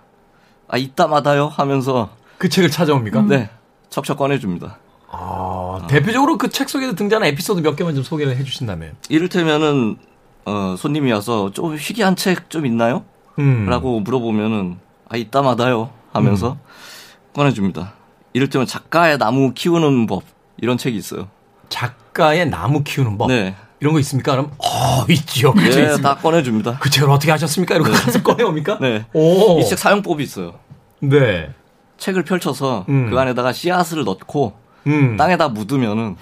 아 0.67 0.75
이따마다요 0.77 1.47
하면서 1.47 2.09
그 2.37 2.49
책을 2.49 2.69
찾아옵니까? 2.69 3.21
네, 3.21 3.49
척척 3.89 4.17
꺼내줍니다. 4.17 4.77
아, 5.09 5.87
대표적으로 5.89 6.37
그 6.37 6.49
책 6.49 6.67
속에서 6.67 6.95
등장하는 6.95 7.31
에피소드 7.31 7.61
몇 7.61 7.77
개만 7.77 7.95
좀 7.95 8.03
소개를 8.03 8.35
해주신다면. 8.35 8.97
이를테면은 9.07 9.95
어, 10.43 10.75
손님이 10.77 11.13
와서 11.13 11.51
좀 11.53 11.77
희귀한 11.77 12.17
책 12.17 12.49
좀 12.49 12.65
있나요? 12.65 13.05
음. 13.39 13.67
라고 13.69 14.01
물어보면은 14.01 14.79
아 15.07 15.15
이따마다요 15.15 15.91
하면서 16.11 16.51
음. 16.51 17.33
꺼내줍니다. 17.33 17.93
이를테면 18.33 18.67
작가의 18.67 19.17
나무 19.17 19.53
키우는 19.53 20.07
법 20.07 20.23
이런 20.57 20.77
책이 20.77 20.97
있어요. 20.97 21.29
작 21.69 22.08
가의 22.19 22.49
나무 22.49 22.83
키우는 22.83 23.17
법. 23.17 23.29
네. 23.29 23.55
이런 23.79 23.93
거 23.93 23.99
있습니까? 24.01 24.33
그럼 24.33 24.51
어 24.57 25.05
있지요. 25.09 25.53
그 25.53 25.61
네, 25.61 26.01
다 26.01 26.15
꺼내줍니다. 26.17 26.77
그 26.79 26.89
책을 26.89 27.09
어떻게 27.09 27.31
하셨습니까? 27.31 27.75
이러고 27.75 27.89
네. 27.91 27.97
가서 27.97 28.21
꺼내옵니까? 28.21 28.77
네. 28.79 29.05
이 29.15 29.65
책 29.69 29.79
사용법이 29.79 30.21
있어요. 30.21 30.55
네. 30.99 31.49
책을 31.97 32.23
펼쳐서 32.23 32.85
음. 32.89 33.09
그 33.09 33.17
안에다가 33.17 33.53
씨앗을 33.53 34.03
넣고 34.03 34.53
음. 34.87 35.15
땅에다 35.17 35.47
묻으면은 35.49 36.17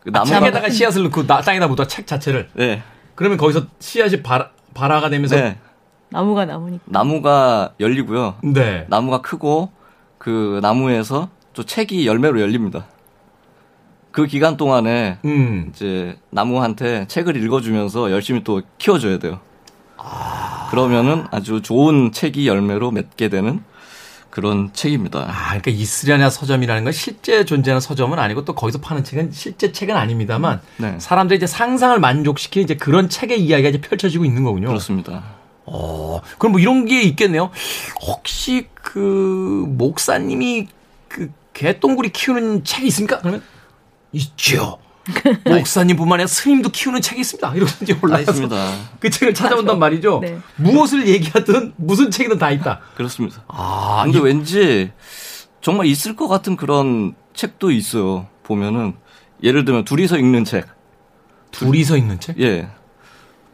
그 0.00 0.10
나무가 0.10 0.36
아, 0.36 0.40
책에다가 0.40 0.70
씨앗을 0.70 1.02
넣고 1.04 1.26
나, 1.26 1.40
땅에다 1.40 1.66
묻어 1.66 1.86
책 1.86 2.06
자체를. 2.06 2.50
네. 2.54 2.82
그러면 3.14 3.38
거기서 3.38 3.66
씨앗이 3.78 4.22
발, 4.22 4.50
발화가 4.74 5.08
되면서 5.08 5.36
네. 5.36 5.56
나무가 6.10 6.44
나무니까. 6.44 6.84
나무가 6.86 7.72
열리고요. 7.80 8.34
네. 8.42 8.84
나무가 8.88 9.22
크고 9.22 9.70
그 10.18 10.58
나무에서 10.62 11.30
또 11.54 11.64
책이 11.64 12.06
열매로 12.06 12.40
열립니다. 12.40 12.84
그 14.12 14.26
기간 14.26 14.56
동안에 14.56 15.18
음. 15.24 15.70
이제 15.72 16.16
나무한테 16.30 17.06
책을 17.06 17.36
읽어주면서 17.36 18.10
열심히 18.10 18.42
또 18.44 18.62
키워줘야 18.78 19.18
돼요. 19.18 19.40
아. 19.96 20.68
그러면은 20.70 21.26
아주 21.30 21.62
좋은 21.62 22.12
책이 22.12 22.48
열매로 22.48 22.90
맺게 22.90 23.28
되는 23.28 23.62
그런 24.30 24.70
책입니다. 24.72 25.26
아, 25.28 25.48
그러니까 25.48 25.72
이스라냐 25.72 26.30
서점이라는 26.30 26.84
건 26.84 26.92
실제 26.92 27.44
존재하는 27.44 27.80
서점은 27.80 28.18
아니고 28.18 28.44
또 28.44 28.54
거기서 28.54 28.80
파는 28.80 29.02
책은 29.02 29.32
실제 29.32 29.72
책은 29.72 29.96
아닙니다만 29.96 30.60
네. 30.76 30.96
사람들이 30.98 31.36
이제 31.36 31.46
상상을 31.46 31.98
만족시키는 31.98 32.64
이제 32.64 32.76
그런 32.76 33.08
책의 33.08 33.40
이야기가 33.40 33.70
이제 33.70 33.80
펼쳐지고 33.80 34.24
있는 34.24 34.44
거군요. 34.44 34.68
그렇습니다. 34.68 35.24
어, 35.66 36.20
그럼 36.38 36.52
뭐 36.52 36.60
이런 36.60 36.84
게 36.84 37.02
있겠네요. 37.02 37.50
혹시 38.02 38.68
그 38.74 39.64
목사님이 39.68 40.68
그 41.08 41.30
개똥구리 41.52 42.10
키우는 42.10 42.64
책이 42.64 42.86
있습니까? 42.86 43.18
그러면 43.18 43.42
있죠. 44.12 44.78
목사님뿐만 45.44 46.14
아니라 46.14 46.26
스님도 46.26 46.70
키우는 46.70 47.00
책이 47.00 47.20
있습니다. 47.20 47.54
이런 47.54 47.68
게 47.84 47.96
올라 48.02 48.20
있습니다. 48.20 48.72
그 49.00 49.10
책을 49.10 49.34
찾아본단 49.34 49.78
말이죠. 49.78 50.20
네. 50.22 50.38
무엇을 50.56 51.08
얘기하든 51.08 51.74
무슨 51.76 52.10
책이든 52.10 52.38
다 52.38 52.50
있다. 52.50 52.80
그렇습니다. 52.96 53.42
아, 53.48 54.02
근데 54.04 54.18
이... 54.18 54.22
왠지 54.22 54.92
정말 55.60 55.86
있을 55.86 56.16
것 56.16 56.28
같은 56.28 56.56
그런 56.56 57.14
책도 57.34 57.70
있어요. 57.70 58.26
보면은 58.42 58.94
예를 59.42 59.64
들면 59.64 59.84
둘이서 59.84 60.18
읽는 60.18 60.44
책. 60.44 60.66
둘이서 61.50 61.96
읽는 61.96 62.20
책? 62.20 62.40
예. 62.40 62.68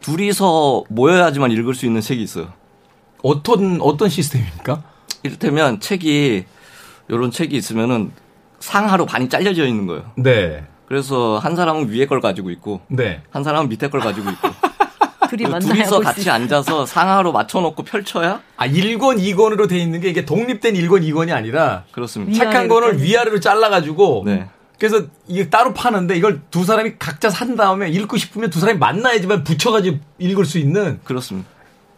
둘이서 0.01 0.85
모여야지만 0.89 1.51
읽을 1.53 1.75
수 1.75 1.87
있는 1.87 2.01
책이 2.01 2.23
있어요. 2.23 2.53
어떤 3.23 3.81
어떤 3.81 4.09
시스템입니까? 4.09 4.83
이를테면 5.23 5.81
책이 5.81 6.45
이런 7.09 7.31
책이 7.31 7.57
있으면은 7.57 8.13
상하로 8.67 9.07
반이 9.07 9.29
잘려져 9.29 9.65
있는 9.67 9.87
거예요. 9.87 10.11
네. 10.17 10.65
그래서 10.87 11.39
한 11.39 11.57
사람은 11.57 11.89
위에 11.91 12.07
걸 12.07 12.21
가지고 12.21 12.51
있고, 12.51 12.81
네. 12.89 13.23
한 13.31 13.43
사람은 13.45 13.69
밑에 13.69 13.89
걸 13.89 14.01
가지고 14.01 14.31
있고. 14.31 14.49
둘이 15.31 15.45
둘이서 15.59 15.99
같이 16.01 16.31
앉아서 16.31 16.87
상하로 16.87 17.33
맞춰놓고 17.33 17.83
펼쳐야? 17.83 18.41
아, 18.57 18.69
1권, 18.69 19.19
2권으로 19.21 19.69
돼 19.69 19.77
있는 19.79 20.01
게 20.01 20.09
이게 20.09 20.25
독립된 20.25 20.75
1권, 20.75 21.03
2권이 21.03 21.33
아니라. 21.35 21.83
그렇습니다. 21.91 22.33
착한 22.45 22.69
권을 22.69 23.03
위아래로 23.03 23.41
잘라가지고. 23.41 24.23
네. 24.27 24.47
그래서 24.79 25.03
이게 25.27 25.49
따로 25.51 25.73
파는데 25.75 26.17
이걸 26.17 26.43
두 26.51 26.65
사람이 26.65 26.93
각자 26.99 27.31
산 27.31 27.57
다음에 27.57 27.89
읽고 27.89 28.17
싶으면 28.19 28.51
두 28.51 28.61
사람이 28.61 28.79
만나야지만 28.79 29.43
붙여가지고 29.43 29.99
읽을 30.19 30.45
수 30.45 30.59
있는. 30.59 31.01
그렇습니다. 31.03 31.49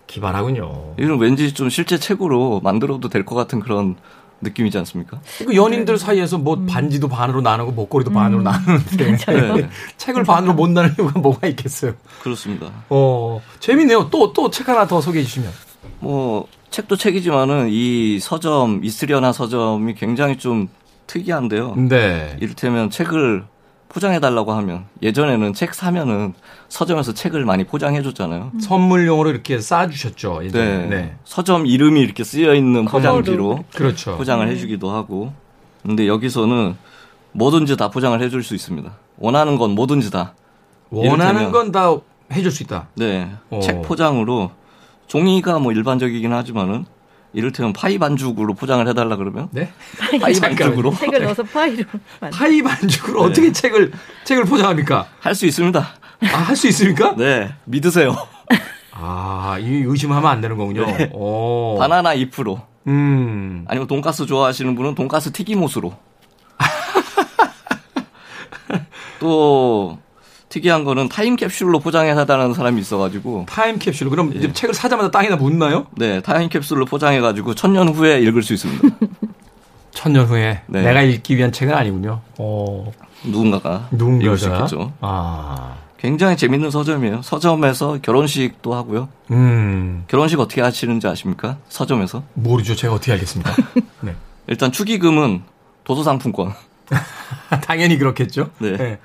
기발하군요. 0.07 0.95
이건 0.99 1.19
왠지 1.19 1.53
좀 1.53 1.69
실제 1.69 1.99
책으로 1.99 2.61
만들어도 2.63 3.09
될 3.11 3.25
것 3.27 3.35
같은 3.35 3.61
그런 3.61 3.97
느낌이지 4.41 4.79
않습니까? 4.79 5.21
그 5.39 5.55
연인들 5.55 5.99
사이에서 5.99 6.39
뭐 6.39 6.55
음. 6.55 6.67
반지도 6.67 7.09
반으로 7.09 7.41
나누고 7.41 7.73
목걸이도 7.73 8.11
음. 8.11 8.15
반으로 8.15 8.43
나누는데 8.43 9.17
네. 9.17 9.69
책을 9.97 10.25
반으로 10.25 10.55
못 10.55 10.69
나눌 10.71 10.95
이유가 10.99 11.19
뭐가 11.19 11.47
있겠어요? 11.49 11.95
그렇습니다. 12.23 12.71
어 12.89 13.41
재밌네요. 13.61 14.11
또 14.11 14.33
또 14.33 14.51
책 14.51 14.69
하나 14.69 14.87
더 14.87 15.01
소개해 15.01 15.25
주시면. 15.25 15.51
뭐 16.01 16.47
책도 16.71 16.97
책이지만은 16.97 17.69
이 17.71 18.19
서점 18.21 18.85
이스리어나 18.85 19.33
서점이 19.33 19.95
굉장히 19.95 20.37
좀 20.39 20.69
특이한데요. 21.07 21.75
네. 21.89 22.37
이를테면 22.41 22.91
책을 22.91 23.45
포장해달라고 23.99 24.53
하면 24.53 24.85
예전에는 25.03 25.55
책 25.55 25.75
사면은 25.75 26.35
서점에서 26.69 27.15
책을 27.15 27.45
많이 27.45 27.65
포장해줬잖아요. 27.65 28.53
음. 28.55 28.61
선물용으로 28.61 29.31
이렇게 29.31 29.59
쌓아주셨죠. 29.59 30.43
네. 30.53 30.87
네. 30.87 31.17
서점 31.25 31.67
이름이 31.67 32.01
이렇게 32.01 32.23
쓰여 32.23 32.55
있는 32.55 32.85
포장지로 32.85 33.65
그렇죠. 33.75 34.17
포장을 34.17 34.47
네. 34.47 34.53
해주기도 34.53 34.91
하고. 34.91 35.33
근데 35.85 36.07
여기서는 36.07 36.77
뭐든지 37.33 37.77
다 37.77 37.91
포장을 37.91 38.21
해줄 38.23 38.43
수 38.45 38.55
있습니다. 38.55 38.91
원하는 39.19 39.57
건 39.59 39.73
뭐든지 39.75 40.11
다. 40.13 40.35
원하는 40.91 41.51
건 41.51 41.73
다 41.73 41.91
해줄 42.33 42.51
수 42.53 42.63
있다. 42.63 42.89
네. 42.95 43.29
오. 43.51 43.61
책 43.61 43.83
포장으로 43.83 44.53
종이가 45.09 45.59
뭐 45.59 45.73
일반적이긴 45.73 46.33
하지만은 46.33 46.85
이를테면 47.33 47.73
파이 47.73 47.99
반죽으로 47.99 48.55
포장을 48.55 48.87
해달라 48.89 49.17
그러면 49.17 49.49
네? 49.53 49.71
파이 50.21 50.33
반죽으로 50.41 50.95
책을 50.95 51.23
넣어서 51.23 51.43
파이로 51.43 51.85
파이 52.33 52.63
반죽으로 52.63 53.23
네. 53.25 53.31
어떻게 53.31 53.53
책을 53.53 53.93
책을 54.25 54.45
포장합니까? 54.45 55.07
할 55.21 55.35
수 55.35 55.47
있습니다. 55.47 55.81
아 55.81 56.27
할 56.27 56.57
수 56.57 56.67
있습니까? 56.69 57.15
네 57.17 57.53
믿으세요. 57.65 58.17
아, 58.93 59.57
이 59.61 59.67
의심하면 59.87 60.29
안 60.29 60.41
되는 60.41 60.57
거군요. 60.57 60.85
네. 60.87 61.11
오. 61.13 61.77
바나나 61.79 62.15
잎으로. 62.15 62.61
음. 62.89 63.65
아니면 63.69 63.87
돈가스 63.87 64.27
좋아하시는 64.27 64.75
분은 64.75 64.97
돈가스 64.97 65.31
튀김옷으로. 65.31 65.95
또 69.21 69.99
특이한 70.49 70.85
거는 70.85 71.09
타임캡슐로 71.09 71.81
포장해달라는 71.81 72.55
사람이 72.55 72.81
있어가지고 72.81 73.47
타임캡슐 73.49 74.09
그럼 74.11 74.33
예. 74.35 74.53
책을 74.53 74.75
사자마자 74.75 75.11
땅에다 75.11 75.37
묻나요? 75.37 75.87
네 75.97 76.21
타임캡슐로 76.23 76.87
포장해가지고 76.87 77.55
천년 77.55 77.89
후에 77.89 78.21
읽을 78.21 78.43
수 78.43 78.55
있습니다. 78.55 78.89
천년 79.93 80.27
후에 80.27 80.63
네. 80.67 80.83
내가 80.83 81.03
읽기 81.03 81.37
위한 81.37 81.53
책은 81.53 81.75
아니군요. 81.75 82.21
어. 82.39 82.91
누군가가 83.25 83.89
누군가가 83.91 84.25
읽을 84.25 84.39
수 84.39 84.49
있겠죠. 84.49 84.93
아. 85.01 85.75
굉장히 85.99 86.37
재밌는 86.37 86.71
서점이에요. 86.71 87.23
서점에서 87.23 87.99
결혼식도 88.01 88.73
하고요. 88.73 89.09
음. 89.33 90.05
결혼식 90.07 90.39
어떻게 90.39 90.63
하시는지 90.63 91.09
아십니까? 91.09 91.59
서점에서? 91.69 92.23
모르죠. 92.35 92.77
제가 92.77 92.95
어떻게 92.95 93.13
알겠습니까? 93.13 93.55
네. 94.03 94.15
일단 94.47 94.71
축의금은 94.71 95.43
도서상품권. 95.83 96.55
당연히 97.65 97.99
그렇겠죠. 97.99 98.51
네. 98.59 98.77
네. 98.77 98.99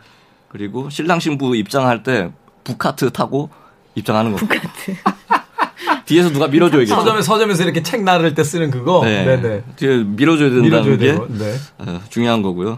그리고 0.54 0.88
신랑 0.92 1.20
신부 1.20 1.56
입장할 1.56 2.04
때 2.04 2.32
북카트 2.64 3.10
타고 3.10 3.50
입장하는 3.96 4.32
거. 4.32 4.38
북카트. 4.38 4.96
뒤에서 6.06 6.32
누가 6.32 6.48
밀어줘야겠죠. 6.48 6.94
서점에 6.94 7.22
서점에서 7.24 7.64
이렇게 7.64 7.82
책 7.82 8.04
나를 8.04 8.36
때 8.36 8.44
쓰는 8.44 8.70
그거. 8.70 9.02
네. 9.04 9.26
네네. 9.26 9.64
뒤에 9.76 10.04
밀어줘야 10.04 10.52
된다는 10.52 10.98
밀어줘야 10.98 10.98
게 10.98 11.34
네. 11.44 11.56
어, 11.80 12.00
중요한 12.10 12.44
거고요. 12.44 12.78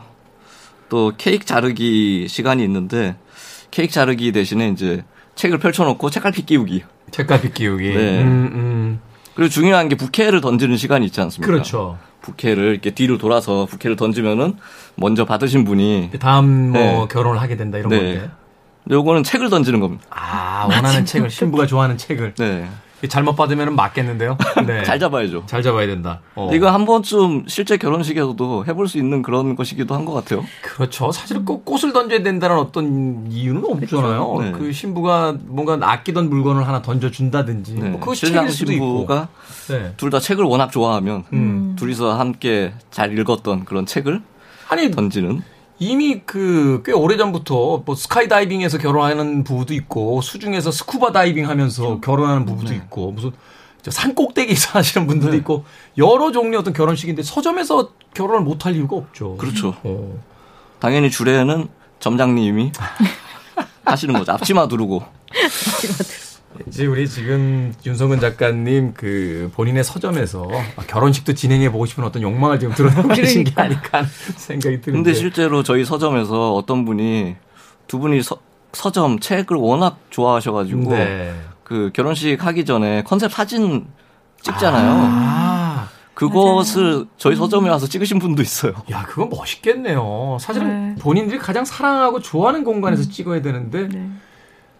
또 0.88 1.12
케이크 1.18 1.46
자르기 1.46 2.28
시간이 2.30 2.64
있는데 2.64 3.18
케이크 3.72 3.92
자르기 3.94 4.32
대신에 4.32 4.70
이제 4.70 5.04
책을 5.36 5.58
펼쳐놓고 5.60 6.10
책갈피 6.10 6.46
끼우기. 6.46 6.84
책갈피 7.12 7.52
끼우기. 7.52 7.90
네. 7.90 8.22
음, 8.22 8.52
음. 8.54 9.00
그리고 9.36 9.50
중요한 9.50 9.90
게 9.90 9.96
부케를 9.96 10.42
던지는 10.42 10.78
시간이 10.78 11.06
있지 11.06 11.22
않습니까? 11.22 11.52
그렇죠. 11.52 11.98
부케를 12.22 12.72
이렇게 12.72 12.92
뒤로 12.92 13.18
돌아서 13.18 13.66
부케를 13.66 13.96
던지면은 13.96 14.58
먼저 14.96 15.26
받으신 15.26 15.66
분이 15.66 16.12
다음 16.20 16.72
뭐 16.72 16.82
네. 16.82 17.08
결혼을 17.10 17.40
하게 17.40 17.56
된다 17.56 17.78
이런 17.78 17.90
네. 17.90 17.98
건데. 17.98 18.32
요거는 18.90 19.24
책을 19.24 19.50
던지는 19.50 19.80
겁니다. 19.80 20.04
아, 20.10 20.68
원하는 20.70 21.06
책을 21.06 21.30
신부가 21.30 21.66
좋아하는 21.66 21.98
책을. 21.98 22.36
네. 22.36 22.68
잘못 23.08 23.36
받으면 23.36 23.76
맞겠는데요? 23.76 24.38
네. 24.66 24.84
잘 24.84 25.00
잡아야죠. 25.00 25.44
잘 25.46 25.62
잡아야 25.64 25.88
된다. 25.88 26.22
어. 26.36 26.50
이거 26.54 26.70
한 26.72 26.86
번쯤 26.86 27.46
실제 27.48 27.78
결혼식에서도 27.78 28.66
해볼 28.68 28.88
수 28.88 28.98
있는 28.98 29.22
그런 29.22 29.56
것이기도 29.56 29.94
한 29.94 30.06
것 30.06 30.14
같아요. 30.14 30.44
그렇죠. 30.62 31.12
사실 31.12 31.44
꼭 31.44 31.66
꽃을 31.66 31.92
던져야 31.94 32.22
된다는 32.22 32.58
어떤 32.58 33.26
이유는 33.30 33.64
없잖아요. 33.66 34.38
네. 34.42 34.52
그 34.52 34.72
신부가 34.72 35.36
뭔가 35.46 35.78
아끼던 35.82 36.30
물건을 36.30 36.68
하나 36.68 36.82
던져준다든지. 36.84 37.74
네. 37.76 37.90
뭐 37.90 38.00
그거 38.00 38.14
책일 38.16 38.50
수도 38.52 38.72
신부가 38.72 39.28
네. 39.70 39.94
둘다 39.98 40.20
책을 40.20 40.44
워낙 40.46 40.72
좋아하면 40.72 41.24
음. 41.34 41.76
둘이서 41.78 42.18
함께 42.20 42.74
잘 42.92 43.18
읽었던 43.18 43.66
그런 43.66 43.86
책을 43.86 44.22
아니, 44.70 44.92
던지는. 44.92 45.42
이미 45.80 46.22
그 46.22 46.82
꽤 46.86 46.92
오래 46.94 47.18
전부터 47.18 47.84
뭐 47.86 47.96
스카이 47.96 48.28
다이빙에서 48.28 48.78
결혼하는 48.78 49.44
부부도 49.44 49.74
있고 49.74 50.22
수중에서 50.22 50.72
스쿠버 50.72 51.12
다이빙 51.12 51.50
하면서 51.50 51.84
그렇죠. 51.84 52.02
결혼하는 52.02 52.46
부부도 52.46 52.70
네. 52.70 52.76
있고 52.78 53.12
무슨 53.12 53.32
산 53.90 54.16
꼭대기에서 54.16 54.80
하시는 54.80 55.06
분들도 55.08 55.32
네. 55.32 55.38
있고 55.38 55.66
여러 55.98 56.32
종류의 56.32 56.58
어떤 56.60 56.74
결혼식인데 56.74 57.24
서점에서 57.24 57.90
결혼을 58.14 58.42
못 58.42 58.66
할 58.66 58.76
이유가 58.76 58.96
없죠. 58.96 59.36
그렇죠. 59.38 59.76
어. 59.84 60.20
당연히 60.80 61.10
주례는 61.12 61.68
점장님이 62.00 62.72
하시는 63.86 64.14
거죠. 64.18 64.32
앞치마 64.32 64.68
두르고. 64.68 65.04
앞치마 65.04 65.94
두르고. 65.98 66.25
이제 66.68 66.86
우리 66.86 67.08
지금 67.08 67.74
윤성근 67.86 68.20
작가님 68.20 68.94
그 68.94 69.52
본인의 69.56 69.84
서점에서 69.84 70.48
결혼식도 70.88 71.34
진행해 71.34 71.72
보고 71.72 71.86
싶은 71.86 72.04
어떤 72.04 72.22
욕망을 72.22 72.60
지금 72.60 72.74
드러내고 72.74 73.10
계신 73.10 73.44
게 73.44 73.52
아닐까 73.56 74.00
하는 74.00 74.10
생각이 74.36 74.82
드는데. 74.82 74.92
근데 74.92 75.14
실제로 75.14 75.64
저희 75.64 75.86
서점에서 75.86 76.54
어떤 76.56 76.86
분이 76.86 77.36
두 77.88 78.00
분이 78.00 78.22
서, 78.24 78.38
서점 78.74 79.20
책을 79.20 79.58
워낙 79.58 80.00
좋아하셔가지고 80.10 80.92
네. 80.92 81.34
그 81.64 81.92
결혼식 81.94 82.46
하기 82.46 82.66
전에 82.66 83.04
컨셉 83.04 83.32
사진 83.32 83.88
찍잖아요. 84.42 84.92
아. 84.92 85.90
그것을 86.16 86.84
맞아요. 86.84 87.06
저희 87.18 87.36
서점에 87.36 87.70
와서 87.70 87.88
찍으신 87.88 88.20
분도 88.20 88.42
있어요. 88.42 88.74
야, 88.90 89.04
그건 89.04 89.30
멋있겠네요. 89.30 90.38
사실은 90.40 90.96
네. 90.96 91.02
본인들이 91.02 91.40
가장 91.40 91.66
사랑하고 91.66 92.22
좋아하는 92.22 92.64
공간에서 92.64 93.04
음. 93.04 93.10
찍어야 93.12 93.42
되는데 93.42 93.90
네. 93.90 94.10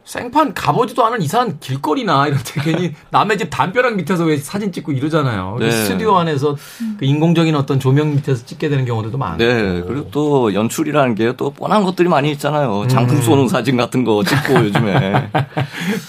생판 0.06 0.54
가보지도 0.54 1.04
않은 1.06 1.22
이상한 1.24 1.58
길거리나 1.60 2.28
이런 2.28 2.40
데 2.44 2.62
괜히 2.62 2.94
남의 3.10 3.40
집 3.40 3.50
담벼락 3.50 3.96
밑에서 3.96 4.24
왜 4.24 4.38
사진 4.38 4.72
찍고 4.72 4.92
이러잖아요. 4.92 5.58
네. 5.60 5.72
스튜디오 5.72 6.16
안에서 6.16 6.56
그 7.00 7.06
인공적인 7.06 7.56
어떤 7.56 7.80
조명 7.80 8.14
밑에서 8.16 8.46
찍게 8.46 8.70
되는 8.70 8.86
경우들도 8.86 9.18
많고. 9.18 9.38
네. 9.44 9.82
그리고 9.86 10.08
또 10.12 10.54
연출이라는 10.54 11.16
게 11.16 11.26
또 11.38 11.50
뻔한 11.50 11.84
것들이 11.84 12.08
많이 12.08 12.32
있잖아요. 12.32 12.88
장풍 12.88 13.18
음. 13.18 13.22
쏘는 13.22 13.48
사진 13.50 13.76
같은 13.78 14.04
거 14.06 14.24
찍고 14.24 14.54
요즘에. 14.66 15.30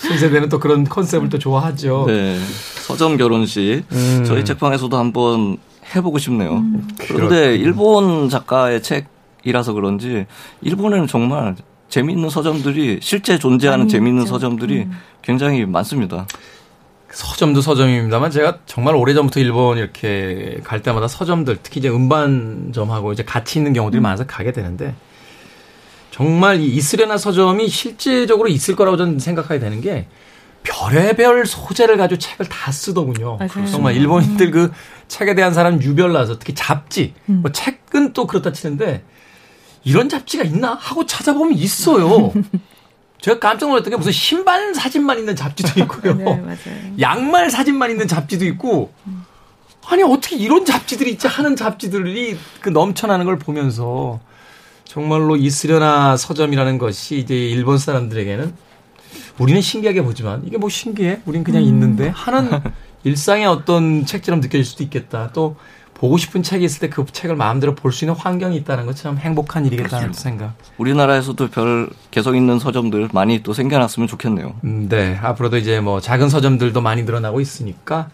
신세대는 0.03 0.51
또 0.51 0.61
그런 0.61 0.84
컨셉을 0.84 1.30
또 1.30 1.38
좋아하죠. 1.38 2.05
네. 2.07 2.38
서점 2.86 3.16
결혼식. 3.16 3.82
음. 3.90 4.24
저희 4.26 4.44
책방에서도 4.44 4.94
한번 4.97 5.57
해보고 5.94 6.18
싶네요. 6.18 6.59
음. 6.59 6.86
그런데 6.99 7.57
일본 7.57 8.28
작가의 8.28 8.82
책이라서 8.82 9.72
그런지 9.72 10.26
일본에는 10.61 11.07
정말 11.07 11.57
재미있는 11.89 12.30
서점들이 12.30 12.99
실제 13.01 13.39
존재하는 13.39 13.89
재미있는 13.89 14.24
있죠. 14.24 14.34
서점들이 14.34 14.82
음. 14.82 14.93
굉장히 15.22 15.64
많습니다. 15.66 16.26
서점도 17.11 17.61
서점입니다만 17.61 18.30
제가 18.30 18.59
정말 18.66 18.95
오래전부터 18.97 19.41
일본 19.41 19.78
이렇게 19.78 20.61
갈 20.64 20.82
때마다 20.82 21.09
서점들 21.09 21.59
특히 21.62 21.78
이제 21.78 21.89
음반점하고 21.89 23.12
이제 23.12 23.24
같이 23.24 23.59
있는 23.59 23.72
경우들이 23.72 24.01
음. 24.01 24.03
많아서 24.03 24.26
가게 24.26 24.53
되는데 24.53 24.95
정말 26.11 26.61
이 26.61 26.66
이스레나 26.66 27.16
서점이 27.16 27.68
실제적으로 27.68 28.49
있을 28.49 28.74
거라고 28.74 28.97
저는 28.97 29.18
생각하게 29.18 29.61
되는 29.61 29.80
게 29.80 30.09
별의별 30.62 31.47
소재를 31.47 31.97
가지고 31.97 32.18
책을 32.18 32.47
다 32.47 32.72
쓰더군요. 32.72 33.37
맞아요. 33.37 33.66
정말 33.70 33.95
일본인들 33.97 34.51
그 34.51 34.72
책에 35.09 35.34
대한 35.34 35.55
사람 35.55 35.80
유별나서 35.80 36.39
특히 36.39 36.55
잡지, 36.55 37.14
음. 37.28 37.41
뭐 37.43 37.53
책은 37.53 38.12
또 38.12 38.26
그렇다 38.26 38.53
치는데 38.53 39.05
이런 39.87 40.09
잡지가 40.09 40.43
있나 40.43 40.74
하고 40.74 41.07
찾아보면 41.07 41.57
있어요. 41.57 42.32
제가 43.22 43.39
깜짝 43.39 43.68
놀랐던 43.68 43.93
게 43.93 43.97
무슨 43.97 44.11
신발 44.11 44.74
사진만 44.74 45.18
있는 45.18 45.37
잡지도 45.37 45.80
있고요. 45.82 46.14
네, 46.14 46.59
양말 47.01 47.51
사진만 47.51 47.93
있는 47.93 48.09
잡지도 48.09 48.45
있고 48.47 48.93
아니 49.87 50.03
어떻게 50.03 50.34
이런 50.37 50.64
잡지들이 50.64 51.12
있지 51.12 51.28
하는 51.28 51.55
잡지들이 51.55 52.37
그 52.61 52.68
넘쳐나는 52.68 53.24
걸 53.26 53.39
보면서 53.39 54.18
정말로 54.84 55.37
있으려나 55.37 56.16
서점이라는 56.16 56.78
것이 56.78 57.18
이제 57.18 57.34
일본 57.37 57.78
사람들에게는 57.78 58.55
우리는 59.39 59.61
신기하게 59.61 60.03
보지만 60.03 60.43
이게 60.45 60.59
뭐 60.59 60.68
신기해? 60.68 61.20
우린 61.26 61.45
그냥 61.45 61.62
음. 61.62 61.68
있는데 61.68 62.09
하는 62.09 62.61
일상의 63.05 63.47
어떤 63.47 64.05
책처럼 64.05 64.41
느껴질 64.41 64.64
수도 64.64 64.82
있겠다. 64.82 65.30
또 65.32 65.55
보고 65.99 66.16
싶은 66.18 66.42
책이 66.42 66.64
있을 66.64 66.80
때 66.80 66.88
그 66.90 67.05
책을 67.11 67.36
마음대로 67.36 67.74
볼 67.74 67.90
수 67.92 68.05
있는 68.05 68.14
환경이 68.14 68.57
있다는 68.59 68.84
것 68.86 68.94
참 68.97 69.16
행복한 69.16 69.64
일이겠다는 69.66 70.07
그렇죠. 70.09 70.20
생각. 70.20 70.55
우리나라에서도 70.78 71.49
별 71.49 71.88
개성 72.11 72.36
있는 72.36 72.59
서점들 72.59 73.09
많이 73.12 73.42
또 73.42 73.53
생겨났으면 73.55 74.07
좋겠네요. 74.09 74.55
음, 74.64 74.88
네. 74.88 75.18
앞으로도 75.22 75.57
이제 75.57 75.80
뭐 75.80 76.01
작은 76.01 76.28
서점들도 76.28 76.80
많이 76.80 77.03
늘어나고 77.05 77.40
있으니까 77.40 78.11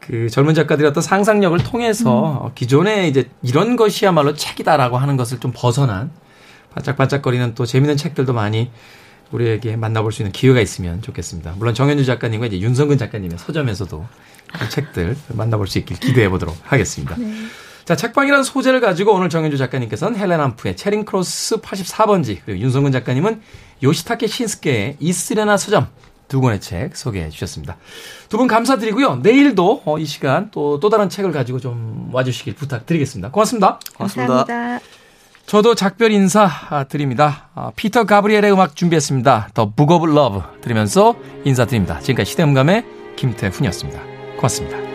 그 0.00 0.28
젊은 0.28 0.54
작가들의 0.54 0.90
어떤 0.90 1.02
상상력을 1.02 1.56
통해서 1.60 2.46
음. 2.46 2.50
기존에 2.54 3.08
이제 3.08 3.30
이런 3.42 3.76
것이야말로 3.76 4.34
책이다라고 4.34 4.98
하는 4.98 5.16
것을 5.16 5.38
좀 5.40 5.52
벗어난 5.54 6.10
반짝반짝거리는 6.74 7.54
또 7.54 7.66
재미있는 7.66 7.96
책들도 7.96 8.32
많이 8.32 8.70
우리에게 9.30 9.76
만나볼 9.76 10.12
수 10.12 10.22
있는 10.22 10.32
기회가 10.32 10.60
있으면 10.60 11.00
좋겠습니다. 11.02 11.54
물론 11.56 11.72
정현주 11.74 12.04
작가님과 12.04 12.46
이제 12.46 12.60
윤성근 12.60 12.98
작가님의 12.98 13.38
서점에서도 13.38 14.04
그 14.58 14.68
책들 14.68 15.16
만나볼 15.28 15.66
수 15.66 15.78
있길 15.78 15.98
기대해 15.98 16.28
보도록 16.28 16.56
하겠습니다. 16.62 17.16
네. 17.16 17.32
자, 17.84 17.96
책방이라는 17.96 18.44
소재를 18.44 18.80
가지고 18.80 19.12
오늘 19.12 19.28
정현주 19.28 19.58
작가님께서는 19.58 20.18
헬렌 20.18 20.40
한프의 20.40 20.76
채링 20.76 21.04
크로스 21.04 21.56
84번지 21.60 22.38
그리고 22.44 22.60
윤성근 22.60 22.92
작가님은 22.92 23.40
요시타케 23.82 24.26
신스케의 24.28 24.96
있으려나 25.00 25.56
서점 25.56 25.88
두 26.28 26.40
권의 26.40 26.60
책 26.60 26.96
소개해 26.96 27.28
주셨습니다. 27.30 27.76
두 28.28 28.38
분 28.38 28.46
감사드리고요. 28.46 29.16
내일도 29.16 29.82
어, 29.84 29.98
이 29.98 30.06
시간 30.06 30.50
또, 30.52 30.78
또 30.80 30.88
다른 30.88 31.08
책을 31.08 31.32
가지고 31.32 31.58
좀 31.58 32.08
와주시길 32.12 32.54
부탁드리겠습니다. 32.54 33.30
고맙습니다. 33.30 33.78
고맙습니다. 33.96 34.44
감사합니다. 34.44 34.84
저도 35.44 35.74
작별 35.74 36.12
인사 36.12 36.48
드립니다. 36.88 37.48
아, 37.56 37.72
피터 37.74 38.04
가브리엘의 38.04 38.52
음악 38.52 38.76
준비했습니다. 38.76 39.48
The 39.54 39.69
Book 39.69 39.90
of 39.90 40.06
Love 40.06 40.40
들으면서 40.62 41.16
인사드립니다. 41.44 41.98
지금까지 41.98 42.30
시대음감의 42.30 42.84
김태훈이었습니다. 43.16 44.11
고맙습니다. 44.42 44.91